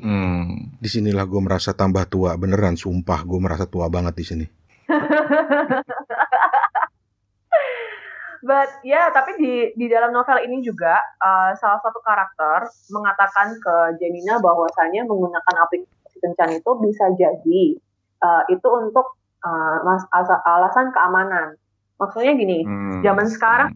Hmm. 0.02 0.72
Di 0.82 0.88
sinilah 0.90 1.26
gue 1.28 1.38
merasa 1.38 1.70
tambah 1.76 2.06
tua 2.10 2.34
beneran, 2.34 2.74
sumpah 2.74 3.22
gue 3.22 3.38
merasa 3.38 3.70
tua 3.70 3.86
banget 3.86 4.14
di 4.18 4.24
sini. 4.26 4.46
But 8.42 8.82
ya, 8.82 9.06
tapi 9.14 9.38
di 9.38 9.70
di 9.78 9.86
dalam 9.86 10.10
novel 10.10 10.42
ini 10.42 10.58
juga 10.66 10.98
uh, 11.22 11.54
salah 11.54 11.78
satu 11.78 12.02
karakter 12.02 12.66
mengatakan 12.90 13.54
ke 13.54 14.02
Janina 14.02 14.42
bahwasanya 14.42 15.06
menggunakan 15.06 15.54
aplikasi 15.62 16.01
kencan 16.22 16.54
itu 16.54 16.70
bisa 16.78 17.04
jadi 17.18 17.62
uh, 18.22 18.42
itu 18.46 18.68
untuk 18.70 19.18
uh, 19.42 19.82
alasan 20.46 20.94
keamanan. 20.94 21.58
Maksudnya 21.98 22.38
gini, 22.38 22.62
Hmm. 22.62 23.02
Zaman 23.02 23.26
sekarang, 23.30 23.70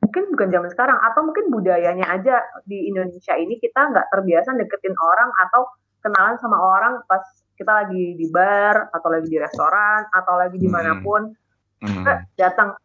mungkin 0.00 0.22
bukan 0.32 0.48
zaman 0.48 0.70
sekarang 0.72 0.98
atau 0.98 1.20
mungkin 1.22 1.52
budayanya 1.52 2.08
aja 2.08 2.40
di 2.64 2.88
Indonesia 2.88 3.36
ini 3.36 3.60
kita 3.60 3.92
nggak 3.92 4.08
terbiasa 4.10 4.56
deketin 4.56 4.96
orang 4.96 5.30
atau 5.46 5.68
kenalan 6.00 6.36
sama 6.40 6.56
orang 6.56 7.04
pas 7.04 7.20
kita 7.54 7.84
lagi 7.84 8.16
di 8.16 8.26
bar 8.32 8.88
atau 8.90 9.08
lagi 9.12 9.28
di 9.28 9.36
restoran 9.36 10.08
atau 10.10 10.34
lagi 10.40 10.56
Hmm. 10.56 10.64
di 10.64 10.70
mana 10.72 10.92
pun 11.04 11.22
Hmm. 11.80 12.04
Eh, 12.04 12.18
datang 12.36 12.76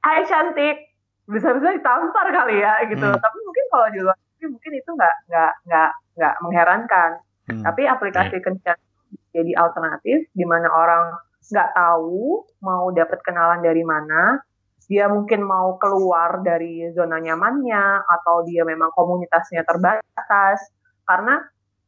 Hai 0.00 0.24
cantik 0.24 0.96
bisa-bisa 1.28 1.70
ditampar 1.76 2.26
kali 2.32 2.58
ya 2.58 2.88
gitu 2.88 3.04
Hmm. 3.04 3.20
tapi 3.20 3.38
mungkin 3.44 3.64
kalau 3.70 3.86
di 3.92 3.98
luar 4.00 4.16
negeri 4.16 4.46
mungkin 4.50 4.72
itu 4.80 4.90
nggak 4.96 5.14
nggak 5.28 5.52
nggak 5.68 5.90
nggak 6.20 6.36
mengherankan. 6.44 7.24
Hmm. 7.48 7.66
tapi 7.66 7.82
aplikasi 7.82 8.38
kencan 8.44 8.78
jadi 9.34 9.52
alternatif 9.58 10.28
di 10.36 10.44
mana 10.46 10.70
orang 10.70 11.18
nggak 11.50 11.72
tahu 11.74 12.46
mau 12.62 12.94
dapat 12.94 13.18
kenalan 13.26 13.58
dari 13.58 13.82
mana 13.82 14.38
dia 14.90 15.06
mungkin 15.06 15.46
mau 15.46 15.78
keluar 15.78 16.42
dari 16.42 16.90
zona 16.90 17.22
nyamannya 17.22 18.02
atau 18.10 18.42
dia 18.42 18.66
memang 18.66 18.90
komunitasnya 18.90 19.62
terbatas. 19.62 20.58
Karena 21.06 21.38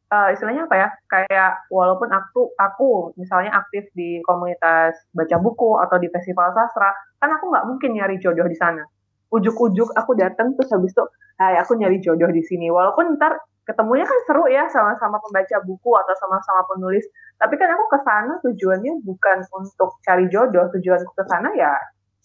eh, 0.07 0.29
istilahnya 0.31 0.71
apa 0.71 0.75
ya 0.79 0.87
kayak 1.11 1.67
walaupun 1.67 2.07
aku 2.15 2.55
aku 2.55 3.11
misalnya 3.19 3.59
aktif 3.59 3.91
di 3.91 4.23
komunitas 4.23 4.95
baca 5.11 5.35
buku 5.35 5.83
atau 5.83 5.99
di 5.99 6.07
festival 6.07 6.55
sastra 6.55 6.95
kan 7.19 7.27
aku 7.35 7.51
nggak 7.51 7.67
mungkin 7.67 7.91
nyari 7.91 8.23
jodoh 8.23 8.47
di 8.47 8.55
sana. 8.55 8.87
Ujuk-ujuk 9.35 9.91
aku 9.99 10.15
datang 10.15 10.55
terus 10.55 10.71
habis 10.71 10.95
itu 10.95 11.03
hai 11.43 11.59
aku 11.59 11.75
nyari 11.75 11.99
jodoh 11.99 12.31
di 12.31 12.39
sini. 12.39 12.71
Walaupun 12.71 13.19
ntar 13.19 13.35
ketemunya 13.63 14.03
kan 14.03 14.19
seru 14.27 14.45
ya 14.51 14.67
sama-sama 14.67 15.19
pembaca 15.23 15.57
buku 15.63 15.91
atau 15.95 16.13
sama-sama 16.19 16.61
penulis 16.67 17.05
tapi 17.39 17.55
kan 17.55 17.71
aku 17.71 17.85
ke 17.87 17.99
sana 18.03 18.33
tujuannya 18.43 19.03
bukan 19.07 19.37
untuk 19.55 19.99
cari 20.03 20.27
jodoh 20.27 20.67
tujuanku 20.75 21.11
ke 21.15 21.23
sana 21.27 21.51
ya 21.55 21.71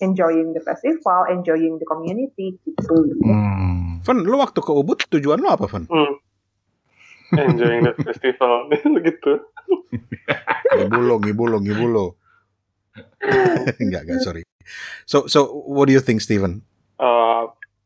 enjoying 0.03 0.55
the 0.55 0.63
festival 0.63 1.27
enjoying 1.31 1.79
the 1.79 1.87
community 1.87 2.59
gitu 2.67 3.19
Hmm. 3.23 3.79
Van, 4.03 4.25
lu 4.25 4.39
waktu 4.39 4.63
ke 4.63 4.73
Ubud 4.73 5.05
tujuan 5.11 5.43
lu 5.43 5.51
apa, 5.51 5.67
Van? 5.67 5.85
Hmm. 5.91 6.17
Enjoying 7.35 7.85
the 7.85 7.93
festival 8.01 8.71
gitu. 9.05 9.33
Ngibulo, 10.81 11.21
ngibulo, 11.21 11.57
ngibulo. 11.61 12.07
enggak, 13.83 14.09
enggak, 14.09 14.21
sorry. 14.25 14.43
So, 15.05 15.29
so 15.29 15.51
what 15.69 15.91
do 15.91 15.93
you 15.93 16.01
think, 16.01 16.25
Steven? 16.25 16.65
Eh, 16.99 17.43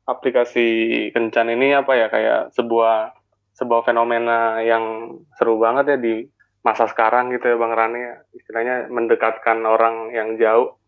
aplikasi 0.07 0.67
kencan 1.11 1.51
ini 1.53 1.75
apa 1.75 1.93
ya 1.97 2.07
kayak 2.07 2.55
sebuah 2.55 3.19
sebuah 3.53 3.85
fenomena 3.85 4.61
yang 4.65 5.17
seru 5.37 5.61
banget 5.61 5.97
ya 5.97 5.99
di 6.01 6.15
masa 6.63 6.87
sekarang 6.89 7.35
gitu 7.35 7.53
ya 7.53 7.57
Bang 7.59 7.75
Rani 7.75 8.01
istilahnya 8.33 8.89
mendekatkan 8.89 9.63
orang 9.65 10.11
yang 10.15 10.37
jauh 10.37 10.79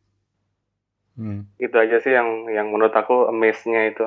Hmm. 1.15 1.47
itu 1.63 1.71
aja 1.79 2.03
sih 2.03 2.11
yang 2.11 2.51
yang 2.51 2.75
menurut 2.75 2.91
aku 2.91 3.31
amaze-nya 3.31 3.87
itu 3.87 4.03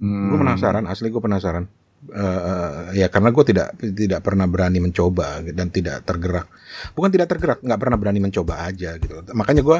Gue 0.00 0.38
penasaran, 0.40 0.88
asli 0.88 1.12
gue 1.12 1.20
penasaran. 1.20 1.68
Eh, 2.08 3.04
ya 3.04 3.12
karena 3.12 3.28
gue 3.28 3.44
tidak 3.44 3.76
tidak 3.76 4.24
pernah 4.24 4.48
berani 4.48 4.80
mencoba 4.80 5.44
dan 5.52 5.68
tidak 5.68 6.00
tergerak. 6.08 6.48
Bukan 6.96 7.12
tidak 7.12 7.28
tergerak, 7.28 7.60
nggak 7.60 7.76
pernah 7.76 8.00
berani 8.00 8.24
mencoba 8.24 8.64
aja 8.64 8.96
gitu. 8.96 9.20
Makanya 9.36 9.60
gue 9.60 9.78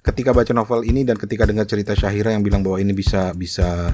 ketika 0.00 0.32
baca 0.32 0.56
novel 0.56 0.88
ini 0.88 1.04
dan 1.04 1.20
ketika 1.20 1.44
dengar 1.44 1.68
cerita 1.68 1.92
Syahira 1.92 2.32
yang 2.32 2.40
bilang 2.40 2.64
bahwa 2.64 2.80
ini 2.80 2.96
bisa 2.96 3.36
bisa 3.36 3.92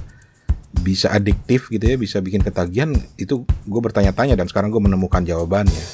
bisa 0.83 1.12
adiktif 1.14 1.70
gitu 1.70 1.85
ya, 1.85 1.97
bisa 2.01 2.18
bikin 2.18 2.43
ketagihan, 2.43 2.91
itu 3.20 3.47
gue 3.47 3.81
bertanya-tanya 3.81 4.35
dan 4.35 4.51
sekarang 4.51 4.75
gue 4.75 4.83
menemukan 4.83 5.22
jawabannya. 5.22 5.85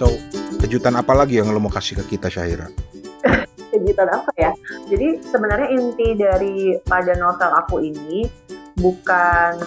So, 0.00 0.16
kejutan 0.64 0.96
apa 0.96 1.12
lagi 1.12 1.36
yang 1.36 1.52
lo 1.52 1.60
mau 1.60 1.68
kasih 1.68 2.00
ke 2.00 2.16
kita 2.16 2.32
Syahira? 2.32 2.72
kejutan 3.70 4.08
apa 4.10 4.32
ya? 4.40 4.52
Jadi 4.88 5.20
sebenarnya 5.28 5.68
inti 5.76 6.16
dari 6.16 6.74
pada 6.88 7.14
novel 7.20 7.50
aku 7.52 7.84
ini 7.84 8.26
bukan 8.80 9.60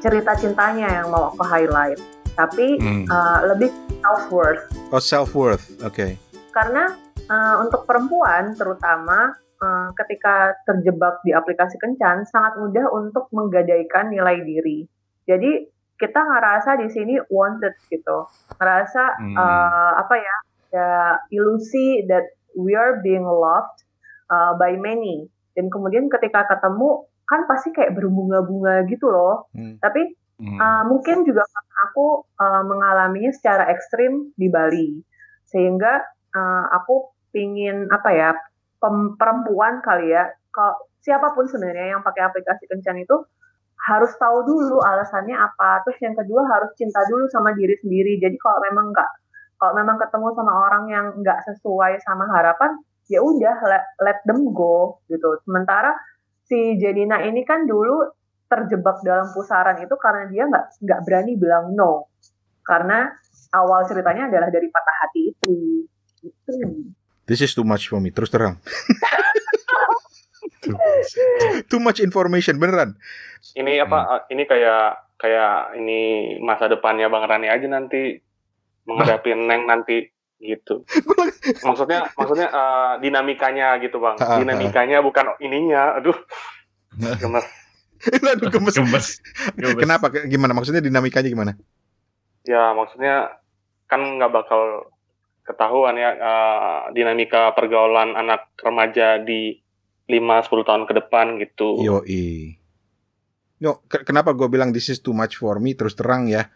cerita 0.00 0.38
cintanya 0.38 1.02
yang 1.02 1.10
mau 1.10 1.34
aku 1.34 1.42
highlight, 1.42 1.98
tapi 2.36 2.76
Hmm. 2.78 3.08
uh, 3.08 3.40
lebih 3.50 3.72
self 4.04 4.28
worth. 4.28 4.62
Oh, 4.92 5.00
self 5.02 5.32
worth. 5.32 5.66
Oke. 5.82 6.20
Karena 6.52 6.92
uh, 7.26 7.64
untuk 7.64 7.88
perempuan 7.88 8.52
terutama 8.54 9.32
uh, 9.60 9.88
ketika 9.96 10.52
terjebak 10.68 11.24
di 11.24 11.32
aplikasi 11.32 11.80
kencan 11.80 12.28
sangat 12.28 12.60
mudah 12.60 12.86
untuk 12.92 13.26
menggadaikan 13.32 14.12
nilai 14.12 14.44
diri. 14.44 14.84
Jadi 15.26 15.66
kita 15.96 16.20
ngerasa 16.20 16.76
di 16.76 16.92
sini 16.92 17.16
wanted 17.32 17.72
gitu, 17.88 18.28
ngerasa 18.60 19.02
Hmm. 19.16 19.34
uh, 19.34 19.92
apa 19.96 20.14
ya, 20.20 20.36
ya 20.76 20.90
ilusi 21.32 22.04
that 22.04 22.28
we 22.52 22.76
are 22.76 23.00
being 23.00 23.24
loved 23.24 23.80
uh, 24.28 24.52
by 24.60 24.76
many. 24.76 25.24
Dan 25.56 25.72
kemudian 25.72 26.12
ketika 26.12 26.44
ketemu 26.44 27.08
kan 27.26 27.48
pasti 27.48 27.72
kayak 27.72 27.96
berbunga-bunga 27.96 28.84
gitu 28.86 29.08
loh. 29.08 29.48
Hmm. 29.56 29.80
Tapi 29.80 30.14
Hmm. 30.36 30.60
Uh, 30.60 30.82
mungkin 30.92 31.24
juga 31.24 31.48
aku 31.88 32.28
uh, 32.36 32.62
mengalaminya 32.68 33.32
secara 33.32 33.72
ekstrim 33.72 34.36
di 34.36 34.52
Bali, 34.52 35.00
sehingga 35.48 36.04
uh, 36.36 36.64
aku 36.76 37.08
pingin 37.32 37.88
apa 37.88 38.10
ya 38.12 38.30
perempuan 39.16 39.80
kali 39.80 40.12
ya, 40.12 40.28
kalau 40.52 40.76
siapa 41.00 41.32
pun 41.32 41.48
sebenarnya 41.48 41.96
yang 41.96 42.02
pakai 42.04 42.28
aplikasi 42.28 42.68
kencan 42.68 43.00
itu 43.00 43.16
harus 43.88 44.12
tahu 44.20 44.44
dulu 44.44 44.84
alasannya 44.84 45.36
apa, 45.36 45.84
terus 45.88 46.00
yang 46.04 46.12
kedua 46.12 46.44
harus 46.52 46.74
cinta 46.76 47.00
dulu 47.08 47.24
sama 47.32 47.56
diri 47.56 47.72
sendiri. 47.80 48.20
Jadi 48.20 48.36
kalau 48.36 48.60
memang 48.68 48.92
nggak, 48.92 49.10
kalau 49.56 49.72
memang 49.72 49.96
ketemu 49.96 50.26
sama 50.36 50.52
orang 50.68 50.84
yang 50.92 51.06
nggak 51.16 51.38
sesuai 51.48 52.02
sama 52.04 52.28
harapan, 52.28 52.76
ya 53.08 53.22
udah 53.22 53.56
let, 53.64 53.84
let 54.02 54.18
them 54.28 54.52
go 54.52 55.00
gitu. 55.08 55.38
Sementara 55.46 55.96
si 56.44 56.76
Janina 56.76 57.22
ini 57.24 57.46
kan 57.46 57.64
dulu 57.64 58.10
terjebak 58.46 59.02
dalam 59.02 59.30
pusaran 59.34 59.78
itu 59.82 59.94
karena 59.98 60.22
dia 60.30 60.44
nggak 60.46 60.66
nggak 60.82 61.00
berani 61.02 61.32
bilang 61.34 61.74
no 61.74 62.10
karena 62.62 63.10
awal 63.54 63.86
ceritanya 63.86 64.30
adalah 64.30 64.50
dari 64.50 64.70
patah 64.70 64.96
hati 65.06 65.20
itu 65.30 65.54
gitu. 66.22 66.52
This 67.26 67.42
is 67.42 67.54
too 67.54 67.66
much 67.66 67.90
for 67.90 67.98
me. 67.98 68.14
Terus 68.14 68.30
terang. 68.30 68.58
Too 71.70 71.78
much 71.78 72.02
information 72.02 72.58
beneran. 72.58 72.98
Ini 73.54 73.86
apa? 73.86 74.26
Ini 74.26 74.42
kayak 74.46 75.14
kayak 75.18 75.78
ini 75.78 76.34
masa 76.42 76.66
depannya 76.66 77.06
Bang 77.06 77.26
Rani 77.26 77.46
aja 77.46 77.66
nanti 77.70 78.18
menghadapi 78.86 79.30
Neng 79.34 79.66
nanti 79.70 80.10
gitu. 80.42 80.82
maksudnya 81.66 82.10
maksudnya 82.18 82.48
uh, 82.50 82.92
dinamikanya 82.98 83.78
gitu 83.78 84.02
Bang. 84.02 84.18
Dinamikanya 84.18 85.02
bukan 85.02 85.38
ininya. 85.38 85.98
Aduh. 86.02 86.18
Gemes. 86.98 87.46
Aduh 88.36 88.50
gemes. 88.50 88.76
Gemes. 88.76 89.06
Gemes. 89.56 89.78
Kenapa? 89.82 90.10
Gimana? 90.12 90.52
Maksudnya 90.52 90.82
dinamikanya 90.82 91.28
gimana? 91.28 91.52
Ya 92.46 92.70
maksudnya 92.72 93.42
kan 93.86 94.02
nggak 94.02 94.32
bakal 94.34 94.90
ketahuan 95.46 95.94
ya 95.94 96.10
uh, 96.18 96.80
dinamika 96.90 97.54
pergaulan 97.54 98.18
anak 98.18 98.50
remaja 98.58 99.22
di 99.22 99.62
5-10 100.10 100.66
tahun 100.66 100.82
ke 100.86 100.92
depan 101.02 101.26
gitu. 101.42 101.82
Yoi. 101.82 102.58
No, 103.62 103.82
ke- 103.86 104.06
kenapa 104.06 104.34
gue 104.34 104.46
bilang 104.46 104.70
this 104.70 104.90
is 104.90 105.02
too 105.02 105.14
much 105.14 105.38
for 105.38 105.58
me? 105.58 105.74
Terus 105.74 105.98
terang 105.98 106.30
ya, 106.30 106.46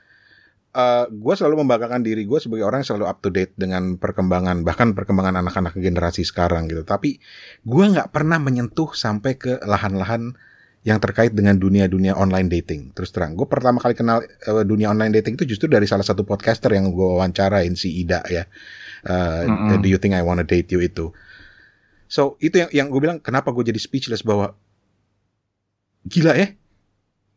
uh, 0.75 1.07
gue 1.11 1.35
selalu 1.35 1.67
membanggakan 1.67 2.03
diri 2.05 2.23
gue 2.27 2.39
sebagai 2.39 2.67
orang 2.67 2.83
yang 2.83 2.95
selalu 2.95 3.07
up 3.11 3.19
to 3.19 3.31
date 3.33 3.55
dengan 3.59 3.99
perkembangan, 3.99 4.63
bahkan 4.63 4.95
perkembangan 4.95 5.43
anak-anak 5.43 5.75
generasi 5.79 6.23
sekarang 6.23 6.71
gitu. 6.71 6.87
Tapi 6.87 7.19
gue 7.67 7.85
nggak 7.91 8.15
pernah 8.15 8.39
menyentuh 8.39 8.95
sampai 8.95 9.35
ke 9.35 9.59
lahan-lahan 9.65 10.35
yang 10.81 10.97
terkait 10.97 11.37
dengan 11.37 11.53
dunia-dunia 11.61 12.17
online 12.17 12.49
dating. 12.49 12.97
Terus 12.97 13.13
terang, 13.13 13.37
gue 13.37 13.45
pertama 13.45 13.77
kali 13.77 13.93
kenal 13.93 14.25
uh, 14.25 14.65
dunia 14.65 14.89
online 14.89 15.13
dating 15.21 15.37
itu 15.37 15.45
justru 15.45 15.69
dari 15.69 15.85
salah 15.85 16.05
satu 16.05 16.25
podcaster 16.25 16.73
yang 16.73 16.89
gue 16.89 17.05
wawancarain 17.05 17.77
si 17.77 18.01
Ida 18.01 18.25
ya. 18.33 18.49
Uh, 19.05 19.45
Mm-mm. 19.45 19.85
Do 19.85 19.89
you 19.93 20.01
think 20.01 20.17
I 20.17 20.25
wanna 20.25 20.45
date 20.45 20.73
you 20.73 20.81
itu? 20.81 21.13
So 22.09 22.41
itu 22.41 22.65
yang 22.65 22.71
yang 22.73 22.87
gue 22.89 23.01
bilang 23.01 23.21
kenapa 23.21 23.53
gue 23.53 23.69
jadi 23.69 23.77
speechless 23.77 24.25
bahwa 24.25 24.57
gila 26.09 26.33
ya 26.33 26.49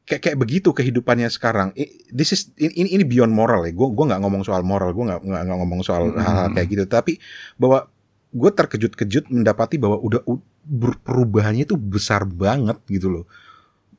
kayak 0.03 0.21
kayak 0.23 0.37
begitu 0.39 0.71
kehidupannya 0.75 1.27
sekarang. 1.31 1.71
This 2.11 2.35
is 2.35 2.41
ini 2.59 2.91
ini 2.91 3.03
beyond 3.07 3.31
moral 3.31 3.63
ya. 3.63 3.71
Gue 3.71 3.87
gua 3.91 4.11
nggak 4.11 4.21
ngomong 4.23 4.43
soal 4.43 4.63
moral, 4.63 4.91
gue 4.91 5.03
nggak 5.03 5.19
nggak 5.23 5.57
ngomong 5.59 5.79
soal 5.83 6.11
Hmm. 6.11 6.19
hal-hal 6.19 6.47
kayak 6.51 6.67
gitu. 6.71 6.83
Tapi 6.87 7.19
bahwa 7.55 7.87
gue 8.33 8.51
terkejut-kejut 8.51 9.29
mendapati 9.29 9.77
bahwa 9.77 10.01
udah 10.01 10.21
perubahannya 11.05 11.63
itu 11.63 11.77
besar 11.77 12.25
banget 12.25 12.81
gitu 12.89 13.07
loh. 13.09 13.25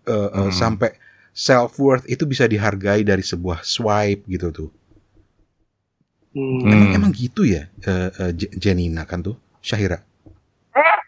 Eh, 0.04 0.12
eh, 0.12 0.48
Hmm. 0.50 0.52
Sampai 0.52 0.98
self 1.30 1.78
worth 1.78 2.06
itu 2.06 2.26
bisa 2.26 2.44
dihargai 2.44 3.02
dari 3.02 3.22
sebuah 3.22 3.62
swipe 3.62 4.26
gitu 4.26 4.50
tuh. 4.50 4.70
Hmm. 6.34 6.66
Emang 6.66 6.90
emang 6.92 7.12
gitu 7.14 7.46
ya, 7.46 7.70
eh, 7.80 8.10
eh, 8.10 8.32
Je- 8.34 8.52
Jenina 8.58 9.06
kan 9.06 9.22
tuh, 9.22 9.38
Syahira. 9.62 10.02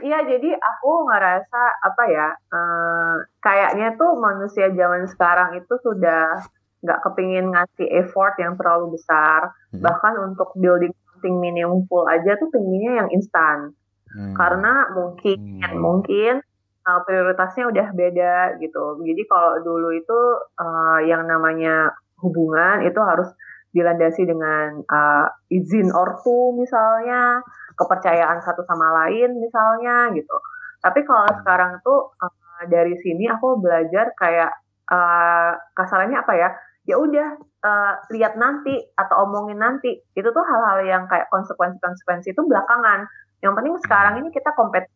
Iya, 0.00 0.18
jadi 0.24 0.48
aku 0.56 1.12
ngerasa 1.12 1.60
apa 1.84 2.02
ya, 2.08 2.28
eh, 2.32 3.14
kayaknya 3.38 4.00
tuh 4.00 4.16
manusia 4.16 4.72
zaman 4.72 5.04
sekarang 5.06 5.60
itu 5.60 5.74
sudah 5.84 6.40
nggak 6.80 6.98
kepingin 7.04 7.52
ngasih 7.52 7.86
effort 8.00 8.34
yang 8.40 8.56
terlalu 8.56 8.96
besar, 8.96 9.52
Hmm. 9.70 9.84
bahkan 9.84 10.16
untuk 10.24 10.56
building 10.56 10.90
something 11.22 11.38
meaningful 11.38 12.02
aja 12.10 12.34
tuh 12.34 12.50
pengennya 12.50 13.06
yang 13.06 13.08
instan. 13.14 13.78
Hmm. 14.10 14.34
Karena 14.34 14.90
mungkin 14.90 15.38
Hmm. 15.62 15.78
mungkin 15.78 16.42
uh, 16.82 17.00
prioritasnya 17.06 17.70
udah 17.70 17.86
beda 17.94 18.58
gitu. 18.58 18.98
Jadi 19.06 19.22
kalau 19.30 19.62
dulu 19.62 19.94
itu 19.94 20.20
uh, 20.58 20.98
yang 21.06 21.30
namanya 21.30 21.94
hubungan 22.18 22.82
itu 22.82 22.98
harus 22.98 23.30
dilandasi 23.70 24.26
dengan 24.26 24.82
uh, 24.84 25.30
izin 25.48 25.94
ortu 25.94 26.58
misalnya, 26.58 27.40
kepercayaan 27.78 28.42
satu 28.42 28.66
sama 28.66 29.06
lain 29.06 29.38
misalnya 29.38 30.10
gitu. 30.12 30.36
Tapi 30.82 31.06
kalau 31.06 31.30
sekarang 31.40 31.78
tuh 31.86 32.10
uh, 32.18 32.66
dari 32.66 32.98
sini 32.98 33.30
aku 33.30 33.62
belajar 33.62 34.12
kayak 34.18 34.50
uh, 34.90 35.54
kasarannya 35.78 36.18
apa 36.18 36.34
ya? 36.34 36.50
Ya 36.82 36.98
udah 36.98 37.38
uh, 37.62 37.94
lihat 38.10 38.34
nanti 38.34 38.74
atau 38.98 39.26
omongin 39.28 39.62
nanti. 39.62 40.02
Itu 40.18 40.34
tuh 40.34 40.42
hal-hal 40.42 40.82
yang 40.86 41.04
kayak 41.06 41.30
konsekuensi-konsekuensi 41.30 42.34
itu 42.34 42.42
belakangan. 42.42 43.06
Yang 43.42 43.52
penting 43.58 43.74
sekarang 43.86 44.14
ini 44.22 44.28
kita 44.34 44.50
kompet 44.54 44.90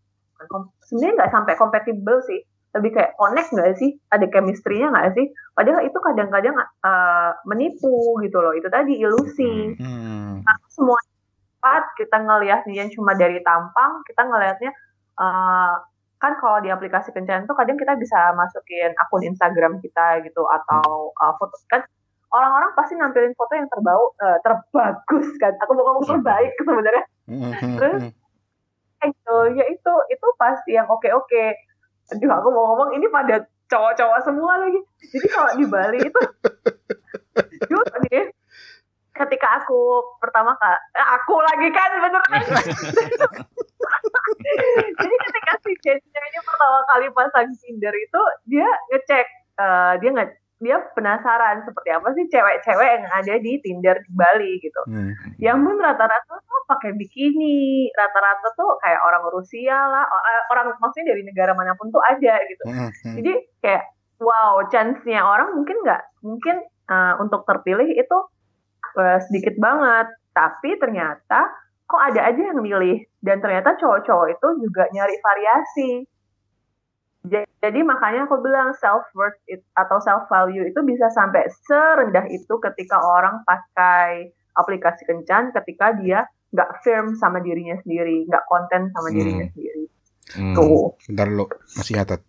kom- 0.50 0.72
sebenarnya 0.84 1.14
nggak 1.22 1.32
sampai 1.32 1.54
kompatibel 1.56 2.20
sih 2.28 2.44
lebih 2.76 2.92
kayak 2.92 3.16
connect 3.16 3.48
nggak 3.56 3.72
sih 3.80 3.96
ada 4.12 4.28
chemistry-nya 4.28 4.92
nggak 4.92 5.16
sih 5.16 5.32
padahal 5.56 5.80
itu 5.80 5.96
kadang-kadang 5.96 6.56
uh, 6.60 7.32
menipu 7.48 8.20
gitu 8.20 8.36
loh 8.36 8.52
itu 8.52 8.68
tadi 8.68 9.00
ilusi 9.00 9.72
Hmm. 9.80 10.44
karena 10.44 10.68
semua 10.68 11.00
cepat 11.00 11.84
kita 11.96 12.16
ngelihatnya 12.20 12.84
cuma 12.92 13.16
dari 13.16 13.40
tampang 13.40 14.04
kita 14.04 14.28
ngelihatnya 14.28 14.70
uh, 15.16 15.80
kan 16.16 16.32
kalau 16.40 16.58
di 16.64 16.72
aplikasi 16.72 17.12
kencan 17.12 17.44
tuh 17.44 17.56
kadang 17.56 17.76
kita 17.76 17.92
bisa 18.00 18.32
masukin 18.32 18.92
akun 18.96 19.24
Instagram 19.24 19.78
kita 19.84 20.24
gitu 20.24 20.48
atau 20.48 21.12
uh, 21.12 21.32
foto 21.36 21.56
kan 21.68 21.84
orang-orang 22.32 22.72
pasti 22.72 22.96
nampilin 22.96 23.36
foto 23.36 23.52
yang 23.52 23.68
terbau 23.68 24.12
uh, 24.24 24.38
terbagus 24.40 25.28
kan 25.36 25.52
aku 25.60 25.76
mau 25.76 25.84
ngomong 25.92 26.06
terbaik 26.08 26.52
sebenarnya 26.66 27.04
Hmm, 27.26 27.50
hmm, 27.50 27.74
Terus? 27.74 28.02
hmm. 28.06 28.14
itu 29.02 29.36
ya 29.58 29.64
itu 29.66 29.92
itu 30.14 30.26
pasti 30.38 30.78
yang 30.78 30.86
oke 30.86 31.10
oke 31.10 31.44
aduh 32.14 32.30
aku 32.38 32.48
mau 32.54 32.64
ngomong 32.70 32.94
ini 32.94 33.10
pada 33.10 33.42
cowok-cowok 33.66 34.18
semua 34.22 34.62
lagi 34.62 34.78
jadi 35.10 35.26
kalau 35.26 35.50
di 35.58 35.66
Bali 35.66 35.98
itu 36.06 36.20
nih 37.66 37.95
ketika 39.16 39.48
aku 39.58 39.80
pertama 40.20 40.52
kali 40.56 40.78
aku 40.96 41.34
lagi 41.40 41.68
kan 41.72 41.90
bener 42.00 42.22
kan 42.22 42.42
jadi 45.00 45.14
ketika 45.28 45.52
si 45.64 45.72
Jennya 45.82 46.20
ini 46.22 46.38
pertama 46.42 46.78
kali 46.88 47.06
pasang 47.12 47.48
Tinder 47.56 47.94
itu 47.94 48.20
dia 48.46 48.68
ngecek 48.92 49.26
eh, 49.56 49.92
dia 50.02 50.10
nggak 50.12 50.30
dia 50.56 50.80
penasaran 50.96 51.68
seperti 51.68 51.92
apa 51.92 52.16
sih 52.16 52.24
cewek-cewek 52.32 52.88
yang 52.88 53.04
ada 53.12 53.34
di 53.36 53.60
Tinder 53.60 53.96
di 54.00 54.10
Bali 54.16 54.56
gitu 54.60 54.80
Hmm. 54.88 55.12
ya 55.36 55.52
ampun 55.52 55.76
rata-rata 55.76 56.40
tuh 56.40 56.60
pakai 56.64 56.96
bikini 56.96 57.90
rata-rata 57.92 58.48
tuh 58.56 58.80
kayak 58.80 59.00
orang 59.04 59.24
Rusia 59.28 59.76
lah 59.76 60.04
eh, 60.06 60.42
orang 60.48 60.72
maksudnya 60.80 61.12
dari 61.12 61.22
negara 61.28 61.52
mana 61.52 61.76
pun 61.76 61.92
tuh 61.92 62.00
ada 62.00 62.40
gitu 62.48 62.64
Hmm, 62.64 62.88
hmm. 62.88 63.16
jadi 63.20 63.32
kayak 63.60 63.84
wow 64.16 64.64
chance-nya 64.72 65.20
orang 65.20 65.52
mungkin 65.52 65.76
nggak 65.84 66.02
mungkin 66.24 66.56
eh, 66.64 67.14
untuk 67.20 67.44
terpilih 67.44 67.92
itu 67.92 68.18
eh, 68.94 69.18
sedikit 69.24 69.54
banget 69.56 70.06
tapi 70.30 70.76
ternyata 70.76 71.50
kok 71.82 72.02
ada 72.02 72.28
aja 72.28 72.42
yang 72.52 72.60
milih 72.60 73.02
dan 73.18 73.38
ternyata 73.38 73.74
cowok-cowok 73.74 74.26
itu 74.30 74.48
juga 74.62 74.86
nyari 74.90 75.16
variasi 75.18 75.90
Ja- 77.26 77.42
jadi 77.58 77.82
makanya 77.82 78.30
aku 78.30 78.38
bilang 78.38 78.70
self 78.78 79.02
worth 79.10 79.34
atau 79.74 79.98
self 79.98 80.30
value 80.30 80.62
itu 80.62 80.78
bisa 80.86 81.10
sampai 81.10 81.50
serendah 81.66 82.22
itu 82.30 82.54
ketika 82.62 83.02
orang 83.02 83.42
pakai 83.42 84.30
aplikasi 84.54 85.02
kencan 85.02 85.50
ketika 85.50 85.90
dia 85.98 86.22
nggak 86.54 86.86
firm 86.86 87.18
sama 87.18 87.42
dirinya 87.42 87.74
sendiri, 87.82 88.30
nggak 88.30 88.46
konten 88.46 88.94
sama 88.94 89.10
Hmm. 89.10 89.16
dirinya 89.18 89.46
sendiri. 89.50 89.84
Hmm. 90.38 90.54
Tuh. 90.54 90.94
Bentar 91.10 91.26
lo 91.26 91.50
masih 91.74 91.98
nyatat. 91.98 92.20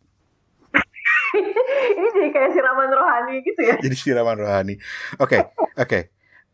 Ini 1.98 2.08
jadi 2.12 2.30
kayak 2.34 2.52
siraman 2.58 2.90
rohani 2.90 3.36
gitu 3.46 3.62
ya. 3.62 3.78
Jadi 3.78 3.96
siraman 3.96 4.38
rohani. 4.42 4.82
Oke, 5.22 5.38
oke. 5.78 6.00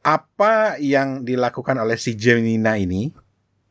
Apa 0.03 0.75
yang 0.83 1.23
dilakukan 1.23 1.79
oleh 1.79 1.95
si 1.95 2.11
Jenina 2.19 2.75
ini 2.75 3.07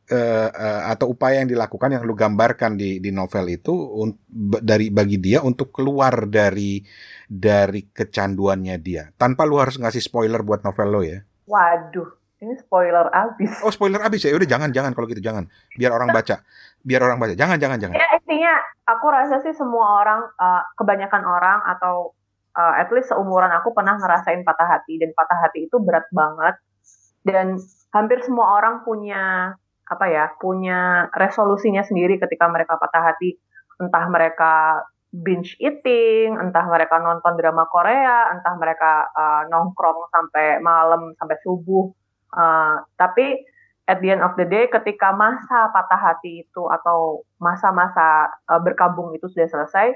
eh, 0.08 0.48
eh, 0.48 0.82
atau 0.88 1.12
upaya 1.12 1.44
yang 1.44 1.48
dilakukan 1.52 1.92
yang 1.92 2.02
lu 2.08 2.16
gambarkan 2.16 2.80
di 2.80 3.04
di 3.04 3.12
novel 3.12 3.52
itu 3.52 3.72
un- 3.72 4.16
dari 4.64 4.88
bagi 4.88 5.20
dia 5.20 5.44
untuk 5.44 5.72
keluar 5.76 6.24
dari 6.28 6.80
dari 7.28 7.84
kecanduannya 7.84 8.76
dia 8.80 9.12
tanpa 9.20 9.44
lu 9.44 9.60
harus 9.60 9.76
ngasih 9.76 10.00
spoiler 10.00 10.40
buat 10.40 10.64
novel 10.64 10.88
lo 10.88 11.00
ya. 11.04 11.20
Waduh, 11.44 12.08
ini 12.40 12.56
spoiler 12.56 13.12
abis. 13.12 13.60
Oh 13.60 13.72
spoiler 13.72 14.00
abis 14.00 14.24
ya 14.24 14.32
udah 14.32 14.48
jangan 14.48 14.72
jangan 14.72 14.96
kalau 14.96 15.06
gitu 15.12 15.20
jangan 15.20 15.44
biar 15.76 15.92
orang 15.92 16.08
baca 16.12 16.40
biar 16.82 17.00
orang 17.04 17.20
baca 17.20 17.34
jangan 17.36 17.56
jangan 17.60 17.78
jangan. 17.78 17.96
Ya 17.96 18.08
intinya 18.16 18.56
aku 18.88 19.06
rasa 19.12 19.38
sih 19.44 19.54
semua 19.54 20.02
orang, 20.02 20.20
uh, 20.40 20.62
kebanyakan 20.74 21.22
orang 21.22 21.58
atau 21.76 22.16
uh, 22.56 22.74
at 22.78 22.88
least 22.92 23.10
seumuran 23.12 23.52
aku 23.52 23.72
pernah 23.72 23.96
ngerasain 23.96 24.44
patah 24.44 24.68
hati 24.78 25.00
dan 25.00 25.10
patah 25.16 25.38
hati 25.40 25.68
itu 25.68 25.76
berat 25.80 26.06
banget. 26.12 26.54
Dan 27.22 27.56
hampir 27.94 28.18
semua 28.26 28.58
orang 28.58 28.82
punya 28.82 29.54
apa 29.86 30.06
ya 30.08 30.32
punya 30.40 31.12
resolusinya 31.12 31.84
sendiri 31.84 32.16
ketika 32.20 32.48
mereka 32.48 32.76
patah 32.76 33.12
hati. 33.12 33.36
Entah 33.80 34.06
mereka 34.10 34.84
binge 35.12 35.60
eating 35.60 36.40
entah 36.40 36.64
mereka 36.64 36.96
nonton 36.96 37.36
drama 37.36 37.68
Korea 37.68 38.32
entah 38.32 38.56
mereka 38.56 39.12
uh, 39.12 39.44
nongkrong 39.52 40.08
sampai 40.08 40.58
malam 40.64 41.12
sampai 41.20 41.36
subuh. 41.44 41.92
Uh, 42.32 42.80
tapi 42.96 43.44
at 43.84 44.00
the 44.00 44.08
end 44.08 44.24
of 44.24 44.32
the 44.40 44.48
day 44.48 44.72
ketika 44.72 45.12
masa 45.12 45.68
patah 45.68 46.00
hati 46.00 46.48
itu 46.48 46.62
atau 46.70 47.26
masa-masa 47.36 48.32
berkabung 48.62 49.12
itu 49.12 49.28
sudah 49.28 49.50
selesai, 49.50 49.92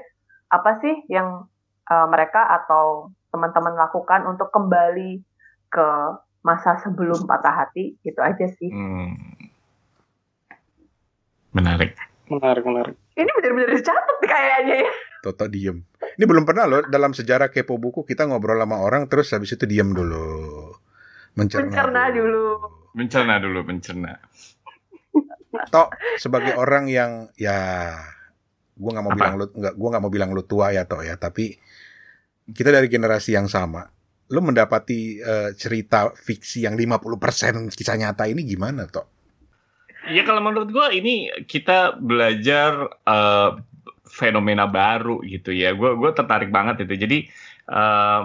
apa 0.53 0.77
sih 0.83 1.07
yang 1.09 1.49
uh, 1.89 2.07
mereka 2.07 2.43
atau 2.63 3.11
teman-teman 3.31 3.75
lakukan 3.75 4.27
untuk 4.27 4.51
kembali 4.51 5.21
ke 5.67 5.89
masa 6.43 6.79
sebelum 6.83 7.27
patah 7.27 7.65
hati? 7.65 7.99
Itu 8.03 8.19
aja 8.23 8.45
sih. 8.47 8.71
Hmm. 8.71 9.15
Menarik. 11.55 11.97
Menarik, 12.27 12.63
menarik. 12.63 12.95
Ini 13.17 13.29
benar-benar 13.39 13.71
dicatat 13.73 14.17
kayaknya 14.21 14.75
ya. 14.83 14.91
Toto 15.23 15.49
diem. 15.49 15.81
Ini 15.97 16.25
belum 16.27 16.45
pernah 16.45 16.69
loh 16.69 16.85
dalam 16.85 17.15
sejarah 17.15 17.49
kepo 17.49 17.81
buku 17.81 18.05
kita 18.05 18.29
ngobrol 18.29 18.59
sama 18.61 18.77
orang 18.77 19.09
terus 19.09 19.33
habis 19.33 19.55
itu 19.55 19.65
diem 19.65 19.89
dulu. 19.89 20.69
Mencerna, 21.33 21.65
Mencerna 21.69 22.03
dulu. 22.13 22.45
Mencerna 22.97 23.35
dulu, 23.41 23.59
mencerna. 23.65 24.13
Tok 25.73 25.89
sebagai 26.21 26.53
orang 26.57 26.85
yang 26.91 27.11
ya 27.39 27.93
gua 28.77 28.91
nggak 28.93 29.05
mau 29.05 29.13
Apa? 29.13 29.17
bilang 29.17 29.33
lu 29.41 29.45
nggak 29.49 29.73
gua 29.73 29.87
nggak 29.89 30.03
mau 30.03 30.11
bilang 30.13 30.29
lu 30.37 30.43
tua 30.45 30.69
ya 30.69 30.85
Tok 30.85 31.01
ya 31.01 31.17
tapi 31.17 31.57
kita 32.51 32.69
dari 32.71 32.87
generasi 32.87 33.35
yang 33.35 33.51
sama. 33.51 33.87
Lu 34.31 34.43
mendapati 34.43 35.19
eh, 35.23 35.51
cerita 35.55 36.11
fiksi 36.11 36.67
yang 36.67 36.75
50% 36.75 37.71
kisah 37.71 37.95
nyata 37.95 38.27
ini 38.27 38.43
gimana 38.43 38.87
Tok? 38.87 39.07
Ya 40.07 40.23
kalau 40.23 40.39
menurut 40.39 40.71
gua 40.71 40.91
ini 40.91 41.31
kita 41.47 41.99
belajar 41.99 42.91
eh, 43.07 43.49
fenomena 44.07 44.67
baru 44.67 45.21
gitu 45.23 45.51
ya. 45.51 45.75
Gue 45.75 45.93
gue 45.95 46.11
tertarik 46.15 46.49
banget 46.49 46.87
itu. 46.87 46.95
Jadi 46.95 47.17
em, 47.69 48.23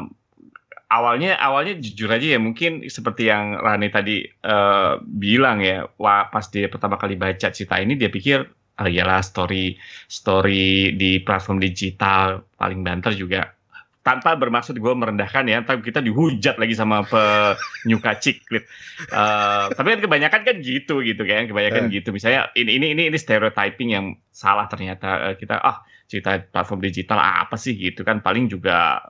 awalnya 0.89 1.37
awalnya 1.37 1.77
jujur 1.79 2.09
aja 2.09 2.39
ya 2.39 2.41
mungkin 2.41 2.87
seperti 2.87 3.29
yang 3.29 3.59
Rani 3.59 3.89
tadi 3.91 4.25
eh, 4.25 4.93
bilang 5.03 5.61
ya, 5.61 5.87
wah 5.99 6.31
pas 6.31 6.47
dia 6.49 6.71
pertama 6.71 6.97
kali 6.97 7.19
baca 7.19 7.51
cerita 7.51 7.77
ini 7.83 7.99
dia 7.99 8.09
pikir 8.09 8.47
ah 8.81 8.89
iyalah 8.89 9.21
story 9.21 9.77
story 10.09 10.97
di 10.97 11.21
platform 11.21 11.61
digital 11.61 12.41
paling 12.57 12.81
banter 12.81 13.13
juga 13.13 13.53
tanpa 14.03 14.35
bermaksud 14.35 14.75
gue 14.75 14.95
merendahkan 14.99 15.47
ya, 15.47 15.63
tapi 15.63 15.87
kita 15.87 16.03
dihujat 16.03 16.59
lagi 16.59 16.75
sama 16.75 17.07
penyuka 17.07 18.19
ciklit. 18.19 18.67
Eh, 19.11 19.67
tapi 19.75 19.87
kan 19.95 20.01
kebanyakan 20.03 20.41
kan 20.43 20.57
gitu 20.59 21.03
gitu 21.07 21.23
kan, 21.23 21.47
kebanyakan 21.47 21.87
gitu. 21.91 22.11
Misalnya 22.11 22.51
ini 22.59 22.83
ini 22.83 22.87
ini 22.95 23.03
ini 23.11 23.19
stereotyping 23.19 23.95
yang 23.95 24.07
salah 24.35 24.67
ternyata 24.67 25.31
Eh, 25.31 25.35
kita 25.39 25.55
ah 25.63 25.83
cerita 26.11 26.43
platform 26.43 26.83
digital 26.83 27.19
apa 27.19 27.55
sih 27.55 27.79
gitu 27.79 28.03
kan 28.03 28.19
paling 28.21 28.51
juga 28.51 29.01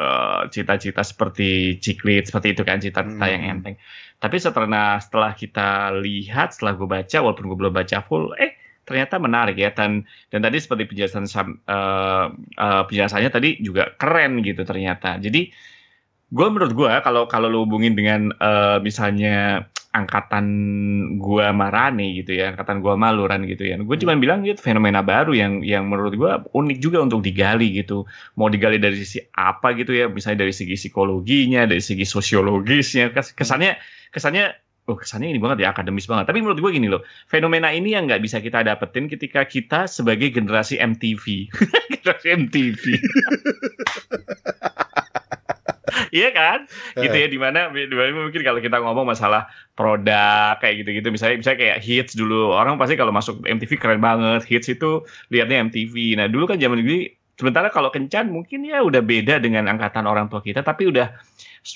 eh, 0.00 0.42
cerita-cerita 0.48 1.04
seperti 1.04 1.76
ciklit 1.76 2.24
seperti 2.32 2.56
itu 2.56 2.62
kan 2.64 2.80
cerita-cerita 2.80 3.26
yang 3.28 3.42
Hmm. 3.44 3.52
enteng. 3.60 3.76
Tapi 4.20 4.36
setelah 4.40 4.96
setelah 5.00 5.32
kita 5.36 5.92
lihat, 6.00 6.56
setelah 6.56 6.76
gue 6.76 6.88
baca, 6.88 7.16
walaupun 7.20 7.44
gue 7.48 7.58
belum 7.60 7.74
baca 7.76 8.00
full, 8.04 8.32
eh 8.40 8.56
ternyata 8.90 9.22
menarik 9.22 9.54
ya 9.54 9.70
dan 9.70 10.02
dan 10.34 10.40
tadi 10.42 10.58
seperti 10.58 10.90
penjelasan 10.90 11.30
eh, 11.70 12.26
eh, 12.58 12.82
penjelasannya 12.90 13.30
tadi 13.30 13.62
juga 13.62 13.94
keren 13.94 14.42
gitu 14.42 14.66
ternyata. 14.66 15.22
Jadi 15.22 15.54
gue 16.30 16.46
menurut 16.50 16.74
gue 16.74 16.90
kalau 17.06 17.30
kalau 17.30 17.46
lo 17.46 17.62
hubungin 17.62 17.94
dengan 17.94 18.34
eh, 18.34 18.78
misalnya 18.82 19.62
angkatan 19.90 20.46
gua 21.18 21.50
Marani 21.50 22.22
gitu 22.22 22.38
ya, 22.38 22.54
angkatan 22.54 22.78
gua 22.78 22.94
Maluran 22.94 23.42
gitu 23.50 23.66
ya. 23.66 23.74
Gue 23.82 23.98
cuma 23.98 24.14
bilang 24.14 24.46
itu 24.46 24.62
fenomena 24.62 25.02
baru 25.02 25.34
yang 25.34 25.66
yang 25.66 25.90
menurut 25.90 26.14
gua 26.14 26.32
unik 26.54 26.78
juga 26.78 27.02
untuk 27.02 27.26
digali 27.26 27.74
gitu. 27.74 28.06
Mau 28.38 28.46
digali 28.46 28.78
dari 28.78 28.94
sisi 29.02 29.18
apa 29.34 29.74
gitu 29.74 29.90
ya, 29.90 30.06
misalnya 30.06 30.46
dari 30.46 30.54
segi 30.54 30.78
psikologinya, 30.78 31.66
dari 31.66 31.82
segi 31.82 32.06
sosiologisnya. 32.06 33.10
Kes- 33.10 33.34
Kesannya 33.34 33.82
kesannya 34.14 34.54
Oh 34.90 34.98
kesannya 34.98 35.30
ini 35.30 35.38
banget 35.38 35.62
ya 35.62 35.70
akademis 35.70 36.10
banget. 36.10 36.26
Tapi 36.26 36.42
menurut 36.42 36.58
gue 36.58 36.70
gini 36.74 36.90
loh, 36.90 37.06
fenomena 37.30 37.70
ini 37.70 37.94
yang 37.94 38.10
nggak 38.10 38.18
bisa 38.26 38.42
kita 38.42 38.66
dapetin 38.66 39.06
ketika 39.06 39.46
kita 39.46 39.86
sebagai 39.86 40.34
generasi 40.34 40.82
MTV, 40.82 41.46
generasi 41.94 42.26
MTV. 42.34 42.84
Iya 46.10 46.34
kan? 46.34 46.66
gitu 46.98 47.14
ya 47.14 47.28
di 47.30 47.38
mana, 47.38 47.70
di 47.70 47.94
mana 47.94 48.10
mungkin 48.10 48.42
kalau 48.42 48.58
kita 48.58 48.82
ngomong 48.82 49.06
masalah 49.06 49.46
produk 49.78 50.58
kayak 50.58 50.82
gitu-gitu 50.82 51.08
misalnya 51.14 51.38
misalnya 51.38 51.58
kayak 51.62 51.78
hits 51.82 52.12
dulu 52.18 52.50
orang 52.50 52.78
pasti 52.78 52.98
kalau 52.98 53.14
masuk 53.14 53.42
MTV 53.46 53.78
keren 53.78 54.02
banget 54.02 54.42
hits 54.46 54.66
itu 54.70 55.06
lihatnya 55.30 55.70
MTV 55.70 56.18
nah 56.18 56.26
dulu 56.26 56.50
kan 56.50 56.58
zaman 56.58 56.82
dulu 56.82 57.10
sementara 57.40 57.72
kalau 57.72 57.88
kencan 57.88 58.28
mungkin 58.28 58.68
ya 58.68 58.84
udah 58.84 59.00
beda 59.00 59.40
dengan 59.40 59.64
angkatan 59.72 60.04
orang 60.04 60.28
tua 60.28 60.44
kita 60.44 60.60
tapi 60.60 60.92
udah 60.92 61.08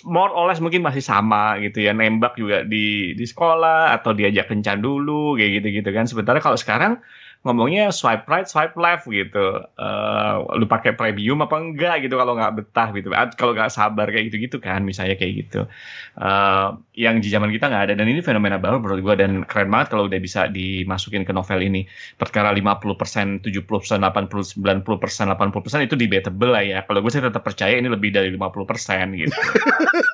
more 0.04 0.32
or 0.32 0.48
less 0.48 0.60
mungkin 0.60 0.80
masih 0.84 1.04
sama 1.04 1.60
gitu 1.60 1.84
ya. 1.84 1.92
Nembak 1.92 2.36
juga 2.36 2.64
di 2.64 3.16
di 3.16 3.24
sekolah 3.24 3.96
atau 3.96 4.12
diajak 4.16 4.52
kencan 4.52 4.80
dulu 4.80 5.36
kayak 5.36 5.60
gitu-gitu 5.60 5.90
kan. 5.92 6.04
Sementara 6.08 6.40
kalau 6.40 6.56
sekarang 6.56 7.00
ngomongnya 7.44 7.92
swipe 7.92 8.24
right, 8.24 8.48
swipe 8.48 8.72
left 8.80 9.04
gitu. 9.04 9.60
Eh, 9.76 10.34
lu 10.56 10.64
pakai 10.64 10.96
premium 10.96 11.44
apa 11.44 11.60
enggak 11.60 12.08
gitu 12.08 12.16
kalau 12.16 12.32
nggak 12.40 12.52
betah 12.56 12.88
gitu. 12.96 13.12
Kalau 13.36 13.52
nggak 13.52 13.68
sabar 13.68 14.08
kayak 14.08 14.32
gitu-gitu 14.32 14.56
kan, 14.64 14.80
misalnya 14.80 15.14
kayak 15.20 15.44
gitu. 15.44 15.68
Eh, 16.16 16.68
yang 17.04 17.20
di 17.20 17.28
zaman 17.28 17.52
kita 17.52 17.68
nggak 17.68 17.92
ada 17.92 17.94
dan 18.00 18.08
ini 18.08 18.24
fenomena 18.24 18.56
baru 18.56 18.80
menurut 18.80 19.00
gua 19.04 19.14
dan 19.20 19.44
keren 19.44 19.68
banget 19.68 19.92
kalau 19.92 20.08
udah 20.08 20.20
bisa 20.20 20.48
dimasukin 20.48 21.28
ke 21.28 21.36
novel 21.36 21.60
ini. 21.60 21.84
Perkara 22.16 22.48
50%, 22.56 23.44
70%, 23.44 24.00
80%, 24.00 24.56
90%, 24.56 25.28
80% 25.36 25.84
itu 25.84 25.94
debatable 26.00 26.50
lah 26.50 26.64
ya. 26.64 26.78
Kalau 26.88 27.04
gue 27.04 27.12
sih 27.12 27.20
tetap 27.20 27.44
percaya 27.44 27.76
ini 27.76 27.92
lebih 27.92 28.08
dari 28.08 28.32
50% 28.32 29.20
gitu. 29.20 29.36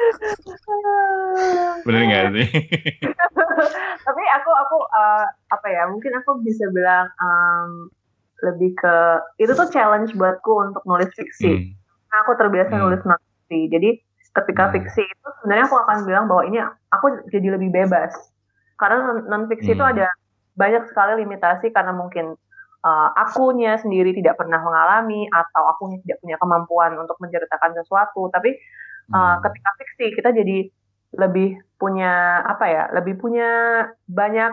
Bener 1.86 2.02
nggak 2.06 2.24
sih? 2.36 2.48
tapi 4.06 4.22
aku 4.36 4.50
aku 4.50 4.76
eh, 4.90 5.26
apa 5.52 5.66
ya 5.68 5.82
mungkin 5.88 6.12
aku 6.20 6.40
bisa 6.42 6.64
bilang 6.72 7.06
em, 7.20 7.70
lebih 8.40 8.72
ke 8.76 8.96
itu 9.36 9.52
tuh 9.52 9.68
challenge 9.68 10.16
buatku 10.16 10.52
untuk 10.70 10.82
nulis 10.88 11.10
fiksi 11.12 11.50
Hmm. 11.50 11.66
Nah, 12.10 12.26
aku 12.26 12.32
terbiasa 12.40 12.72
Hmm. 12.74 12.82
nulis 12.88 13.00
fiksi 13.04 13.58
jadi 13.70 13.88
ketika 14.34 14.70
Hmm. 14.70 14.74
fiksi 14.78 15.02
itu 15.04 15.26
sebenarnya 15.40 15.64
aku 15.68 15.76
akan 15.78 15.98
bilang 16.08 16.24
bahwa 16.26 16.42
ini 16.48 16.58
aku 16.90 17.06
jadi 17.30 17.54
lebih 17.58 17.70
bebas 17.70 18.12
karena 18.80 19.20
non 19.28 19.46
fiksi 19.46 19.76
itu 19.76 19.84
Hmm. 19.84 19.92
ada 19.94 20.08
banyak 20.56 20.88
sekali 20.90 21.22
limitasi 21.24 21.70
karena 21.70 21.92
mungkin 21.94 22.34
eh, 22.80 23.08
akunya 23.20 23.76
sendiri 23.76 24.16
tidak 24.16 24.40
pernah 24.40 24.56
mengalami 24.64 25.28
atau 25.28 25.68
akunya 25.68 26.00
tidak 26.00 26.18
punya 26.24 26.36
kemampuan 26.40 26.96
untuk 26.96 27.16
menceritakan 27.20 27.76
sesuatu 27.76 28.32
tapi 28.32 28.56
Uh, 29.10 29.36
ketika 29.42 29.70
fiksi 29.74 30.06
kita 30.14 30.30
jadi 30.30 30.58
lebih 31.18 31.58
punya 31.82 32.46
apa 32.46 32.64
ya 32.70 32.84
lebih 32.94 33.18
punya 33.18 33.50
banyak 34.06 34.52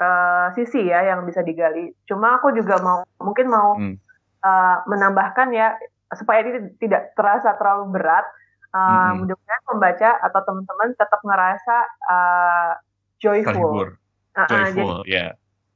uh, 0.00 0.48
sisi 0.56 0.88
ya 0.88 1.04
yang 1.04 1.28
bisa 1.28 1.44
digali 1.44 1.92
cuma 2.08 2.40
aku 2.40 2.48
juga 2.56 2.80
mau 2.80 3.04
mungkin 3.20 3.46
mau 3.52 3.76
Hmm. 3.76 4.00
uh, 4.40 4.76
menambahkan 4.88 5.52
ya 5.52 5.76
supaya 6.16 6.40
ini 6.48 6.72
tidak 6.80 7.12
terasa 7.12 7.60
terlalu 7.60 7.92
berat 8.00 8.24
uh, 8.72 9.12
Hmm. 9.12 9.20
mudah-mudahan 9.20 9.62
pembaca 9.68 10.10
atau 10.24 10.40
teman-teman 10.48 10.88
tetap 10.96 11.20
ngerasa 11.20 11.76
uh, 12.08 12.72
joyful 13.20 13.84
Uh, 14.30 14.46
uh, 14.46 14.46
jadi 14.48 14.80
joyful, 14.80 15.02
ya. 15.04 15.26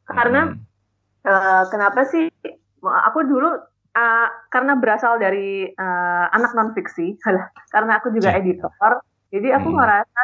karena 0.08 0.40
Hmm. 0.56 0.64
Eh, 1.24 1.64
kenapa 1.72 2.04
sih 2.04 2.28
aku 2.84 3.24
dulu 3.24 3.56
eh, 3.94 4.28
karena 4.50 4.74
berasal 4.76 5.16
dari 5.16 5.70
eh, 5.70 6.24
anak 6.30 6.52
non 6.52 6.74
fiksi 6.74 7.14
karena 7.70 7.98
aku 7.98 8.10
juga 8.10 8.34
Cih. 8.34 8.40
editor 8.42 8.92
jadi 9.30 9.58
aku 9.58 9.68
Hmm. 9.70 9.78
ngerasa 9.78 10.20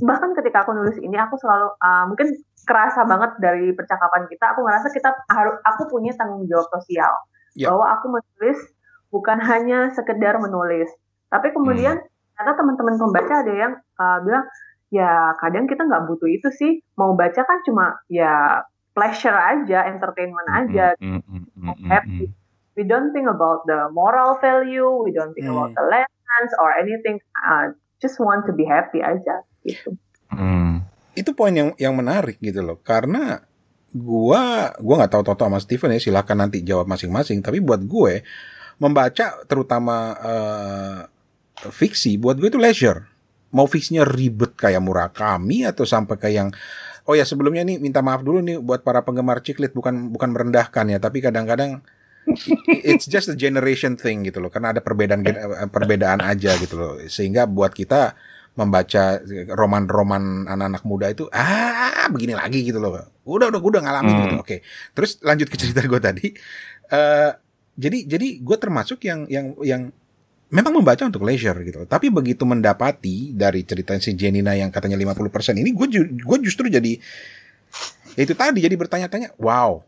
bahkan 0.00 0.32
ketika 0.32 0.64
aku 0.64 0.72
nulis 0.72 0.96
ini 0.96 1.16
aku 1.16 1.36
selalu 1.36 1.68
eh, 1.76 2.04
mungkin 2.08 2.28
kerasa 2.64 3.04
banget 3.04 3.36
dari 3.40 3.72
percakapan 3.72 4.28
kita 4.28 4.52
aku 4.52 4.60
ngerasa 4.64 4.88
kita 4.92 5.10
harus 5.28 5.56
aku 5.64 5.88
punya 5.88 6.12
tanggung 6.16 6.44
jawab 6.46 6.68
sosial 6.72 7.12
Ya. 7.58 7.66
bahwa 7.66 7.98
aku 7.98 8.06
menulis 8.14 8.58
bukan 9.10 9.42
hanya 9.42 9.90
sekedar 9.90 10.38
menulis 10.38 10.86
tapi 11.28 11.50
kemudian 11.50 11.98
karena 12.38 12.52
teman-teman 12.54 12.94
pembaca 12.96 13.34
ada 13.42 13.52
yang 13.52 13.72
eh, 13.76 14.18
bilang 14.24 14.44
ya 14.90 15.34
kadang 15.38 15.66
kita 15.66 15.82
nggak 15.86 16.06
butuh 16.06 16.26
itu 16.26 16.48
sih 16.50 16.72
mau 16.94 17.14
baca 17.14 17.42
kan 17.42 17.58
cuma 17.62 17.94
ya 18.10 18.62
pleasure 18.90 19.34
aja 19.34 19.86
entertainment 19.86 20.48
aja 20.50 20.94
Hmm, 20.98 21.22
hmm, 21.22 21.44
hmm, 21.54 21.74
hmm, 21.74 21.88
happy. 21.90 22.24
hmm. 22.26 22.39
We 22.80 22.88
don't 22.88 23.12
think 23.12 23.28
about 23.28 23.60
the 23.68 23.92
moral 23.92 24.40
value 24.40 24.88
we 25.04 25.12
don't 25.12 25.36
think 25.36 25.44
Hmm. 25.44 25.60
about 25.60 25.76
the 25.76 25.84
lessons 25.84 26.50
or 26.56 26.72
anything. 26.80 27.20
Uh, 27.36 27.76
just 28.00 28.16
want 28.16 28.48
to 28.48 28.56
be 28.56 28.64
happy 28.64 29.04
aja 29.04 29.44
gitu. 29.60 29.92
Hmm. 30.32 30.88
itu 31.12 31.36
poin 31.36 31.52
yang 31.52 31.76
yang 31.76 31.92
menarik 31.92 32.40
gitu 32.40 32.64
loh. 32.64 32.80
Karena 32.80 33.44
gua 33.92 34.72
gua 34.80 34.94
nggak 35.04 35.12
tahu 35.12 35.22
Toto 35.26 35.44
sama 35.44 35.58
Steven 35.60 35.92
ya 35.92 36.00
silakan 36.00 36.48
nanti 36.48 36.64
jawab 36.64 36.88
masing-masing. 36.88 37.44
Tapi 37.44 37.60
buat 37.60 37.82
gue 37.84 38.24
membaca 38.80 39.44
terutama 39.44 40.16
eh, 40.16 40.98
fiksi 41.68 42.16
buat 42.16 42.40
gue 42.40 42.48
itu 42.48 42.56
leisure. 42.56 43.04
Mau 43.52 43.66
fiksinya 43.66 44.06
ribet 44.06 44.54
kayak 44.56 44.80
Murakami 44.80 45.66
atau 45.66 45.82
sampai 45.84 46.16
kayak 46.16 46.34
yang 46.38 46.48
oh 47.04 47.18
ya 47.18 47.26
sebelumnya 47.26 47.66
nih 47.66 47.82
minta 47.82 48.00
maaf 48.00 48.22
dulu 48.22 48.38
nih 48.40 48.62
buat 48.62 48.86
para 48.86 49.02
penggemar 49.02 49.42
ciklit 49.42 49.74
bukan 49.74 50.14
bukan 50.14 50.30
merendahkan 50.32 50.86
ya. 50.88 51.02
Tapi 51.02 51.18
kadang-kadang 51.20 51.82
it's 52.84 53.04
just 53.04 53.28
a 53.28 53.34
generation 53.34 53.94
thing 53.94 54.22
gitu 54.22 54.38
loh. 54.38 54.48
Karena 54.48 54.70
ada 54.70 54.80
perbedaan 54.80 55.20
eh, 55.22 55.34
perbedaan 55.66 56.20
aja 56.20 56.54
gitu 56.56 56.74
loh. 56.74 56.92
Sehingga 57.04 57.44
buat 57.44 57.70
kita 57.70 58.14
membaca 58.50 59.22
roman-roman 59.48 60.44
anak-anak 60.44 60.82
muda 60.82 61.06
itu 61.06 61.30
ah 61.30 62.10
begini 62.10 62.34
lagi 62.34 62.62
gitu 62.62 62.78
loh. 62.78 62.98
Udah 63.22 63.48
udah 63.48 63.58
gue 63.58 63.70
udah 63.70 63.82
ngalamin 63.82 64.10
Hmm. 64.10 64.22
gitu. 64.26 64.36
Oke. 64.38 64.56
Terus 64.92 65.18
lanjut 65.20 65.46
ke 65.46 65.56
cerita 65.56 65.80
gue 65.80 66.00
tadi. 66.00 66.26
Eh 66.88 67.30
jadi 67.74 67.98
jadi 68.04 68.28
gue 68.38 68.56
termasuk 68.58 69.00
yang 69.02 69.24
yang 69.26 69.56
yang 69.62 69.88
memang 70.50 70.74
membaca 70.74 71.06
untuk 71.06 71.22
leisure 71.22 71.54
gitu 71.62 71.86
tapi 71.86 72.10
begitu 72.10 72.42
mendapati 72.42 73.30
dari 73.32 73.62
cerita 73.62 73.94
si 73.96 74.12
Jenina 74.12 74.50
yang 74.52 74.68
katanya 74.68 74.98
50% 74.98 75.54
ini 75.54 75.70
gue 75.70 75.86
ju- 75.86 76.10
gue 76.10 76.38
justru 76.42 76.66
jadi 76.66 76.98
Ya 78.10 78.26
itu 78.26 78.34
tadi 78.34 78.58
jadi 78.58 78.74
bertanya-tanya, 78.74 79.38
wow, 79.38 79.86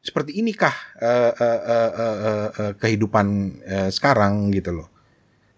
seperti 0.00 0.40
inikah 0.40 0.72
uh, 0.96 1.32
uh, 1.36 1.60
uh, 1.60 1.60
uh, 1.92 1.92
uh, 2.00 2.48
uh, 2.56 2.72
kehidupan 2.80 3.26
uh, 3.68 3.88
sekarang 3.92 4.48
gitu 4.52 4.80
loh, 4.80 4.88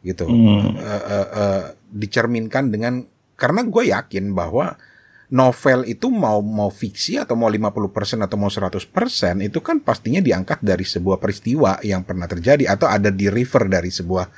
gitu. 0.03 0.26
Hmm. 0.26 0.74
Uh, 0.74 0.82
uh, 0.82 1.28
uh, 1.30 1.62
dicerminkan 1.95 2.74
dengan 2.74 3.07
karena 3.38 3.62
gue 3.62 3.95
yakin 3.95 4.34
bahwa 4.34 4.74
novel 5.32 5.88
itu 5.88 6.12
mau 6.12 6.45
mau 6.45 6.68
fiksi 6.68 7.16
atau 7.16 7.32
mau 7.32 7.49
50% 7.49 8.20
atau 8.20 8.36
mau 8.36 8.53
100% 8.53 8.84
itu 9.40 9.59
kan 9.64 9.80
pastinya 9.80 10.20
diangkat 10.20 10.61
dari 10.61 10.84
sebuah 10.84 11.16
peristiwa 11.16 11.80
yang 11.80 12.05
pernah 12.05 12.28
terjadi 12.28 12.68
atau 12.68 12.84
ada 12.84 13.09
di 13.09 13.32
refer 13.32 13.64
dari 13.64 13.88
sebuah 13.88 14.28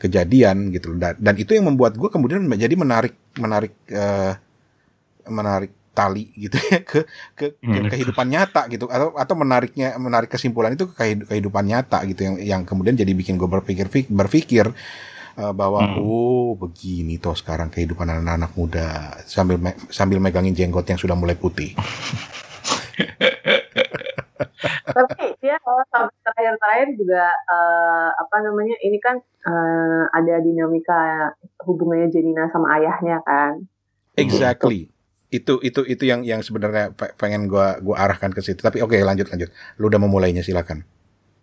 kejadian 0.00 0.72
gitu 0.72 0.96
dan, 0.96 1.20
dan 1.20 1.36
itu 1.36 1.52
yang 1.52 1.68
membuat 1.68 1.92
gue 2.00 2.08
kemudian 2.08 2.40
menjadi 2.48 2.72
menarik 2.72 3.14
menarik 3.36 3.76
uh, 3.92 4.32
menarik 5.28 5.76
tali 5.90 6.30
gitu 6.34 6.54
ya 6.70 6.80
ke 6.80 7.02
ke, 7.34 7.46
ke 7.54 7.66
Hmm. 7.78 7.88
kehidupan 7.88 8.26
nyata 8.26 8.66
gitu 8.66 8.86
atau 8.86 9.10
atau 9.12 9.34
menariknya 9.34 9.94
menarik 9.96 10.30
kesimpulan 10.30 10.72
itu 10.72 10.86
ke 10.86 10.94
kehid- 10.94 11.26
kehidupan 11.26 11.66
nyata 11.66 12.06
gitu 12.06 12.20
yang 12.22 12.36
yang 12.38 12.62
kemudian 12.62 12.94
jadi 12.94 13.10
bikin 13.10 13.34
gue 13.34 13.46
berpikir 13.46 13.90
berpikir 14.06 14.70
uh, 15.36 15.52
bahwa 15.52 15.82
Hmm. 15.84 15.98
oh 15.98 16.50
begini 16.54 17.18
toh 17.18 17.34
sekarang 17.34 17.68
kehidupan 17.68 18.06
anak-anak 18.06 18.54
muda 18.54 18.86
sambil 19.24 19.58
me- 19.58 19.78
sambil 19.88 20.18
megangin 20.18 20.54
jenggot 20.54 20.86
yang 20.86 20.96
sudah 20.96 21.14
mulai 21.14 21.34
putih. 21.34 21.74
Tapi 24.90 25.24
ya 25.40 25.56
kalau 25.60 25.82
sampai 25.88 26.16
terakhir-terakhir 26.20 26.88
juga 26.94 27.24
eh, 27.30 28.10
apa 28.12 28.36
namanya 28.42 28.76
ini 28.82 28.98
kan 29.00 29.16
eh, 29.22 30.02
ada 30.10 30.34
dinamika 30.40 31.32
hubungannya 31.64 32.10
Jenina 32.10 32.50
sama 32.50 32.76
ayahnya 32.76 33.22
kan. 33.24 33.64
Exactly. 34.14 34.90
Itu 35.30 35.62
itu 35.62 35.86
itu 35.86 36.02
yang 36.10 36.26
yang 36.26 36.42
sebenarnya 36.42 36.90
pe- 36.90 37.14
pengen 37.14 37.46
gua 37.46 37.78
gua 37.78 38.02
arahkan 38.06 38.34
ke 38.34 38.42
situ. 38.42 38.58
Tapi 38.60 38.82
oke 38.82 38.98
lanjut 38.98 39.30
lanjut. 39.30 39.50
Lu 39.78 39.86
udah 39.86 40.00
memulainya 40.02 40.42
silakan. 40.42 40.82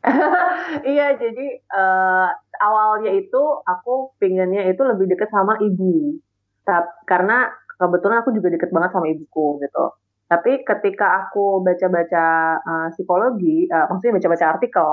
iya 0.94 1.16
jadi 1.16 1.48
eh, 1.64 2.30
awalnya 2.60 3.12
itu 3.16 3.42
aku 3.64 4.12
pinginnya 4.20 4.68
itu 4.68 4.84
lebih 4.84 5.08
deket 5.16 5.32
sama 5.32 5.56
ibu. 5.64 6.20
Tap- 6.68 7.00
karena 7.08 7.48
kebetulan 7.80 8.20
aku 8.26 8.36
juga 8.36 8.52
deket 8.52 8.70
banget 8.76 8.92
sama 8.92 9.08
ibuku 9.08 9.64
gitu. 9.64 9.86
Tapi 10.28 10.68
ketika 10.68 11.24
aku 11.24 11.64
baca-baca 11.64 12.26
eh, 12.60 12.88
psikologi, 12.92 13.72
eh, 13.72 13.86
maksudnya 13.88 14.20
baca-baca 14.20 14.46
artikel, 14.60 14.92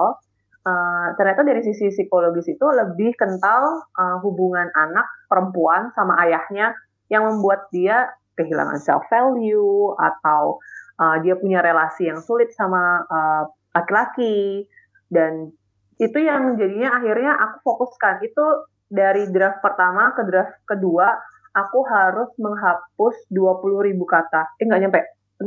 eh, 0.71 1.07
ternyata 1.19 1.43
dari 1.43 1.61
sisi 1.67 1.91
psikologis 1.91 2.47
itu 2.47 2.67
lebih 2.71 3.19
kental 3.19 3.83
eh, 3.91 4.17
hubungan 4.23 4.71
anak 4.71 5.07
perempuan 5.27 5.91
sama 5.99 6.15
ayahnya 6.23 6.79
yang 7.11 7.27
membuat 7.27 7.67
dia 7.75 8.07
kehilangan 8.35 8.79
self 8.83 9.07
value 9.11 9.95
atau 9.99 10.59
uh, 10.99 11.17
dia 11.23 11.35
punya 11.39 11.63
relasi 11.63 12.11
yang 12.11 12.21
sulit 12.23 12.51
sama 12.55 13.03
uh, 13.07 13.45
laki-laki. 13.75 14.67
Dan 15.11 15.51
itu 15.99 16.19
yang 16.19 16.59
jadinya 16.59 16.99
akhirnya 16.99 17.33
aku 17.39 17.57
fokuskan. 17.63 18.23
Itu 18.27 18.69
dari 18.91 19.31
draft 19.31 19.63
pertama 19.63 20.15
ke 20.15 20.23
draft 20.27 20.55
kedua 20.67 21.09
aku 21.55 21.87
harus 21.87 22.31
menghapus 22.39 23.31
20.000 23.31 23.89
ribu 23.91 24.05
kata. 24.07 24.59
Eh 24.59 24.67
nggak 24.67 24.81
nyampe. 24.83 25.01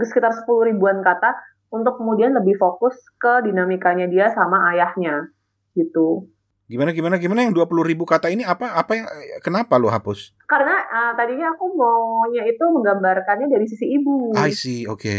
Sekitar 0.07 0.31
10 0.31 0.71
ribuan 0.71 1.03
kata 1.03 1.35
untuk 1.71 1.99
kemudian 1.99 2.31
lebih 2.31 2.55
fokus 2.55 2.95
ke 3.19 3.43
dinamikanya 3.43 4.07
dia 4.07 4.31
sama 4.31 4.71
ayahnya. 4.71 5.27
Gitu 5.75 6.27
Gimana 6.67 6.91
gimana 6.91 7.15
gimana 7.15 7.47
yang 7.47 7.55
20 7.55 7.63
ribu 7.87 8.03
kata 8.03 8.27
ini 8.27 8.43
apa 8.43 8.75
apa 8.75 8.91
yang 8.91 9.07
kenapa 9.39 9.79
lu 9.79 9.87
hapus? 9.87 10.35
karena 10.47 10.75
uh, 10.87 11.11
tadinya 11.15 11.55
aku 11.55 11.71
maunya 11.71 12.43
itu 12.43 12.59
menggambarkannya 12.59 13.47
dari 13.47 13.63
sisi 13.67 13.87
ibu 13.95 14.35
I 14.35 14.51
see, 14.51 14.83
oke. 14.83 15.15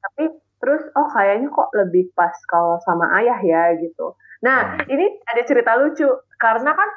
tapi 0.00 0.24
terus 0.56 0.80
oh 0.96 1.08
kayaknya 1.12 1.52
kok 1.52 1.68
lebih 1.76 2.08
pas 2.16 2.32
kalau 2.48 2.80
sama 2.80 3.04
ayah 3.20 3.36
ya 3.44 3.76
gitu. 3.76 4.16
Nah 4.40 4.80
Hmm. 4.80 4.88
ini 4.88 5.20
ada 5.28 5.42
cerita 5.44 5.76
lucu 5.76 6.08
karena 6.36 6.72
kan 6.72 6.88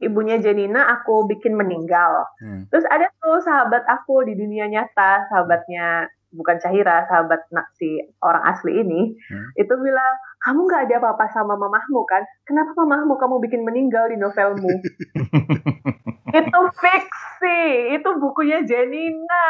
ibunya 0.00 0.40
Janina 0.40 0.88
aku 0.96 1.28
bikin 1.28 1.52
meninggal. 1.56 2.24
Hmm. 2.40 2.64
Terus 2.72 2.88
ada 2.88 3.12
tuh 3.20 3.44
sahabat 3.44 3.84
aku 3.84 4.24
di 4.24 4.32
dunia 4.32 4.64
nyata, 4.68 5.28
sahabatnya 5.28 6.08
bukan 6.30 6.56
Cahira, 6.56 7.04
sahabat 7.04 7.46
nak 7.50 7.74
si 7.74 7.86
orang 8.18 8.44
asli 8.46 8.78
ini, 8.78 9.14
Hmm. 9.20 9.48
itu 9.54 9.74
bilang 9.76 10.14
kamu 10.40 10.60
nggak 10.62 10.82
ada 10.86 10.96
apa-apa 10.98 11.26
sama 11.28 11.54
mamahmu 11.54 12.02
kan? 12.04 12.22
Kenapa 12.42 12.72
mamahmu 12.74 13.14
kamu 13.14 13.36
bikin 13.40 13.60
meninggal 13.60 14.06
di 14.06 14.16
novelmu? 14.16 14.70
itu 16.32 16.60
fiksi, 16.74 17.60
itu 17.92 18.10
bukunya 18.16 18.62
Janina. 18.62 19.46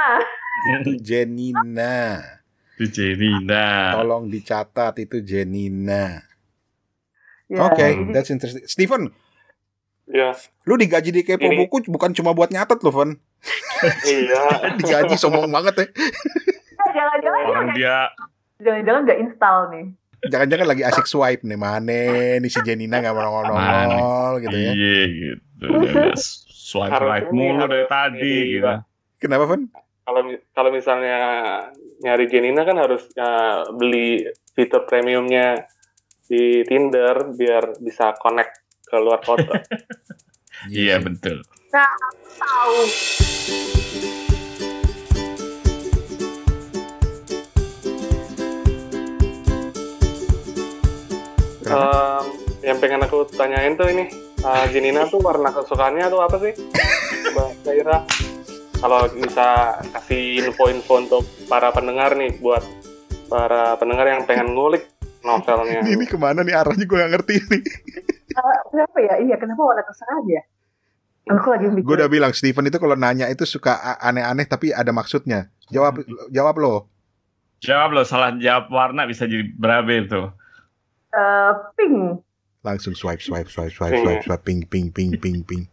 Itu 0.74 0.96
Jenina. 0.98 2.20
Itu 2.74 2.88
Jenina. 2.90 3.94
Tolong 3.94 4.26
dicatat 4.26 4.96
itu 4.98 5.20
Jenina. 5.20 6.24
Ya, 7.46 7.66
Oke, 7.66 7.82
jadi- 7.82 8.10
that's 8.10 8.30
interesting. 8.30 8.64
Steven, 8.64 9.10
Ya, 10.06 10.34
lu 10.66 10.74
digaji 10.74 11.12
di 11.12 11.22
Kepo 11.22 11.46
Ini- 11.46 11.54
Buku 11.60 11.86
bukan 11.86 12.10
cuma 12.10 12.34
buat 12.34 12.50
nyatet 12.50 12.82
loh, 12.82 12.90
Van. 12.90 13.14
Iya. 14.06 14.44
Digaji 14.78 15.14
sombong 15.16 15.48
banget 15.48 15.74
ya. 15.74 15.86
jangan-jangan 16.90 17.40
Orang 17.48 17.68
dia 17.76 18.08
jangan-jangan 18.60 19.00
nggak 19.08 19.20
install 19.24 19.58
nih. 19.72 19.86
Jangan-jangan 20.20 20.66
lagi 20.68 20.82
asik 20.84 21.08
swipe 21.08 21.42
nih, 21.48 21.56
mana 21.56 22.36
nih 22.36 22.50
si 22.52 22.60
Jenina 22.60 23.00
nggak 23.00 23.16
mau 23.16 23.40
nongol 23.40 24.44
gitu 24.44 24.56
ya. 24.56 24.72
Iya 24.76 25.02
gitu. 25.08 25.66
Swipe 26.46 27.00
right 27.00 27.28
mulu 27.32 27.64
dari 27.64 27.88
tadi 27.88 28.34
gitu. 28.60 28.68
Kenapa, 29.20 29.44
Van? 29.48 29.64
Kalau 30.04 30.20
kalau 30.52 30.70
misalnya 30.72 31.18
nyari 32.04 32.24
Jenina 32.28 32.64
kan 32.68 32.76
harus 32.76 33.08
eh, 33.16 33.58
beli 33.72 34.28
fitur 34.52 34.84
premiumnya 34.84 35.64
di 36.28 36.62
Tinder 36.68 37.32
biar 37.32 37.80
bisa 37.80 38.12
connect 38.20 38.60
ke 38.86 38.96
luar 39.00 39.20
kota. 39.24 39.56
Iya 40.68 41.00
betul. 41.00 41.40
Tahu. 41.70 42.78
Kenapa? 51.62 52.18
Em, 52.18 52.26
yang 52.66 52.78
pengen 52.82 53.06
aku 53.06 53.22
tanyain 53.38 53.78
tuh 53.78 53.86
ini, 53.86 54.10
eh, 54.42 54.64
Jenina 54.74 55.06
tuh 55.06 55.22
warna 55.22 55.54
kesukaannya 55.54 56.10
tuh 56.10 56.18
apa 56.18 56.36
sih? 56.42 56.58
Mbak 57.30 57.48
Zaira? 57.62 58.02
Kalau 58.82 59.06
bisa 59.14 59.78
kasih 59.94 60.50
info-info 60.50 60.92
untuk 60.98 61.22
para 61.46 61.70
pendengar 61.70 62.18
nih, 62.18 62.34
buat 62.42 62.66
para 63.30 63.78
pendengar 63.78 64.10
yang 64.10 64.26
pengen 64.26 64.58
ngulik 64.58 64.90
novelnya. 65.22 65.86
Ini, 65.86 66.02
ini 66.02 66.04
ke 66.10 66.18
mana 66.18 66.42
nih 66.42 66.56
arahnya 66.58 66.82
gue 66.82 66.98
gak 66.98 67.12
ngerti 67.14 67.34
nih. 67.46 67.62
Eh, 68.34 68.58
kenapa 68.74 68.98
ya? 68.98 69.14
Iya, 69.22 69.36
kenapa 69.38 69.62
warna 69.62 69.86
kesukaan 69.86 70.26
ya? 70.26 70.42
Aku 71.28 71.52
lagi 71.52 71.68
mikir. 71.68 71.84
Gue 71.84 71.96
udah 72.00 72.10
bilang 72.10 72.32
Steven 72.32 72.66
itu 72.70 72.78
kalau 72.80 72.96
nanya 72.96 73.28
itu 73.28 73.44
suka 73.44 73.98
aneh-aneh 74.00 74.48
tapi 74.48 74.72
ada 74.72 74.88
maksudnya. 74.90 75.52
Jawab 75.68 76.00
jawab 76.32 76.56
lo. 76.56 76.74
Jawab 77.60 77.92
lo 77.92 78.02
salah 78.08 78.32
jawab 78.40 78.72
warna 78.72 79.04
bisa 79.04 79.28
jadi 79.28 79.44
berapa 79.52 79.90
itu? 79.92 80.32
Eh, 81.12 81.52
pink. 81.76 82.24
Langsung 82.64 82.96
swipe 82.96 83.20
swipe 83.20 83.52
swipe 83.52 83.72
swipe 83.72 84.00
swipe 84.00 84.22
swipe 84.24 84.44
ping 84.44 84.64
ping 84.64 84.88
ping 84.88 85.12
ping 85.20 85.44
ping. 85.44 85.64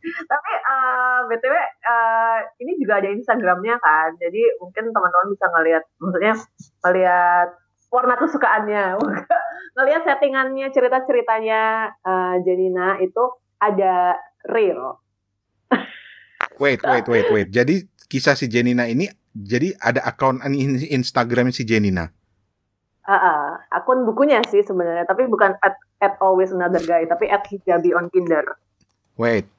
Tapi 0.00 0.52
eh, 0.56 1.18
btw 1.28 1.54
eh, 1.54 2.38
ini 2.64 2.72
juga 2.80 2.98
ada 3.04 3.08
Instagramnya 3.12 3.76
kan, 3.78 4.16
jadi 4.16 4.56
mungkin 4.58 4.90
teman-teman 4.90 5.28
bisa 5.28 5.46
ngelihat, 5.52 5.84
maksudnya 6.00 6.34
ngelihat 6.88 7.48
warna 7.92 8.14
kesukaannya, 8.16 8.84
ngelihat 9.76 10.02
settingannya, 10.08 10.66
cerita-ceritanya 10.72 11.62
eh, 12.00 12.34
Janina 12.48 12.96
itu 13.04 13.20
ada 13.60 14.16
real. 14.48 15.00
Wait 16.60 16.80
wait 16.84 17.06
wait 17.08 17.28
wait. 17.32 17.48
Jadi 17.52 17.88
kisah 18.08 18.36
si 18.36 18.48
Jenina 18.48 18.84
ini 18.88 19.08
jadi 19.32 19.76
ada 19.78 20.02
akun 20.04 20.42
in- 20.50 20.82
Instagram 20.90 21.54
si 21.54 21.62
Jenina. 21.64 22.10
Ah, 23.10 23.16
ah, 23.16 23.46
akun 23.74 24.06
bukunya 24.06 24.38
sih 24.46 24.62
sebenarnya, 24.62 25.02
tapi 25.08 25.26
bukan 25.26 25.56
at, 25.66 25.74
at 25.98 26.14
always 26.22 26.54
another 26.54 26.78
guy, 26.84 27.02
tapi 27.08 27.26
at 27.26 27.42
hijabi 27.48 27.90
on 27.90 28.06
Tinder. 28.12 28.44
Wait. 29.18 29.50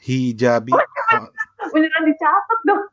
Hijabi. 0.00 0.72
oh, 0.72 1.26
Beneran 1.74 2.02
dicatat 2.06 2.60
dong. 2.64 2.88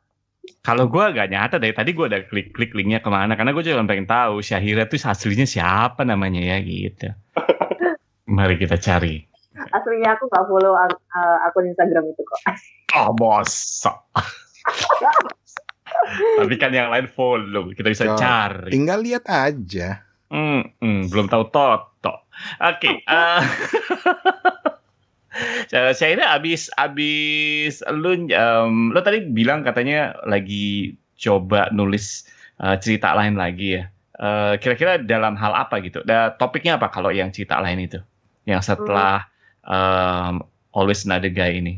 Kalau 0.64 0.88
gue 0.88 1.04
gak 1.12 1.28
nyata 1.32 1.56
dari 1.56 1.72
tadi 1.72 1.96
gue 1.96 2.04
udah 2.04 2.20
klik-klik 2.28 2.76
linknya 2.76 3.00
ke 3.00 3.08
mana 3.08 3.32
karena 3.32 3.52
gue 3.56 3.64
juga 3.64 3.80
pengen 3.84 4.08
tahu 4.08 4.44
Syahira 4.44 4.84
tuh 4.84 5.00
aslinya 5.00 5.48
siapa 5.48 6.04
namanya 6.04 6.40
ya 6.40 6.56
gitu. 6.60 7.08
Mari 8.36 8.60
kita 8.60 8.76
cari. 8.76 9.24
Aslinya 9.76 10.18
aku 10.18 10.26
nggak 10.26 10.44
follow 10.50 10.74
ak- 10.74 10.98
eh, 11.14 11.46
akun 11.46 11.70
Instagram 11.70 12.04
itu 12.10 12.22
kok. 12.26 12.40
Oh 12.98 13.10
masa. 13.20 13.94
Tapi 16.14 16.54
kan 16.58 16.74
yang 16.74 16.90
lain 16.90 17.06
follow, 17.06 17.70
kita 17.70 17.88
bisa 17.94 18.18
cari. 18.18 18.74
tinggal 18.74 18.98
lihat 19.00 19.24
aja. 19.30 20.02
Hmm, 20.32 20.66
hmm, 20.82 21.12
belum 21.12 21.30
tahu 21.30 21.54
Toto. 21.54 22.26
Oke. 22.58 22.98
eh 25.74 25.90
Syahira 25.94 26.30
abis 26.34 26.70
abis 26.78 27.82
lu 27.90 28.30
em, 28.30 28.94
lu 28.94 29.00
tadi 29.02 29.26
bilang 29.26 29.66
katanya 29.66 30.14
lagi 30.26 30.94
coba 31.18 31.70
nulis 31.74 32.26
uh, 32.58 32.74
cerita 32.78 33.14
lain 33.14 33.38
lagi 33.38 33.78
ya. 33.78 33.84
Uh, 34.14 34.54
kira-kira 34.62 34.98
dalam 35.02 35.34
hal 35.34 35.54
apa 35.54 35.82
gitu? 35.82 36.02
Da, 36.06 36.34
topiknya 36.38 36.78
apa 36.78 36.86
kalau 36.90 37.10
yang 37.10 37.34
cerita 37.34 37.58
lain 37.58 37.82
itu? 37.82 37.98
Yang 38.46 38.74
setelah 38.74 39.26
um, 39.68 40.44
Always 40.74 41.04
Another 41.04 41.30
Guy 41.30 41.60
ini? 41.60 41.74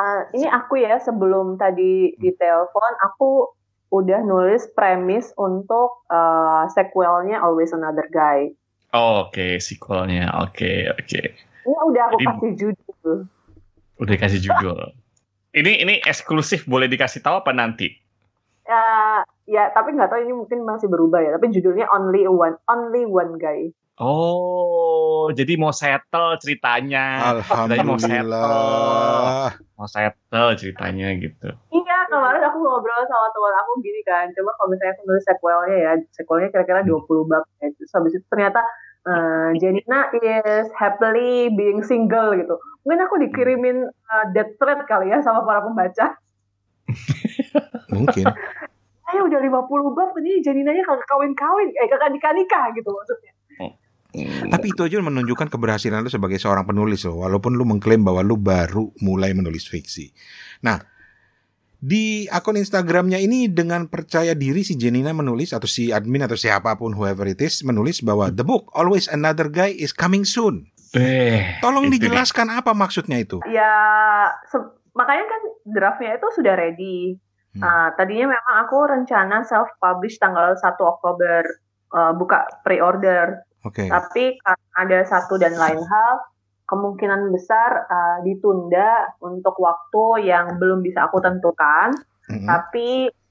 Uh, 0.00 0.24
ini 0.32 0.48
aku 0.48 0.80
ya 0.80 0.96
sebelum 0.96 1.60
tadi 1.60 2.16
di 2.16 2.30
telepon 2.40 2.92
aku 3.04 3.52
udah 3.90 4.22
nulis 4.22 4.70
premis 4.72 5.34
untuk 5.36 6.06
uh, 6.08 6.64
sequelnya 6.72 7.42
Always 7.42 7.74
Another 7.74 8.06
Guy. 8.08 8.54
Oh, 8.90 9.28
Oke, 9.28 9.38
okay. 9.38 9.52
sequelnya. 9.62 10.30
Oke, 10.42 10.66
okay, 10.66 10.78
oke. 10.90 11.06
Okay. 11.06 11.26
Ini 11.62 11.78
udah 11.86 12.02
aku 12.10 12.18
Jadi, 12.18 12.26
kasih 12.26 12.52
judul. 12.58 13.18
Udah 14.00 14.16
kasih 14.16 14.40
judul. 14.40 14.78
ini 15.50 15.82
ini 15.82 15.94
eksklusif 16.06 16.62
boleh 16.62 16.86
dikasih 16.86 17.26
tahu 17.26 17.42
apa 17.42 17.50
nanti? 17.50 17.90
Uh, 18.70 19.26
ya, 19.50 19.74
tapi 19.74 19.98
nggak 19.98 20.08
tahu 20.14 20.22
ini 20.22 20.34
mungkin 20.34 20.62
masih 20.62 20.86
berubah 20.86 21.18
ya. 21.18 21.34
Tapi 21.34 21.50
judulnya 21.50 21.90
Only 21.90 22.30
One, 22.30 22.56
Only 22.70 23.02
One 23.04 23.34
Guy. 23.36 23.74
Oh, 24.00 25.28
jadi 25.36 25.60
mau 25.60 25.76
settle 25.76 26.40
ceritanya. 26.40 27.36
Alhamdulillah. 27.36 27.84
Mau 27.84 28.00
settle, 28.00 29.76
mau 29.76 29.88
settle 29.90 30.48
ceritanya 30.56 31.12
gitu. 31.20 31.52
Iya, 31.68 31.98
kemarin 32.08 32.40
aku 32.48 32.64
ngobrol 32.64 33.04
sama 33.04 33.28
teman 33.28 33.54
aku 33.60 33.70
gini 33.84 34.00
kan. 34.08 34.32
Coba 34.32 34.56
kalau 34.56 34.72
misalnya 34.72 34.96
aku 34.96 35.02
nulis 35.04 35.24
sequelnya 35.28 35.76
ya, 35.76 35.92
sequelnya 36.16 36.48
kira-kira 36.48 36.80
20 36.80 37.28
bab. 37.28 37.44
Ya. 37.60 37.68
Terus 37.76 37.92
habis 37.92 38.16
itu 38.16 38.24
ternyata 38.32 38.64
uh, 39.04 39.52
Janina 39.60 40.08
is 40.16 40.72
happily 40.72 41.52
being 41.52 41.84
single 41.84 42.32
gitu. 42.40 42.56
Mungkin 42.88 43.04
aku 43.04 43.20
dikirimin 43.20 43.84
uh, 43.84 44.24
death 44.32 44.56
threat 44.56 44.80
kali 44.88 45.12
ya 45.12 45.20
sama 45.20 45.44
para 45.44 45.60
pembaca. 45.60 46.16
Mungkin. 47.92 48.24
Ayo 49.20 49.28
udah 49.28 49.40
50 49.68 49.92
bab, 49.92 50.16
ini 50.24 50.40
Janinanya 50.40 50.80
kagak 50.80 51.04
kawin-kawin, 51.04 51.68
eh 51.76 51.88
kagak 51.92 52.08
nikah-nikah 52.16 52.72
gitu 52.72 52.88
maksudnya. 52.88 53.32
Hmm. 53.60 54.48
Tapi 54.48 54.72
itu 54.72 54.80
aja 54.80 54.96
menunjukkan 55.04 55.52
keberhasilan 55.52 56.00
lu 56.00 56.08
sebagai 56.08 56.40
seorang 56.40 56.64
penulis 56.64 57.04
loh, 57.04 57.20
walaupun 57.20 57.52
lu 57.52 57.68
mengklaim 57.68 58.00
bahwa 58.00 58.24
lu 58.24 58.40
baru 58.40 58.88
mulai 59.04 59.36
menulis 59.36 59.68
fiksi. 59.68 60.08
Nah, 60.64 60.80
di 61.76 62.24
akun 62.32 62.56
Instagramnya 62.56 63.20
ini 63.20 63.52
dengan 63.52 63.92
percaya 63.92 64.32
diri 64.32 64.64
si 64.64 64.80
Jenina 64.80 65.12
menulis 65.12 65.52
atau 65.52 65.68
si 65.68 65.92
admin 65.92 66.24
atau 66.24 66.40
siapa 66.40 66.80
pun 66.80 66.96
whoever 66.96 67.28
it 67.28 67.44
is 67.44 67.60
menulis 67.60 68.00
bahwa 68.00 68.32
the 68.32 68.40
book 68.40 68.72
Always 68.72 69.04
Another 69.04 69.52
Guy 69.52 69.76
is 69.76 69.92
coming 69.92 70.24
soon. 70.24 70.72
Eh, 70.96 71.60
Tolong 71.60 71.92
dijelaskan 71.92 72.48
apa 72.48 72.72
maksudnya 72.72 73.20
itu? 73.20 73.44
Ya, 73.52 73.68
makanya 74.96 75.28
kan 75.28 75.42
draftnya 75.68 76.16
itu 76.16 76.28
sudah 76.40 76.56
ready. 76.56 77.20
Hmm. 77.50 77.66
Uh, 77.66 77.88
tadinya 77.98 78.38
memang 78.38 78.56
aku 78.62 78.78
rencana 78.86 79.42
self 79.42 79.66
publish 79.82 80.22
tanggal 80.22 80.54
1 80.54 80.62
Oktober 80.78 81.42
uh, 81.90 82.14
buka 82.14 82.46
pre-order 82.62 83.42
Okay. 83.60 83.92
Tapi 83.92 84.40
ada 84.72 84.98
satu 85.04 85.36
dan 85.36 85.52
lain 85.52 85.80
hal, 85.84 86.12
kemungkinan 86.64 87.28
besar 87.28 87.84
uh, 87.84 88.18
ditunda 88.24 89.12
untuk 89.20 89.52
waktu 89.60 90.32
yang 90.32 90.56
belum 90.56 90.80
bisa 90.80 91.08
aku 91.08 91.20
tentukan. 91.20 91.92
Mm-hmm. 92.30 92.48
Tapi 92.48 92.88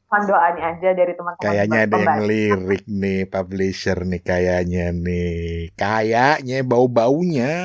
doanya 0.10 0.74
aja 0.74 0.90
dari 0.98 1.14
teman-teman. 1.14 1.46
Kayaknya 1.46 1.80
ada 1.86 1.98
yang 2.02 2.22
lirik 2.26 2.84
nih 2.90 3.30
publisher 3.30 3.98
nih 4.10 4.22
kayaknya 4.26 4.90
nih. 4.90 5.70
Kayaknya 5.78 6.66
bau-baunya. 6.66 7.58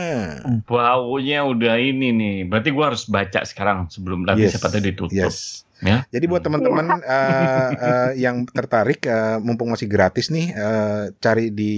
Baunya 0.69 1.41
udah 1.41 1.81
ini 1.81 2.13
nih. 2.13 2.37
Berarti 2.45 2.69
gua 2.69 2.93
harus 2.93 3.09
baca 3.09 3.49
sekarang 3.49 3.89
sebelum 3.89 4.29
nanti 4.29 4.45
yes. 4.45 4.61
siapa 4.61 4.69
tadi 4.69 4.93
ditutup. 4.93 5.17
Yes. 5.17 5.64
Ya. 5.85 6.09
Jadi 6.09 6.25
buat 6.25 6.41
teman-teman 6.41 7.05
uh, 7.05 7.71
uh, 7.77 8.11
yang 8.17 8.49
tertarik, 8.49 9.05
uh, 9.05 9.37
mumpung 9.45 9.69
masih 9.69 9.85
gratis 9.85 10.33
nih, 10.33 10.57
uh, 10.57 11.13
cari 11.21 11.53
di 11.53 11.75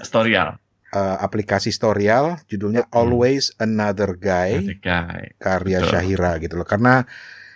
Storyal. 0.00 0.56
Uh, 0.88 1.20
aplikasi 1.20 1.68
Storyal, 1.68 2.40
judulnya 2.48 2.88
hmm. 2.88 2.96
Always 2.96 3.52
Another 3.60 4.16
Guy, 4.16 4.80
guy. 4.80 5.36
karya 5.36 5.84
Betul. 5.84 5.90
Syahira 5.92 6.32
gitu 6.40 6.56
loh. 6.56 6.64
Karena 6.64 7.04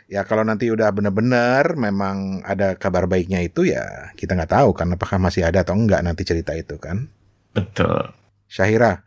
ya 0.05 0.29
kalau 0.29 0.45
nanti 0.45 0.69
udah 0.69 0.93
benar-benar 0.93 1.81
memang 1.81 2.45
ada 2.45 2.77
kabar 2.77 3.09
baiknya 3.09 3.41
itu 3.41 3.65
ya 3.65 4.13
kita 4.19 4.37
nggak 4.37 4.53
tahu 4.53 4.75
kan 4.75 4.91
apakah 4.93 5.17
masih 5.23 5.47
ada 5.47 5.65
atau 5.65 5.73
enggak 5.73 6.05
nanti 6.05 6.29
cerita 6.29 6.53
itu 6.53 6.77
kan. 6.77 7.09
Betul. 7.57 8.13
Syahira. 8.53 9.01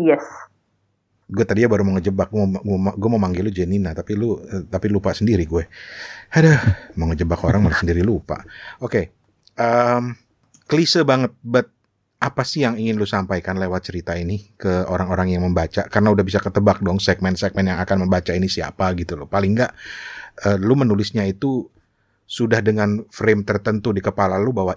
Yes 0.00 0.47
gue 1.28 1.44
tadi 1.44 1.68
baru 1.68 1.84
mau 1.84 1.94
ngejebak 2.00 2.32
gue 2.32 2.40
mau, 2.40 2.92
gue 2.96 3.08
mau 3.12 3.20
manggil 3.20 3.44
lu 3.44 3.52
Jenina 3.52 3.92
tapi 3.92 4.16
lu 4.16 4.40
eh, 4.40 4.64
tapi 4.64 4.88
lupa 4.88 5.12
sendiri 5.12 5.44
gue. 5.44 5.64
Ada 6.32 6.52
mau 6.96 7.12
ngejebak 7.12 7.44
orang 7.44 7.68
malah 7.68 7.76
sendiri 7.76 8.00
lupa. 8.00 8.40
Oke 8.80 8.88
okay. 8.88 9.04
um, 9.60 10.16
klise 10.64 11.04
banget 11.04 11.36
but 11.44 11.68
apa 12.18 12.42
sih 12.42 12.66
yang 12.66 12.74
ingin 12.74 12.98
lu 12.98 13.06
sampaikan 13.06 13.60
lewat 13.60 13.92
cerita 13.92 14.16
ini 14.18 14.56
ke 14.58 14.88
orang-orang 14.88 15.36
yang 15.36 15.44
membaca? 15.44 15.86
Karena 15.86 16.10
udah 16.10 16.24
bisa 16.26 16.42
ketebak 16.42 16.82
dong 16.82 16.98
segmen-segmen 16.98 17.70
yang 17.70 17.78
akan 17.78 18.08
membaca 18.08 18.34
ini 18.34 18.50
siapa 18.50 18.90
gitu 18.98 19.14
loh. 19.14 19.28
Paling 19.30 19.52
nggak 19.54 19.72
uh, 20.48 20.56
lu 20.58 20.74
menulisnya 20.74 21.28
itu 21.28 21.68
sudah 22.24 22.64
dengan 22.64 23.04
frame 23.12 23.44
tertentu 23.44 23.92
di 23.92 24.00
kepala 24.00 24.40
lu 24.40 24.50
bahwa 24.50 24.74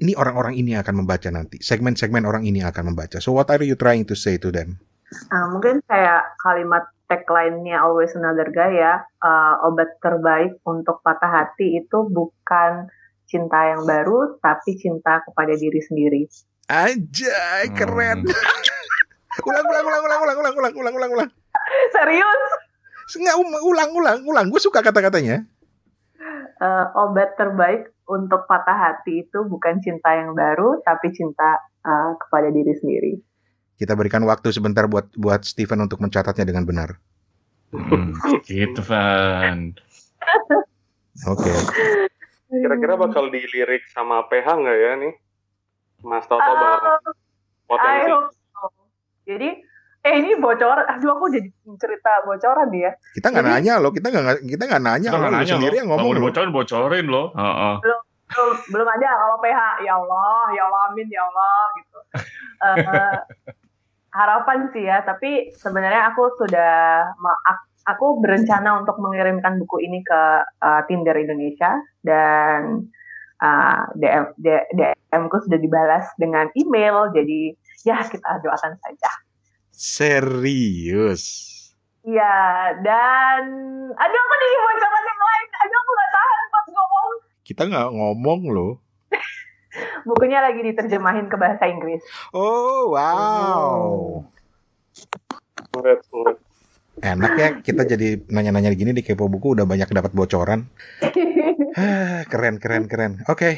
ini 0.00 0.16
orang-orang 0.18 0.58
ini 0.58 0.74
akan 0.74 1.04
membaca 1.04 1.28
nanti. 1.30 1.60
Segmen-segmen 1.60 2.24
orang 2.24 2.42
ini 2.48 2.64
akan 2.64 2.96
membaca. 2.96 3.20
So 3.20 3.36
what 3.36 3.52
are 3.52 3.62
you 3.62 3.76
trying 3.78 4.08
to 4.08 4.16
say 4.18 4.40
to 4.40 4.48
them 4.48 4.80
Uh, 5.30 5.46
mungkin 5.54 5.80
kayak 5.86 6.36
kalimat 6.40 6.84
tagline-nya 7.08 7.84
Always 7.84 8.16
Another 8.16 8.48
Guy 8.48 8.80
ya, 8.80 9.04
uh, 9.20 9.54
obat 9.68 10.00
terbaik 10.00 10.56
untuk 10.64 11.04
patah 11.04 11.28
hati 11.28 11.78
itu 11.78 12.08
bukan 12.08 12.88
cinta 13.28 13.74
yang 13.74 13.84
baru, 13.84 14.38
tapi 14.40 14.76
cinta 14.78 15.20
kepada 15.24 15.52
diri 15.56 15.80
sendiri. 15.84 16.22
Anjay, 16.70 17.68
keren. 17.76 18.24
Hmm. 18.24 19.44
ulang, 19.44 19.66
ulang, 19.70 19.84
ulang, 19.84 20.02
ulang, 20.04 20.20
ulang, 20.22 20.38
ulang, 20.38 20.54
ulang, 20.56 20.74
ulang, 20.74 20.94
ulang, 20.96 21.10
ulang. 21.12 21.30
Serius? 21.92 22.40
Enggak, 23.12 23.36
ulang, 23.60 23.90
ulang, 23.92 24.18
ulang. 24.24 24.46
Gue 24.48 24.60
suka 24.62 24.80
kata-katanya. 24.80 25.44
Uh, 26.62 26.86
obat 26.96 27.36
terbaik 27.36 27.92
untuk 28.08 28.48
patah 28.48 28.76
hati 28.78 29.28
itu 29.28 29.38
bukan 29.44 29.82
cinta 29.84 30.16
yang 30.16 30.32
baru, 30.32 30.80
tapi 30.86 31.12
cinta 31.12 31.60
uh, 31.84 32.16
kepada 32.16 32.48
diri 32.48 32.72
sendiri. 32.80 33.12
Kita 33.74 33.98
berikan 33.98 34.22
waktu 34.22 34.54
sebentar 34.54 34.86
buat 34.86 35.10
buat 35.18 35.42
Steven 35.42 35.90
untuk 35.90 35.98
mencatatnya 35.98 36.46
dengan 36.46 36.62
benar. 36.62 36.94
Hmm, 37.74 38.14
gitu, 38.46 38.80
Van. 38.86 39.74
Oke. 41.26 41.50
Okay. 41.50 41.58
Kira-kira 42.54 42.94
bakal 42.94 43.34
dilirik 43.34 43.82
sama 43.90 44.30
PH 44.30 44.46
nggak 44.46 44.76
ya 44.78 44.92
nih? 45.02 45.14
Mas 46.06 46.22
Toto 46.30 46.38
uh, 46.38 46.54
banget. 46.54 47.00
Potensi. 47.66 48.10
So. 48.54 48.66
Jadi, 49.26 49.48
eh 50.06 50.14
ini 50.22 50.38
bocor. 50.38 50.86
Aduh, 50.86 51.18
aku 51.18 51.34
jadi 51.34 51.48
cerita 51.74 52.22
bocoran 52.22 52.70
nih 52.70 52.80
ya. 52.86 52.92
Kita 53.18 53.26
nggak 53.34 53.46
nanya 53.50 53.74
loh. 53.82 53.90
Kita 53.90 54.06
nggak 54.06 54.46
kita 54.46 54.62
nggak 54.70 54.84
nanya. 54.86 55.10
Kita 55.10 55.18
nggak 55.18 55.34
nanya 55.34 55.54
sendiri 55.58 55.74
yang 55.82 55.88
ngomong. 55.90 56.22
Bocorin 56.22 56.50
bocorin 56.54 57.06
loh. 57.10 57.34
Uh 57.34 57.42
-uh. 57.42 57.74
Belum, 57.82 58.00
belum, 58.30 58.56
belum 58.70 58.86
aja 58.86 59.08
kalau 59.18 59.36
PH. 59.42 59.60
Ya 59.82 59.92
Allah, 59.98 60.42
ya 60.54 60.62
Allah, 60.70 60.80
amin, 60.92 61.08
ya 61.10 61.22
Allah 61.26 61.58
gitu. 61.82 61.98
Uh, 62.62 63.18
harapan 64.14 64.70
sih 64.70 64.86
ya, 64.86 65.02
tapi 65.02 65.50
sebenarnya 65.58 66.14
aku 66.14 66.38
sudah 66.38 67.02
aku 67.84 68.22
berencana 68.22 68.80
untuk 68.80 68.96
mengirimkan 69.02 69.58
buku 69.60 69.82
ini 69.84 70.00
ke 70.06 70.22
uh, 70.62 70.80
Tinder 70.86 71.18
Indonesia 71.18 71.74
dan 72.00 72.88
uh, 73.42 73.80
DM, 73.98 74.24
DM 74.72 75.22
ku 75.28 75.36
sudah 75.42 75.58
dibalas 75.58 76.06
dengan 76.16 76.48
email, 76.54 77.10
jadi 77.12 77.52
ya 77.82 78.00
kita 78.06 78.40
doakan 78.40 78.78
saja. 78.80 79.10
Serius? 79.74 81.50
Iya, 82.04 82.36
dan 82.84 83.42
aduh 83.96 84.20
aku 84.20 84.34
jadi 84.38 84.56
bocoran 84.60 85.04
yang 85.08 85.20
lain, 85.24 85.48
aduh 85.56 85.78
aku 85.80 85.90
gak 85.96 86.10
tahan 86.12 86.44
pas 86.52 86.66
ngomong. 86.68 87.10
Kita 87.44 87.62
nggak 87.68 87.90
ngomong 87.96 88.40
loh. 88.52 88.72
Bukunya 90.06 90.38
lagi 90.40 90.60
diterjemahin 90.62 91.26
ke 91.26 91.36
bahasa 91.36 91.66
Inggris. 91.66 92.02
Oh, 92.30 92.94
wow. 92.94 94.22
Enak 97.02 97.32
ya 97.34 97.48
kita 97.58 97.82
jadi 97.82 98.22
nanya-nanya 98.30 98.70
gini 98.78 98.94
di 98.94 99.02
Kepo 99.02 99.26
Buku 99.26 99.58
udah 99.58 99.66
banyak 99.66 99.90
dapat 99.90 100.14
bocoran. 100.14 100.70
keren, 102.30 102.56
keren, 102.62 102.84
keren. 102.86 103.12
Oke. 103.26 103.38
Okay. 103.38 103.54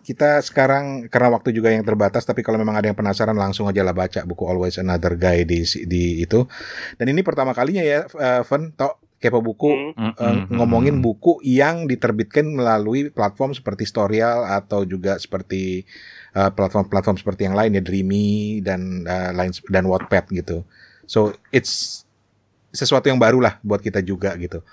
Kita 0.00 0.40
sekarang 0.40 1.12
karena 1.12 1.28
waktu 1.28 1.52
juga 1.52 1.68
yang 1.68 1.84
terbatas 1.84 2.24
tapi 2.24 2.40
kalau 2.40 2.56
memang 2.56 2.72
ada 2.72 2.88
yang 2.88 2.96
penasaran 2.96 3.36
langsung 3.36 3.68
aja 3.68 3.84
lah 3.84 3.92
baca 3.92 4.24
buku 4.24 4.48
Always 4.48 4.80
Another 4.80 5.12
Guy 5.12 5.44
di 5.44 5.60
di 5.84 6.24
itu. 6.24 6.48
Dan 6.96 7.12
ini 7.12 7.20
pertama 7.20 7.52
kalinya 7.52 7.84
ya 7.84 8.08
uh, 8.08 8.40
Fen, 8.40 8.72
tok 8.72 9.09
Kepo 9.20 9.44
Buku 9.44 9.92
mm. 9.92 10.16
uh, 10.16 10.36
ngomongin 10.48 11.04
buku 11.04 11.44
yang 11.44 11.84
diterbitkan 11.84 12.48
melalui 12.48 13.12
platform 13.12 13.52
seperti 13.52 13.84
Storyal 13.84 14.48
atau 14.48 14.88
juga 14.88 15.20
seperti 15.20 15.84
eh, 16.32 16.50
platform-platform 16.56 17.16
uh, 17.16 17.20
seperti 17.20 17.44
yang 17.44 17.52
lain 17.52 17.76
ya 17.76 17.82
Dreamy 17.84 18.64
dan 18.64 19.04
uh, 19.04 19.36
lain 19.36 19.52
dan 19.68 19.84
Wattpad 19.84 20.32
gitu. 20.32 20.64
So 21.04 21.36
it's 21.52 22.02
sesuatu 22.72 23.12
yang 23.12 23.20
baru 23.20 23.44
lah 23.44 23.60
buat 23.60 23.84
kita 23.84 24.00
juga 24.00 24.32
gitu. 24.40 24.64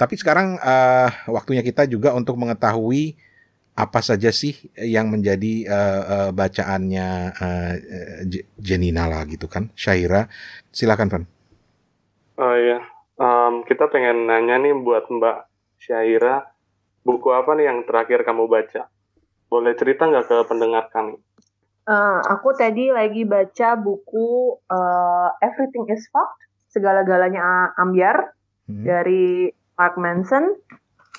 Tapi 0.00 0.16
sekarang 0.16 0.56
uh, 0.56 1.12
waktunya 1.28 1.60
kita 1.60 1.84
juga 1.84 2.16
untuk 2.16 2.40
mengetahui 2.40 3.20
apa 3.76 4.00
saja 4.00 4.32
sih 4.32 4.56
yang 4.80 5.12
menjadi 5.12 5.68
uh, 5.68 6.02
uh, 6.04 6.30
bacaannya 6.32 7.08
uh, 7.36 7.74
Jenina 8.56 9.04
lah 9.04 9.28
gitu 9.28 9.44
kan, 9.44 9.68
Syaira. 9.76 10.28
Silakan, 10.72 11.08
Van. 11.12 11.24
Oh 12.40 12.56
iya, 12.56 12.80
um, 13.20 13.62
kita 13.68 13.92
pengen 13.92 14.24
nanya 14.24 14.56
nih 14.56 14.72
buat 14.80 15.06
Mbak 15.12 15.38
Syaira, 15.76 16.48
buku 17.04 17.28
apa 17.30 17.52
nih 17.52 17.68
yang 17.68 17.84
terakhir 17.84 18.24
kamu 18.24 18.48
baca? 18.48 18.88
Boleh 19.52 19.76
cerita 19.76 20.08
nggak 20.08 20.26
ke 20.26 20.36
pendengar 20.48 20.88
kami? 20.88 21.20
Uh, 21.84 22.22
aku 22.28 22.54
tadi 22.54 22.88
lagi 22.88 23.26
baca 23.26 23.74
buku 23.76 24.56
uh, 24.70 25.28
Everything 25.42 25.90
is 25.90 26.06
Fucked, 26.08 26.46
segala-galanya 26.70 27.74
ambiar 27.76 28.32
hmm. 28.70 28.84
dari 28.86 29.50
Mark 29.74 29.98
Manson. 29.98 30.54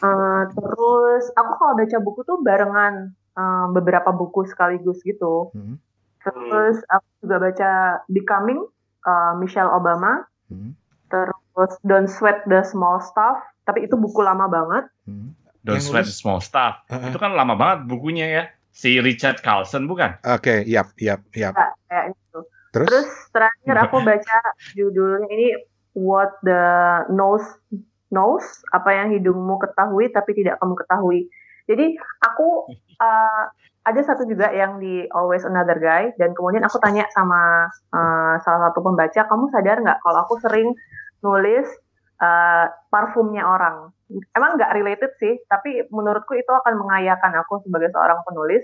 Uh, 0.01 0.49
terus 0.49 1.29
aku 1.37 1.51
kalau 1.61 1.73
baca 1.77 1.97
buku 2.01 2.19
tuh 2.25 2.39
barengan 2.41 3.13
uh, 3.37 3.67
beberapa 3.69 4.09
buku 4.15 4.47
sekaligus 4.47 5.03
gitu. 5.03 5.51
Hmm. 5.53 5.77
Terus 6.21 6.81
aku 6.87 7.07
juga 7.25 7.37
baca 7.41 7.71
Becoming 8.07 8.61
uh, 9.03 9.33
Michelle 9.41 9.73
Obama. 9.73 10.23
Hmm. 10.47 10.77
Terus 11.11 11.73
Don't 11.83 12.09
Sweat 12.09 12.47
the 12.47 12.63
Small 12.63 13.03
Stuff. 13.03 13.37
Tapi 13.67 13.85
itu 13.85 13.99
buku 13.99 14.23
lama 14.23 14.47
banget. 14.47 14.89
Hmm. 15.05 15.35
Don't 15.67 15.83
Sweat 15.83 16.07
the 16.07 16.15
Small 16.15 16.41
Stuff. 16.41 16.81
Uh 16.89 16.97
-uh. 16.97 17.09
Itu 17.11 17.21
kan 17.21 17.35
lama 17.35 17.53
banget 17.53 17.85
bukunya 17.91 18.27
ya. 18.31 18.43
Si 18.71 18.97
Richard 19.03 19.43
Carlson 19.43 19.85
bukan? 19.85 20.15
Oke, 20.23 20.39
okay, 20.39 20.59
yap, 20.63 20.95
yap, 20.95 21.21
yap. 21.35 21.53
Ya, 21.53 21.75
kayak 21.91 22.05
itu. 22.15 22.39
Terus? 22.71 22.87
Terus 22.87 23.09
terakhir 23.35 23.75
aku 23.83 23.99
baca 24.07 24.37
judulnya 24.73 25.27
ini 25.27 25.47
What 25.91 26.39
the 26.47 26.63
Nose 27.11 27.43
knows, 28.11 28.43
apa 28.71 28.91
yang 28.95 29.07
hidungmu 29.11 29.59
ketahui 29.59 30.11
tapi 30.11 30.31
tidak 30.35 30.59
kamu 30.59 30.75
ketahui. 30.79 31.19
Jadi 31.67 31.95
aku 32.23 32.71
uh, 32.99 33.43
ada 33.81 34.01
satu 34.05 34.29
juga 34.29 34.53
yang 34.53 34.77
di 34.77 35.09
Always 35.09 35.41
Another 35.41 35.81
Guy 35.81 36.13
dan 36.21 36.37
kemudian 36.37 36.61
aku 36.61 36.77
tanya 36.77 37.09
sama 37.17 37.65
uh, 37.93 38.35
salah 38.45 38.69
satu 38.69 38.85
pembaca, 38.85 39.25
kamu 39.25 39.49
sadar 39.49 39.81
nggak 39.81 39.99
kalau 40.05 40.19
aku 40.21 40.37
sering 40.37 40.69
nulis 41.25 41.65
uh, 42.21 42.69
parfumnya 42.93 43.41
orang? 43.41 43.89
Emang 44.37 44.59
nggak 44.59 44.73
related 44.77 45.11
sih, 45.17 45.41
tapi 45.49 45.89
menurutku 45.89 46.37
itu 46.37 46.51
akan 46.51 46.77
mengayakan 46.77 47.41
aku 47.41 47.65
sebagai 47.65 47.89
seorang 47.89 48.21
penulis. 48.21 48.61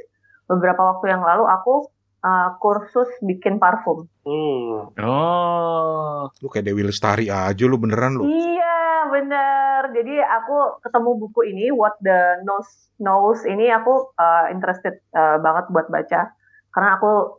Beberapa 0.47 0.79
waktu 0.79 1.11
yang 1.11 1.25
lalu 1.25 1.43
aku 1.43 1.91
uh, 2.23 2.49
kursus 2.61 3.09
bikin 3.25 3.57
parfum. 3.57 4.05
Hmm. 4.23 4.93
Oh. 5.01 6.29
Lu 6.39 6.47
kayak 6.47 6.71
Dewi 6.71 6.85
Lestari 6.85 7.27
aja 7.27 7.63
lu 7.65 7.75
beneran 7.81 8.21
lu. 8.21 8.23
Iya, 8.29 8.76
bener. 9.09 9.81
Jadi 9.91 10.19
aku 10.21 10.81
ketemu 10.83 11.09
buku 11.17 11.41
ini 11.49 11.65
What 11.73 11.97
the 12.03 12.41
Nose 12.43 12.91
Knows 12.97 13.45
ini 13.45 13.69
aku 13.69 14.13
uh, 14.17 14.49
interested 14.49 14.99
uh, 15.13 15.37
banget 15.37 15.69
buat 15.69 15.87
baca 15.89 16.33
karena 16.73 16.89
aku 16.97 17.37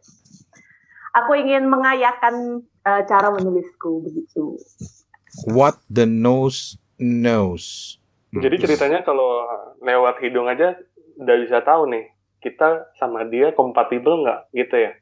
aku 1.14 1.32
ingin 1.34 1.66
mengayakan 1.66 2.62
uh, 2.86 3.02
cara 3.06 3.28
menulisku 3.34 4.02
begitu. 4.06 4.58
What 5.50 5.78
the 5.90 6.06
Nose 6.06 6.78
Knows. 6.98 7.96
Jadi 8.28 8.60
ceritanya 8.60 9.00
kalau 9.02 9.48
lewat 9.80 10.20
hidung 10.20 10.46
aja 10.46 10.76
udah 11.18 11.36
bisa 11.40 11.64
tahu 11.64 11.88
nih 11.90 12.12
kita 12.38 12.92
sama 13.00 13.26
dia 13.26 13.50
kompatibel 13.56 14.22
nggak 14.22 14.52
gitu 14.54 14.76
ya? 14.78 14.92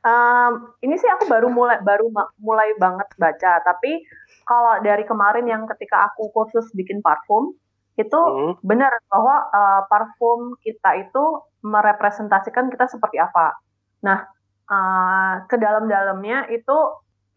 Um, 0.00 0.72
ini 0.80 0.96
sih 0.96 1.10
aku 1.12 1.28
baru 1.28 1.52
mulai 1.52 1.76
baru 1.84 2.08
mulai 2.40 2.72
banget 2.80 3.04
baca, 3.20 3.60
tapi 3.60 4.00
kalau 4.50 4.82
dari 4.82 5.06
kemarin 5.06 5.46
yang 5.46 5.62
ketika 5.70 6.10
aku 6.10 6.34
kursus 6.34 6.66
bikin 6.74 6.98
parfum 6.98 7.54
itu 7.94 8.18
hmm. 8.18 8.58
benar 8.66 8.90
bahwa 9.06 9.46
uh, 9.54 9.82
parfum 9.86 10.58
kita 10.58 11.06
itu 11.06 11.46
merepresentasikan 11.62 12.66
kita 12.66 12.90
seperti 12.90 13.22
apa. 13.22 13.54
Nah, 14.02 14.26
uh, 14.66 15.46
ke 15.46 15.54
dalam-dalamnya 15.54 16.50
itu 16.50 16.76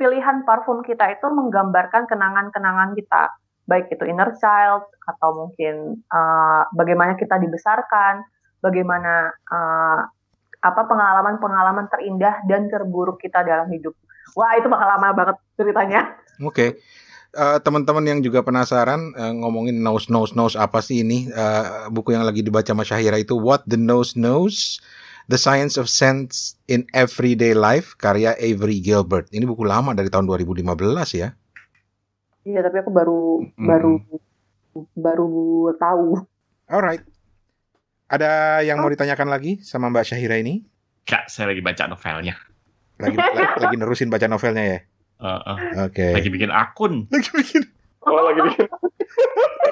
pilihan 0.01 0.41
parfum 0.41 0.81
kita 0.81 1.13
itu 1.13 1.29
menggambarkan 1.29 2.09
kenangan-kenangan 2.09 2.97
kita, 2.97 3.29
baik 3.69 3.93
itu 3.93 4.09
inner 4.09 4.33
child 4.41 4.89
atau 5.05 5.29
mungkin 5.37 6.01
uh, 6.09 6.65
bagaimana 6.73 7.13
kita 7.13 7.37
dibesarkan, 7.37 8.25
bagaimana 8.63 9.29
uh, 9.53 10.01
apa 10.63 10.81
pengalaman-pengalaman 10.87 11.91
terindah 11.91 12.41
dan 12.47 12.71
terburuk 12.71 13.19
kita 13.19 13.43
dalam 13.43 13.67
hidup. 13.69 13.93
Wah 14.33 14.55
itu 14.57 14.71
bakal 14.71 14.87
lama 14.97 15.09
banget 15.13 15.37
ceritanya. 15.59 16.01
Oke. 16.43 16.53
Okay. 16.53 16.69
Uh, 17.33 17.57
teman-teman 17.65 18.05
yang 18.05 18.19
juga 18.21 18.45
penasaran 18.45 19.09
uh, 19.17 19.33
ngomongin 19.33 19.81
nose 19.81 20.05
nose 20.13 20.37
nose 20.37 20.53
apa 20.53 20.85
sih 20.85 21.01
ini 21.01 21.33
uh, 21.33 21.89
buku 21.89 22.13
yang 22.13 22.21
lagi 22.21 22.45
dibaca 22.45 22.69
Mas 22.77 22.93
Syahira 22.93 23.17
itu 23.17 23.33
What 23.33 23.65
the 23.65 23.73
Nose 23.73 24.13
Knows 24.13 24.77
The 25.31 25.39
Science 25.39 25.79
of 25.79 25.87
Sense 25.87 26.59
in 26.67 26.83
Everyday 26.91 27.55
Life 27.55 27.95
karya 27.95 28.35
Avery 28.37 28.83
Gilbert. 28.83 29.31
Ini 29.31 29.47
buku 29.47 29.63
lama 29.63 29.95
dari 29.95 30.11
tahun 30.11 30.27
2015 30.27 30.61
ya. 31.15 31.33
Iya, 32.43 32.59
tapi 32.59 32.77
aku 32.83 32.91
baru 32.91 33.21
hmm. 33.39 33.67
baru 33.67 33.93
baru 34.93 35.33
tahu. 35.79 36.27
Alright. 36.67 37.03
Ada 38.11 38.61
yang 38.67 38.83
mau 38.83 38.91
ditanyakan 38.91 39.31
lagi 39.31 39.63
sama 39.63 39.87
Mbak 39.89 40.05
Syahira 40.05 40.37
ini? 40.37 40.67
Kak, 41.07 41.31
saya 41.31 41.49
lagi 41.49 41.63
baca 41.63 41.87
novelnya. 41.87 42.35
Lagi 42.99 43.15
lagi, 43.17 43.41
lagi 43.63 43.75
nerusin 43.79 44.11
baca 44.11 44.27
novelnya 44.27 44.63
ya? 44.63 44.79
Uh, 45.23 45.39
uh. 45.55 45.57
Oke. 45.87 45.95
Okay. 45.95 46.11
Lagi 46.19 46.29
bikin 46.29 46.51
akun. 46.51 47.07
Lagi 47.07 47.31
bikin. 47.31 47.63
Oh, 48.03 48.19
lagi 48.19 48.43
bikin. 48.43 48.67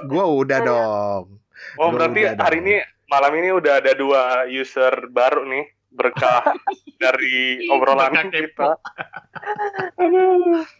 gua 0.07 0.23
udah 0.23 0.59
dong. 0.63 1.35
Oh, 1.75 1.91
gua 1.91 1.99
berarti 1.99 2.31
hari 2.31 2.63
dong. 2.63 2.63
ini 2.63 2.73
malam 3.11 3.35
ini 3.35 3.51
udah 3.51 3.83
ada 3.83 3.91
dua 3.91 4.47
user 4.47 5.11
baru 5.11 5.43
nih 5.43 5.67
berkah 5.91 6.55
dari 7.03 7.67
obrolan 7.67 8.31
kita. 8.31 8.79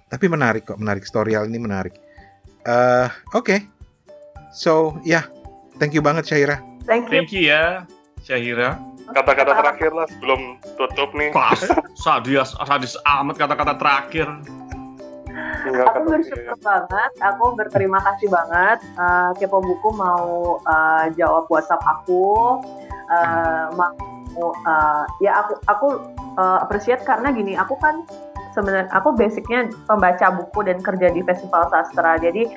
Tapi 0.08 0.26
menarik 0.32 0.72
kok, 0.72 0.80
menarik 0.80 1.04
storyal 1.04 1.44
ini 1.44 1.60
menarik. 1.60 2.00
Uh, 2.64 3.12
Oke, 3.36 3.44
okay. 3.44 3.60
so 4.56 4.96
ya, 5.04 5.20
yeah. 5.20 5.26
thank 5.76 5.92
you 5.92 6.00
banget 6.00 6.24
Syaira. 6.24 6.64
Thank 6.88 7.12
you. 7.12 7.20
Thank 7.20 7.36
you 7.36 7.52
ya, 7.52 7.84
Syahira. 8.24 8.91
Kata-kata 9.12 9.52
terakhir 9.60 9.92
lah 9.92 10.08
sebelum 10.08 10.42
tutup 10.80 11.10
nih. 11.14 11.30
Pas, 11.36 11.60
sadis, 12.04 12.56
sadis 12.56 12.94
amat 13.20 13.36
kata-kata 13.38 13.74
terakhir. 13.78 14.28
aku 15.62 16.00
bersyukur 16.10 16.58
banget, 16.66 17.12
aku 17.22 17.54
berterima 17.54 18.02
kasih 18.02 18.28
banget. 18.34 18.82
Uh, 18.98 19.32
Kepo 19.38 19.62
Buku 19.62 19.94
mau 19.94 20.58
uh, 20.66 21.06
jawab 21.14 21.46
WhatsApp 21.54 21.80
aku, 21.86 22.60
uh, 23.14 23.70
mau 23.78 23.94
uh, 24.42 25.06
ya 25.22 25.46
aku 25.46 25.54
aku 25.70 25.88
uh, 26.42 26.60
appreciate 26.66 27.06
karena 27.06 27.30
gini, 27.30 27.54
aku 27.54 27.78
kan 27.78 28.04
sebenarnya 28.58 28.90
aku 28.92 29.16
basicnya 29.16 29.70
pembaca 29.88 30.34
buku 30.34 30.60
dan 30.68 30.82
kerja 30.82 31.14
di 31.14 31.22
festival 31.24 31.70
sastra. 31.72 32.20
Jadi 32.20 32.50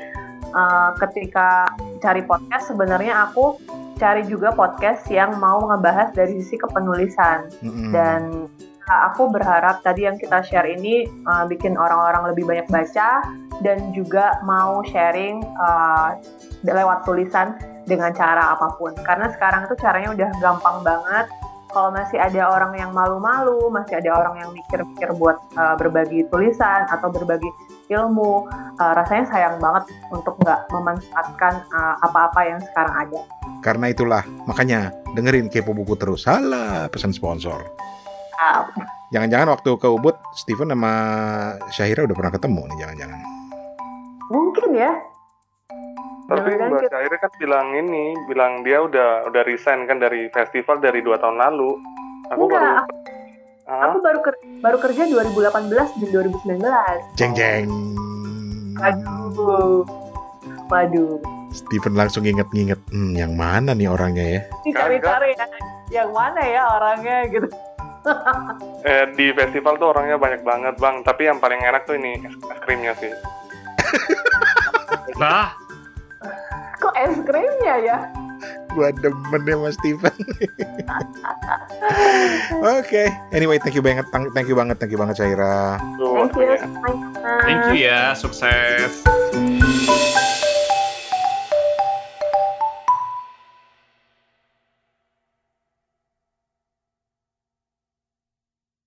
uh, 0.55 0.91
ketika 0.99 1.69
cari 2.03 2.23
podcast 2.27 2.73
sebenarnya 2.73 3.31
aku 3.31 3.59
cari 3.99 4.23
juga 4.27 4.51
podcast 4.53 5.07
yang 5.11 5.39
mau 5.39 5.63
ngebahas 5.71 6.11
dari 6.15 6.43
sisi 6.43 6.59
kepenulisan. 6.59 7.51
Mm-hmm. 7.63 7.91
dan 7.95 8.51
aku 8.85 9.33
berharap 9.33 9.81
tadi 9.81 10.05
yang 10.05 10.21
kita 10.21 10.45
share 10.45 10.69
ini 10.69 11.09
uh, 11.25 11.49
bikin 11.49 11.73
orang-orang 11.81 12.33
lebih 12.33 12.45
banyak 12.45 12.69
baca 12.69 13.25
dan 13.65 13.93
juga 13.97 14.37
mau 14.45 14.85
sharing 14.85 15.41
uh, 15.57 16.21
lewat 16.65 17.09
tulisan 17.09 17.57
dengan 17.89 18.13
cara 18.13 18.57
apa 18.57 18.77
pun. 18.77 18.93
Karena 19.05 19.33
sekarang 19.33 19.69
itu 19.69 19.75
caranya 19.81 20.13
udah 20.13 20.31
gampang 20.41 20.77
banget. 20.85 21.27
Kalau 21.75 21.91
masih 21.91 22.23
ada 22.23 22.55
orang 22.55 22.73
yang 22.79 22.95
malu-malu, 22.95 23.67
masih 23.73 23.99
ada 23.99 24.15
orang 24.15 24.39
yang 24.47 24.51
mikir-mikir 24.55 25.11
buat 25.19 25.43
uh, 25.59 25.75
berbagi 25.75 26.23
tulisan 26.31 26.87
atau 26.87 27.11
berbagi 27.11 27.51
ilmu, 27.91 28.49
uh, 28.81 28.93
rasanya 28.97 29.25
sayang 29.29 29.57
banget 29.61 29.85
untuk 30.13 30.35
nggak 30.41 30.61
memanfaatkan 30.73 31.55
uh, 31.73 31.95
apa-apa 32.05 32.41
yang 32.47 32.61
sekarang 32.73 32.95
ada. 33.09 33.21
Karena 33.65 33.87
itulah, 33.93 34.23
makanya 34.45 34.93
dengerin 35.17 35.49
Kepo 35.49 35.73
Buku 35.73 35.97
terus. 35.97 36.29
Salah 36.29 36.89
pesan 36.89 37.13
sponsor. 37.13 37.65
Jangan-jangan 39.15 39.57
waktu 39.57 39.71
ke 39.79 39.89
Ubud, 39.89 40.17
Steven 40.37 40.75
sama 40.75 40.93
Syahira 41.71 42.05
udah 42.05 42.17
pernah 42.19 42.33
ketemu 42.35 42.61
nih, 42.67 42.77
jangan-jangan. 42.83 43.21
Mungkin 44.29 44.69
ya, 44.75 44.91
tapi 46.25 46.57
Mbak 46.57 46.89
Syahir 46.89 47.15
kan 47.21 47.33
bilang 47.37 47.69
ini, 47.77 48.17
bilang 48.25 48.65
dia 48.65 48.81
udah 48.81 49.29
udah 49.29 49.43
resign 49.45 49.85
kan 49.85 50.01
dari 50.01 50.33
festival 50.33 50.81
dari 50.81 51.05
dua 51.05 51.21
tahun 51.21 51.37
lalu. 51.37 51.77
Aku 52.33 52.49
Enggak, 52.49 52.89
baru 52.89 53.14
aku, 53.65 53.81
aku 53.85 53.99
baru 54.01 54.19
ker, 54.21 54.35
baru 54.61 54.77
kerja 54.81 55.03
2018 55.09 55.73
dan 55.73 56.09
2019. 56.13 57.17
Jeng 57.17 57.33
jeng. 57.33 57.69
Aduh. 58.81 59.85
Waduh. 60.69 61.21
Steven 61.55 61.95
langsung 61.95 62.27
inget-inget, 62.27 62.81
hmm, 62.91 63.15
yang 63.15 63.33
mana 63.39 63.79
nih 63.79 63.87
orangnya 63.87 64.27
ya? 64.27 64.41
Cari-cari 64.75 65.39
ya, 65.39 65.47
yang 66.03 66.11
mana 66.11 66.43
ya 66.43 66.63
orangnya 66.67 67.17
gitu. 67.31 67.49
eh, 68.91 69.07
di 69.15 69.31
festival 69.33 69.79
tuh 69.79 69.95
orangnya 69.95 70.19
banyak 70.19 70.43
banget 70.43 70.75
bang, 70.83 70.97
tapi 71.07 71.31
yang 71.31 71.39
paling 71.39 71.63
enak 71.63 71.87
tuh 71.87 71.95
ini 71.95 72.21
es 72.27 72.59
krimnya 72.67 72.93
sih. 72.99 73.13
Nah, 75.15 75.55
Kok 76.83 76.95
es 76.99 77.15
krimnya 77.23 77.75
ya? 77.87 77.99
Gua 78.75 78.91
demen 78.91 79.43
ya 79.47 79.57
Mas 79.59 79.75
Steven. 79.79 80.15
Oke, 82.81 83.05
anyway 83.31 83.59
thank 83.63 83.77
you 83.77 83.83
banget, 83.85 84.07
thank 84.11 84.49
you 84.49 84.57
banget, 84.57 84.77
thank 84.81 84.91
you 84.91 84.99
banget 84.99 85.17
Syaira. 85.21 85.79
Tuh, 86.01 86.27
Thank 86.27 86.35
you. 86.35 86.45
ya. 86.49 86.59
Thank 87.45 87.63
you 87.71 87.77
ya, 87.87 88.01
sukses. 88.17 89.05